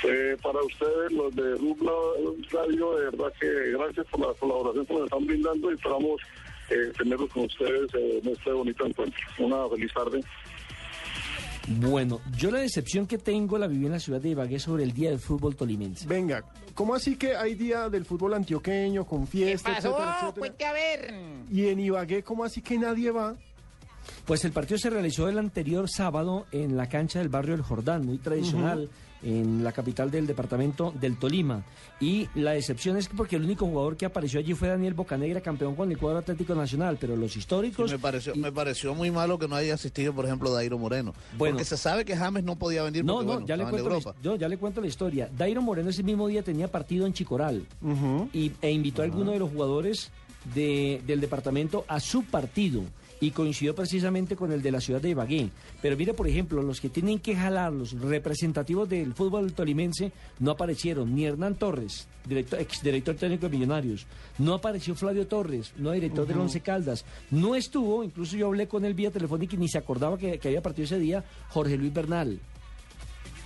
[0.03, 1.77] Eh, para ustedes, los de Blue
[2.51, 6.21] Radio, de verdad que gracias por la colaboración que nos están brindando y esperamos
[6.71, 9.21] eh, tenerlos con ustedes eh, en este bonito encuentro.
[9.39, 10.25] Una feliz tarde.
[11.69, 14.93] Bueno, yo la decepción que tengo la viví en la ciudad de Ibagué sobre el
[14.93, 16.07] Día del Fútbol Tolimense.
[16.09, 16.45] Venga,
[16.75, 19.89] ¿cómo así que hay Día del Fútbol Antioqueño con fiesta, pasó?
[19.89, 20.41] etcétera, etcétera?
[20.41, 21.15] Cuente a ver.
[21.51, 23.37] Y en Ibagué, ¿cómo así que nadie va?
[24.25, 28.05] Pues el partido se realizó el anterior sábado en la cancha del barrio El Jordán,
[28.05, 28.89] muy tradicional,
[29.23, 31.63] en la capital del departamento del Tolima.
[32.01, 35.41] Y la decepción es que porque el único jugador que apareció allí fue Daniel Bocanegra,
[35.41, 37.91] campeón con el cuadro Atlético Nacional, pero los históricos...
[37.91, 41.15] me pareció, me pareció muy malo que no haya asistido, por ejemplo, Dairo Moreno.
[41.37, 41.57] Bueno.
[41.57, 43.91] porque se sabe que James no podía venir No, porque, no, bueno, ya le, cuento
[43.91, 45.29] la, yo ya le cuento la historia.
[45.37, 47.67] Dairo Moreno ese mismo día tenía partido en Chicoral
[48.33, 50.11] y, e invitó a alguno de los jugadores
[50.55, 52.83] de- del departamento a su partido
[53.21, 55.51] y coincidió precisamente con el de la ciudad de Ibagué.
[55.81, 60.53] Pero mire, por ejemplo, los que tienen que jalar, los representativos del fútbol tolimense, no
[60.53, 64.07] aparecieron ni Hernán Torres, director, exdirector técnico de Millonarios,
[64.39, 66.41] no apareció Flavio Torres, no director del.
[66.41, 70.17] Once Caldas, no estuvo, incluso yo hablé con él vía telefónica y ni se acordaba
[70.17, 72.41] que, que había partido ese día, Jorge Luis Bernal.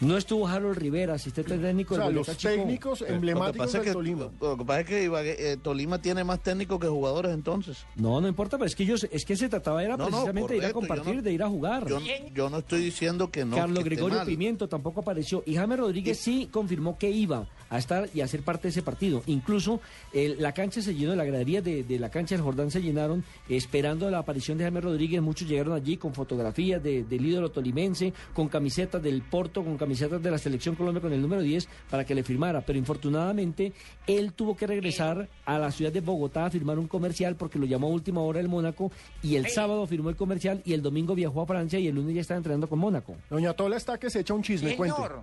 [0.01, 2.53] No estuvo Harold Rivera, asistente técnico O sea, del los Chico.
[2.53, 4.31] técnicos Lo que emblemáticos pasa es del que, Tolima.
[4.41, 7.85] lo que pasa es que Ibagué- eh, Tolima tiene más técnicos que jugadores entonces.
[7.97, 10.53] No, no importa, pero es que ellos, es que se trataba era No, no, precisamente
[10.55, 11.89] de ir a compartir, no- de ir a jugar.
[11.89, 11.99] Yo,
[12.35, 13.57] yo no estoy diciendo que no.
[13.57, 14.27] Carlos que Gregorio mal.
[14.27, 18.43] Pimiento tampoco apareció y James Rodríguez sí confirmó que iba a estar y a ser
[18.43, 19.23] parte de ese partido.
[19.27, 19.81] Incluso
[20.13, 23.25] el- la cancha se llenó, la gradería de, de la cancha del Jordán se llenaron
[23.49, 25.23] esperando la aparición de James Rodríguez.
[25.23, 30.23] Muchos llegaron allí con fotografías de- del ídolo tolimense, con camisetas del Porto, con camisetas
[30.23, 32.63] de la Selección Colombia con el número 10 para que le firmara.
[32.63, 33.75] Pero infortunadamente
[34.07, 37.67] él tuvo que regresar a la ciudad de Bogotá a firmar un comercial porque lo
[37.67, 38.91] llamó a última hora el Mónaco
[39.23, 42.15] y el sábado firmó el comercial y el domingo viajó a Francia y el lunes
[42.15, 43.15] ya estaba entrenando con Mónaco.
[43.29, 44.97] Doña Tola está que se echa un chisme, cuente.
[44.97, 45.23] Señor.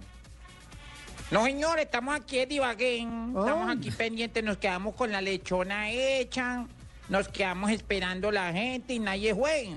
[1.32, 2.98] No, señor, estamos aquí en Ibagué.
[3.00, 6.68] Estamos aquí pendientes, nos quedamos con la lechona hecha.
[7.10, 9.72] Nos quedamos esperando la gente y nadie juega.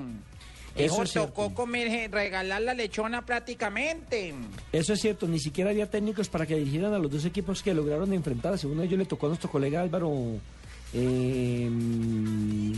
[0.76, 4.34] Eso tocó comer, eh, regalar la lechona prácticamente.
[4.72, 7.74] Eso es cierto, ni siquiera había técnicos para que dirigieran a los dos equipos que
[7.74, 8.66] lograron enfrentarse.
[8.66, 10.12] Uno de ellos le tocó a nuestro colega Álvaro,
[10.92, 11.70] eh,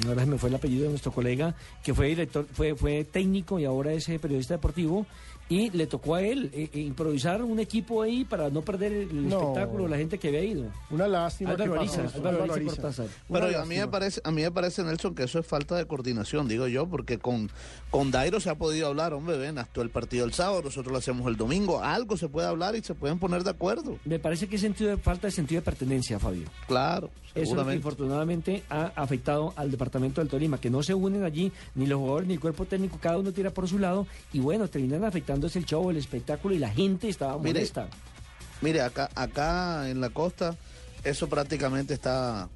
[0.07, 3.59] ahora se me fue el apellido de nuestro colega, que fue director, fue, fue técnico
[3.59, 5.07] y ahora es eh, periodista deportivo.
[5.49, 9.29] Y le tocó a él eh, eh, improvisar un equipo ahí para no perder el
[9.29, 9.39] No.
[9.41, 10.65] espectáculo la gente que había ido.
[10.91, 11.51] Una lástima.
[11.53, 12.17] Álvaro que Ariza, pasó.
[12.17, 12.83] Álvaro Álvaro Ariza Ariza.
[12.83, 13.07] Cortázar.
[13.29, 15.77] Una Pero a mí, me parece, a mí me parece, Nelson, que eso es falta
[15.77, 17.49] de coordinación, digo yo, porque con,
[17.91, 20.99] con Dairo se ha podido hablar, hombre, ven, hasta el partido el sábado, nosotros lo
[20.99, 23.99] hacemos el domingo, algo se puede hablar y se pueden poner de acuerdo.
[24.05, 26.49] Me parece que es sentido de, falta de sentido de pertenencia, Fabio.
[26.67, 27.77] Claro, Eso es lo que seguramente.
[27.77, 32.27] infortunadamente ha afectado al departamento del Tolima, que no se unen allí ni los jugadores
[32.27, 35.05] ni el cuerpo técnico, cada uno tira por su lado y bueno, terminan
[35.37, 37.89] afectándose el show, el espectáculo y la gente estaba Mire, molesta.
[38.63, 40.57] Mire, acá, acá en la costa,
[41.05, 42.49] eso prácticamente está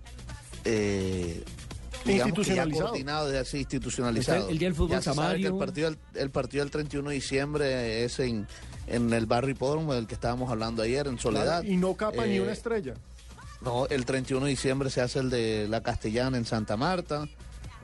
[0.65, 1.43] eh,
[2.05, 2.89] digamos que ya Institucionalizado.
[2.89, 4.39] coordinado, desde así institucionalizado.
[4.40, 5.48] Está el Día del Fútbol Ya se sabe que Samario.
[5.48, 8.47] el partido, del- el partido del 31 de diciembre es en,
[8.86, 11.61] en el barrio Hipódromo del que estábamos hablando ayer, en Soledad.
[11.61, 12.94] Claro, y no capa ni Eh, una estrella.
[13.61, 17.28] No, el 31 de diciembre se hace el de la Castellana en Santa Marta.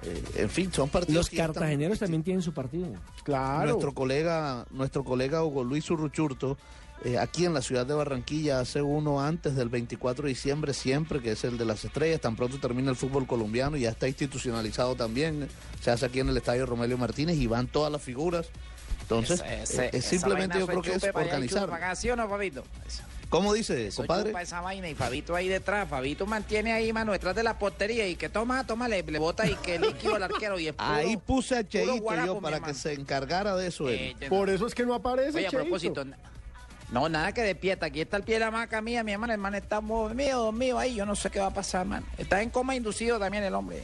[0.07, 2.89] Eh, en fin, son partidos Los están- cartageneros también tienen su partido.
[3.25, 3.71] Claro.
[3.71, 6.57] Nuestro colega, nuestro colega Hugo Luis Urruchurto,
[7.05, 11.21] eh, aquí en la ciudad de Barranquilla, hace uno antes del 24 de diciembre, siempre,
[11.21, 12.21] que es el de las estrellas.
[12.21, 15.49] Tan pronto termina el fútbol colombiano, ya está institucionalizado también.
[15.83, 18.47] Se hace aquí en el estadio Romelio Martínez y van todas las figuras.
[19.03, 21.97] Entonces, Ese- eh, ese- es simplemente yo creo que es y organizar.
[21.97, 22.65] ¿sí o no, Fabito?
[22.87, 23.03] Eso.
[23.29, 24.31] ¿Cómo dice, Eso compadre?
[24.31, 25.89] chupa esa vaina y Fabito ahí detrás.
[25.89, 29.47] Fabito mantiene ahí, mano, detrás de la portería y que toma, toma, le, le bota
[29.51, 30.59] y que líquido al arquero.
[30.61, 33.89] Y es puro- Ahí puse a Cheito guarapo, yo para que se encargara de eso.
[33.89, 34.15] él.
[34.21, 36.05] Eh, Por eso es que no aparece, Oye, a propósito,
[36.93, 37.87] No, nada que despierta.
[37.87, 39.33] Aquí está el pie de la maca mía, mi hermano.
[39.33, 40.95] El man está muy mío, mío ahí.
[40.95, 42.05] Yo no sé qué va a pasar, man.
[42.19, 43.83] Está en coma inducido también el hombre.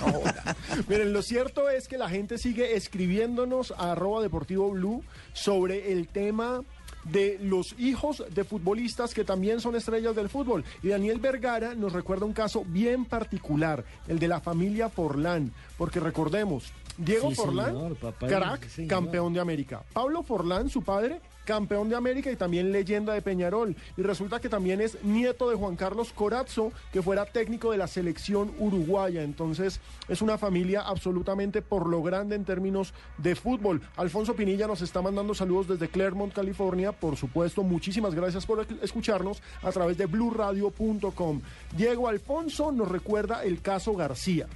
[0.00, 0.20] No.
[0.88, 5.02] Miren, lo cierto es que la gente sigue escribiéndonos a arroba deportivo blue
[5.32, 6.62] sobre el tema
[7.04, 10.64] de los hijos de futbolistas que también son estrellas del fútbol.
[10.82, 16.00] Y Daniel Vergara nos recuerda un caso bien particular, el de la familia Forlán, porque
[16.00, 19.82] recordemos, Diego Sí, Forlán, señor, papá, crack, sí, campeón de América.
[19.92, 23.76] Pablo Forlán, su padre, campeón de América y también leyenda de Peñarol.
[23.96, 27.86] Y resulta que también es nieto de Juan Carlos Corazzo, que fuera técnico de la
[27.86, 29.22] selección uruguaya.
[29.22, 33.82] Entonces, es una familia absolutamente por lo grande en términos de fútbol.
[33.96, 36.92] Alfonso Pinilla nos está mandando saludos desde Claremont, California.
[36.92, 41.40] Por supuesto, muchísimas gracias por escucharnos a través de blurradio.com.
[41.76, 44.46] Diego Alfonso nos recuerda el caso García.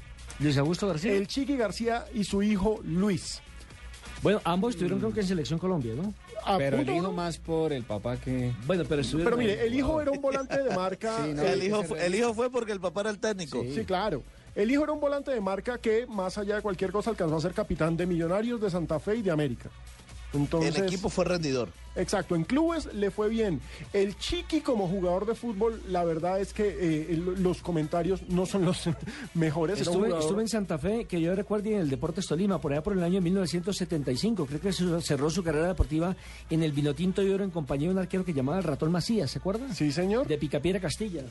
[0.41, 1.13] Luis Augusto García.
[1.13, 3.41] El Chiqui García y su hijo Luis.
[4.23, 6.13] Bueno, ambos estuvieron creo que en Selección Colombia, ¿no?
[6.45, 8.53] A Pero el hijo más por el papá que...
[8.67, 9.33] Bueno, pero estuvieron...
[9.33, 11.25] Pero mire, el hijo era un volante de marca.
[11.25, 13.63] Sí, no, el, hijo fue, el hijo fue porque el papá era el técnico.
[13.63, 14.23] Sí, claro.
[14.55, 17.41] El hijo era un volante de marca que, más allá de cualquier cosa, alcanzó a
[17.41, 19.71] ser capitán de Millonarios, de Santa Fe y de América.
[20.35, 21.71] Entonces, El equipo fue rendidor.
[21.97, 23.61] Exacto, en clubes le fue bien.
[23.93, 28.65] El Chiqui como jugador de fútbol, la verdad es que eh, los comentarios no son
[28.65, 28.85] los
[29.35, 29.81] mejores.
[29.81, 32.93] Estuve, en Santa Fe, que yo recuerdo, y en el Deportes Tolima, por allá por
[32.93, 34.47] el año 1975.
[34.47, 34.73] Creo que
[35.03, 36.15] cerró su carrera deportiva
[36.51, 39.31] en el Vinotinto y Oro en compañía de un arquero que llamaba el Ratón Macías,
[39.31, 39.75] ¿se acuerdan?
[39.75, 40.27] Sí, señor.
[40.29, 41.23] De Picapiedra Castilla.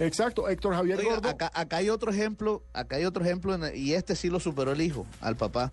[0.00, 1.28] Exacto, Héctor Javier Oiga, Gordo.
[1.28, 4.72] acá, acá hay otro ejemplo, acá hay otro ejemplo, en- y este sí lo superó
[4.72, 5.72] el hijo, al papá.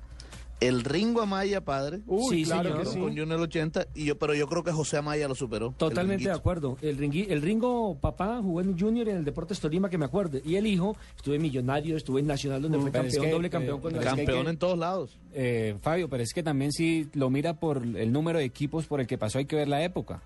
[0.62, 2.02] El Ringo Amaya, padre.
[2.06, 2.80] Uy, Sí, claro señor.
[2.84, 3.00] que sí.
[3.00, 5.74] Con Junior 80, y yo, pero yo creo que José Amaya lo superó.
[5.76, 6.78] Totalmente el de acuerdo.
[6.84, 10.06] El, ringui- el Ringo papá jugó en Junior y en el Deportes Tolima, que me
[10.06, 10.42] acuerde.
[10.46, 13.48] Y el hijo estuvo en Millonario, estuvo en Nacional, donde fue es campeón, que, doble
[13.48, 15.18] eh, campeón con es que hay Campeón que- en todos lados.
[15.34, 19.02] Eh, Fabio, pero es que también si lo mira por el número de equipos por
[19.02, 20.22] el que pasó, hay que ver la época.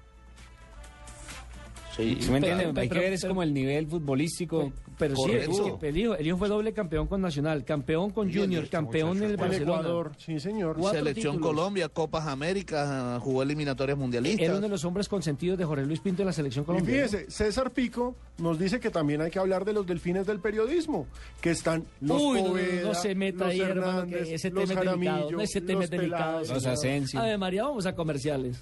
[1.95, 2.81] Sí, ¿Sí me pero- entiende?
[2.81, 4.73] hay que ver es pero- como el nivel futbolístico.
[4.97, 5.47] Pero sí, es
[5.80, 9.23] que el hijo, el hijo fue doble campeón con Nacional, campeón con Junior, campeón en
[9.23, 9.80] el en Barcelona.
[9.81, 10.77] Ecuador, sí, señor.
[10.91, 11.55] Selección títulos.
[11.55, 14.41] Colombia, Copas Américas, jugó eliminatorias mundialistas.
[14.41, 17.07] Era uno de los hombres consentidos de Jorge Luis Pinto en la selección Y colombiana.
[17.07, 21.07] fíjese, César Pico nos dice que también hay que hablar de los delfines del periodismo,
[21.41, 22.41] que están los Uy,
[22.84, 25.31] no, se meta los ahí, hermano, que ese tema es delicado.
[25.31, 26.39] No, ese tema es delicado.
[26.39, 26.65] Los.
[26.65, 27.19] Asensio.
[27.19, 28.61] Ave María, vamos a comerciales.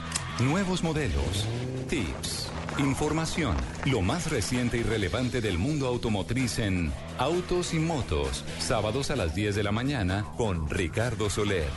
[0.39, 1.47] nuevos modelos,
[1.89, 2.49] tips,
[2.79, 3.55] información,
[3.85, 9.35] lo más reciente y relevante del mundo automotriz en Autos y Motos, sábados a las
[9.35, 11.69] 10 de la mañana con Ricardo Soler,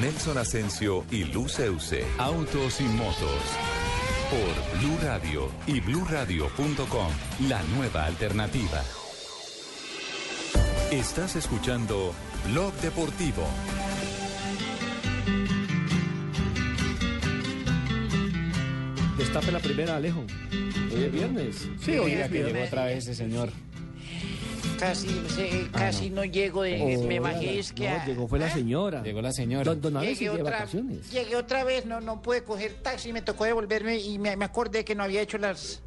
[0.00, 2.04] Nelson Asensio y Luz Euse.
[2.18, 3.42] Autos y Motos.
[4.30, 7.08] Por Blue Radio y bluradio.com,
[7.48, 8.82] la nueva alternativa.
[10.90, 12.12] Estás escuchando
[12.46, 13.46] Blog Deportivo.
[19.18, 20.20] Destape la primera, Alejo.
[20.94, 21.68] Hoy es viernes.
[21.80, 22.68] Sí, hoy es que llegó viernes.
[22.68, 23.50] otra vez ese señor.
[24.78, 26.24] Casi, se- casi no.
[26.24, 27.04] llego de...
[27.08, 27.88] me bajé, es que...
[27.90, 28.50] No, a- llegó fue la ¿Ah?
[28.50, 29.02] señora.
[29.02, 29.64] Llegó la señora.
[29.64, 31.10] Don, don Llegué sigue de otra, vacaciones.
[31.10, 34.84] llegué otra vez, no, no pude coger taxi, me tocó devolverme y me, me acordé
[34.84, 35.82] que no había hecho las,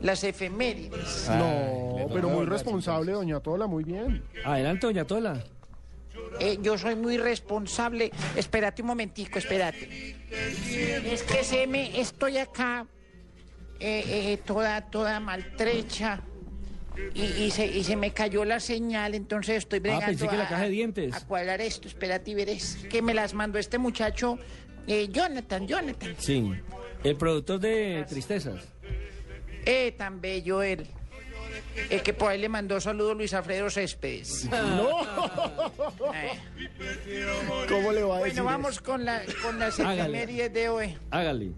[0.00, 1.28] las efemérides.
[1.28, 4.24] Ay, le No, tocó pero muy volver, responsable, doña Tola, muy bien.
[4.44, 5.44] Adelante, doña Tola.
[6.40, 8.10] Eh, yo soy muy responsable.
[8.36, 10.16] Espérate un momentico, espérate.
[11.12, 12.86] Es que se me, estoy acá
[13.80, 16.20] eh, eh, toda, toda maltrecha.
[17.14, 20.36] Y, y se, y se me cayó la señal, entonces estoy bregando Ah, pensé que
[20.36, 21.14] la a- caja de dientes.
[21.14, 21.88] a cuadrar esto.
[21.88, 24.38] Espérate y verás que me las mandó este muchacho,
[24.86, 26.14] eh, Jonathan, Jonathan.
[26.18, 26.52] Sí.
[27.02, 28.62] El productor de Tristezas.
[29.64, 30.86] Eh, tan bello él.
[31.90, 34.48] Es que por ahí le mandó saludo Luis Alfredo Céspedes.
[34.50, 34.90] No.
[36.14, 36.38] Eh.
[37.68, 38.82] ¿Cómo le va a decir Bueno, vamos eso?
[38.84, 40.02] con, la, con las Hágale.
[40.02, 40.98] efemérides de hoy.
[41.10, 41.52] Hágale.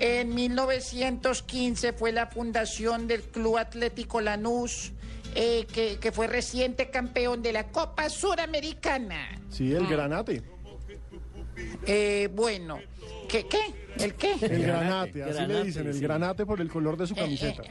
[0.00, 4.92] En 1915 fue la fundación del Club Atlético Lanús,
[5.34, 9.38] eh, que, que fue reciente campeón de la Copa Suramericana.
[9.50, 10.42] Sí, el granate.
[11.86, 12.80] Eh, bueno,
[13.28, 13.46] ¿qué?
[13.46, 13.60] ¿Qué?
[13.98, 14.34] ¿El qué?
[14.40, 16.00] El granate, así le dicen, el sí.
[16.00, 17.62] granate por el color de su Eh, camiseta.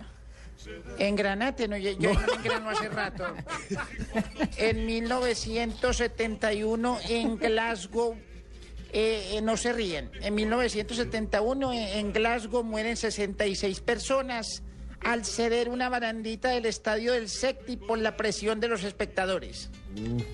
[0.68, 3.26] Eh, En Granate, no, yo, yo me engrano hace rato.
[4.58, 8.16] En 1971 en Glasgow
[8.92, 10.12] eh, eh, no se ríen.
[10.22, 14.62] En 1971 en, en Glasgow mueren 66 personas
[15.02, 19.70] al ceder una barandita del estadio del Secti por la presión de los espectadores.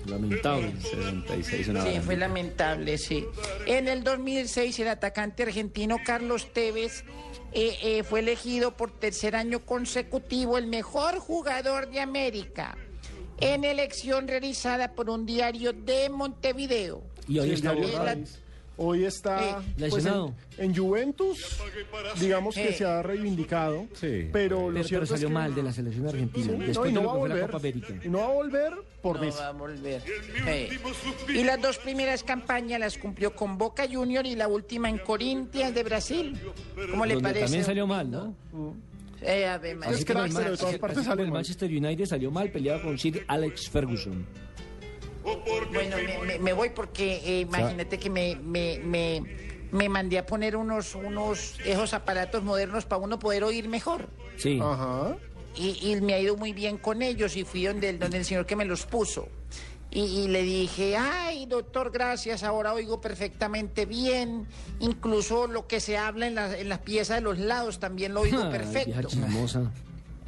[0.06, 0.72] lamentable.
[0.80, 2.02] 76 una Sí, barandita.
[2.02, 3.24] fue lamentable, sí.
[3.66, 7.02] En el 2006, el atacante argentino Carlos Tevez
[7.52, 12.76] eh, eh, fue elegido por tercer año consecutivo el mejor jugador de América
[13.40, 17.02] en elección realizada por un diario de Montevideo.
[17.26, 17.72] Y hoy Sí, está
[18.82, 20.32] Hoy está Eh, pues, lesionado.
[20.56, 21.58] en, en Juventus,
[22.18, 22.72] digamos que Eh.
[22.72, 26.46] se ha reivindicado, pero lo Pero, pero salió es que mal de la selección argentina.
[26.46, 27.46] Sí, no, después y de no lo va a que fue la volver.
[27.50, 27.94] Copa América.
[28.02, 29.38] Y no va a volver por No Messi.
[29.38, 30.02] va a volver.
[30.46, 30.78] Eh.
[31.28, 35.74] Y las dos primeras campañas las cumplió con Boca Junior y la última en Corinthians
[35.74, 36.38] de Brasil.
[36.90, 37.44] ¿Cómo le Donde parece?
[37.44, 38.34] también salió mal, ¿no?
[39.20, 39.94] Eh, Ave María.
[39.94, 41.30] Así como el, de el.
[41.30, 44.24] Manchester United salió mal, peleado con Sir Alex Ferguson.
[45.72, 49.22] Bueno, me, me- me voy porque eh, imagínate que me, me, me,
[49.72, 54.08] me mandé a poner unos, unos esos aparatos modernos para uno poder oír mejor.
[54.36, 54.58] Sí.
[54.62, 55.16] Ajá.
[55.56, 58.24] Y, y me ha ido muy bien con ellos y fui donde, el- donde el
[58.24, 59.28] señor que me los puso.
[59.92, 64.46] Y, y le dije, ay, doctor, gracias, ahora oigo perfectamente bien.
[64.78, 68.20] Incluso lo que se habla en, la- en las piezas de los lados también lo
[68.22, 69.08] oigo perfecto.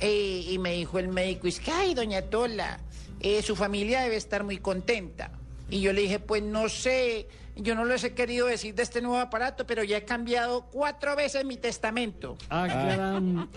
[0.00, 2.80] Eh, y me dijo el médico, es que, ay, doña Tola,
[3.22, 5.30] eh, su familia debe estar muy contenta.
[5.70, 7.26] Y yo le dije, pues no sé,
[7.56, 11.16] yo no les he querido decir de este nuevo aparato, pero ya he cambiado cuatro
[11.16, 12.36] veces mi testamento.
[12.50, 13.48] Ah, gran,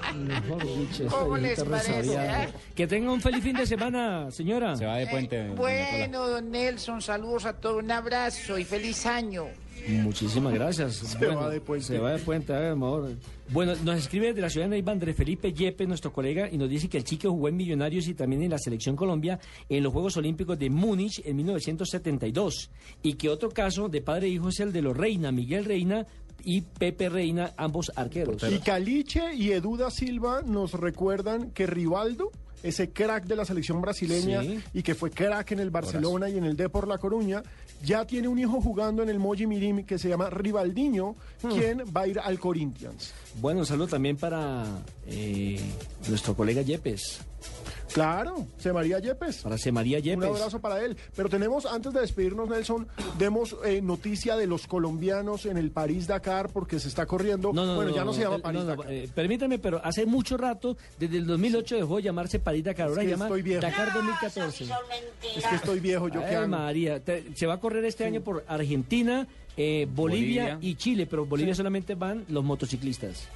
[0.91, 2.49] esta ¿Cómo viejita les parece, eh?
[2.75, 4.75] Que tenga un feliz fin de semana, señora.
[4.75, 5.43] Se va de puente.
[5.55, 5.55] Pola.
[5.57, 9.47] Bueno, don Nelson, saludos a todos, un abrazo y feliz año.
[9.87, 10.95] Muchísimas gracias.
[10.95, 11.85] Se va de puente.
[11.85, 13.11] Se va de puente, ay, amor.
[13.49, 16.69] Bueno, nos escribe desde la ciudad de Neiva Andrés Felipe Yepes, nuestro colega, y nos
[16.69, 19.39] dice que el chico jugó en Millonarios y también en la Selección Colombia
[19.69, 22.71] en los Juegos Olímpicos de Múnich en 1972.
[23.03, 26.05] Y que otro caso de padre e hijo es el de los Reina, Miguel Reina
[26.43, 28.41] y Pepe Reina, ambos arqueros.
[28.51, 32.31] Y Caliche y Edu da Silva nos recuerdan que Rivaldo,
[32.63, 34.59] ese crack de la selección brasileña Sí.
[34.73, 37.43] y que fue crack en el Barcelona y en el Depor La Coruña,
[37.83, 41.49] ya tiene un hijo jugando en el Moji Mirim que se llama Rivaldiño, Hmm.
[41.49, 43.13] quien va a ir al Corinthians.
[43.41, 44.65] Bueno, un saludo también para
[45.07, 45.59] eh,
[46.07, 47.19] nuestro colega Yepes,
[47.95, 49.37] Claro, se María Yepes.
[49.37, 49.71] para C.
[49.71, 50.25] María Un Yepes.
[50.29, 50.97] abrazo para él.
[51.15, 56.49] Pero tenemos, antes de despedirnos, Nelson, demos eh, noticia de los colombianos en el París-Dakar
[56.49, 57.53] porque se está corriendo.
[57.53, 58.85] No, no, bueno, no, ya no, se llama no, París-Dakar.
[58.85, 62.89] no, eh, permítame, pero hace mucho rato, desde el 2008 dejó de llamarse París Dakar,
[62.89, 63.61] ahora Es que llama estoy viejo.
[63.61, 64.63] Dakar 2014.
[65.37, 66.45] es que estoy viejo, yo qué.
[66.45, 70.57] María, te- se va a correr este año por Argentina, eh, Bolivia, Bolivia.
[70.69, 73.29] y Chile, pero Bolivia solamente van los motociclistas.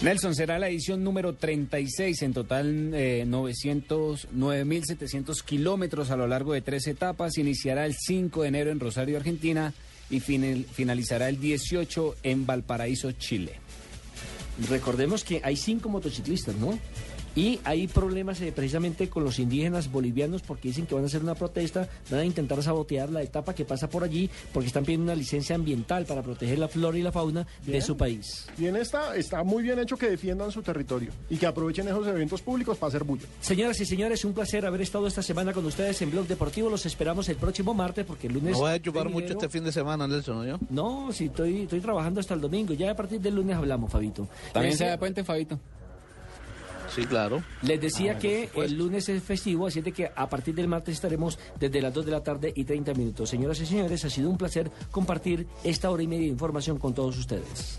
[0.00, 6.52] Nelson, será la edición número 36, en total eh, 900, 9.700 kilómetros a lo largo
[6.52, 7.38] de tres etapas.
[7.38, 9.72] Iniciará el 5 de enero en Rosario, Argentina,
[10.10, 13.52] y final- finalizará el 18 en Valparaíso, Chile.
[14.68, 16.78] Recordemos que hay cinco motociclistas, ¿no?
[17.36, 21.22] Y hay problemas eh, precisamente con los indígenas bolivianos porque dicen que van a hacer
[21.22, 25.04] una protesta, van a intentar sabotear la etapa que pasa por allí porque están pidiendo
[25.04, 28.46] una licencia ambiental para proteger la flora y la fauna de su país.
[28.56, 32.42] Bien está, está muy bien hecho que defiendan su territorio y que aprovechen esos eventos
[32.42, 33.24] públicos para hacer bulla.
[33.40, 36.70] Señoras y señores, un placer haber estado esta semana con ustedes en Blog Deportivo.
[36.70, 38.52] Los esperamos el próximo martes porque el lunes...
[38.52, 40.58] No voy a chupar mucho este fin de semana, Nelson, ¿no yo?
[40.70, 42.74] No, sí, estoy, estoy trabajando hasta el domingo.
[42.74, 44.28] Ya a partir del lunes hablamos, Fabito.
[44.52, 45.58] También se de puente, Fabito.
[46.88, 47.42] Sí, claro.
[47.62, 51.38] Les decía ah, que el lunes es festivo, así que a partir del martes estaremos
[51.58, 53.30] desde las 2 de la tarde y 30 minutos.
[53.30, 56.94] Señoras y señores, ha sido un placer compartir esta hora y media de información con
[56.94, 57.78] todos ustedes.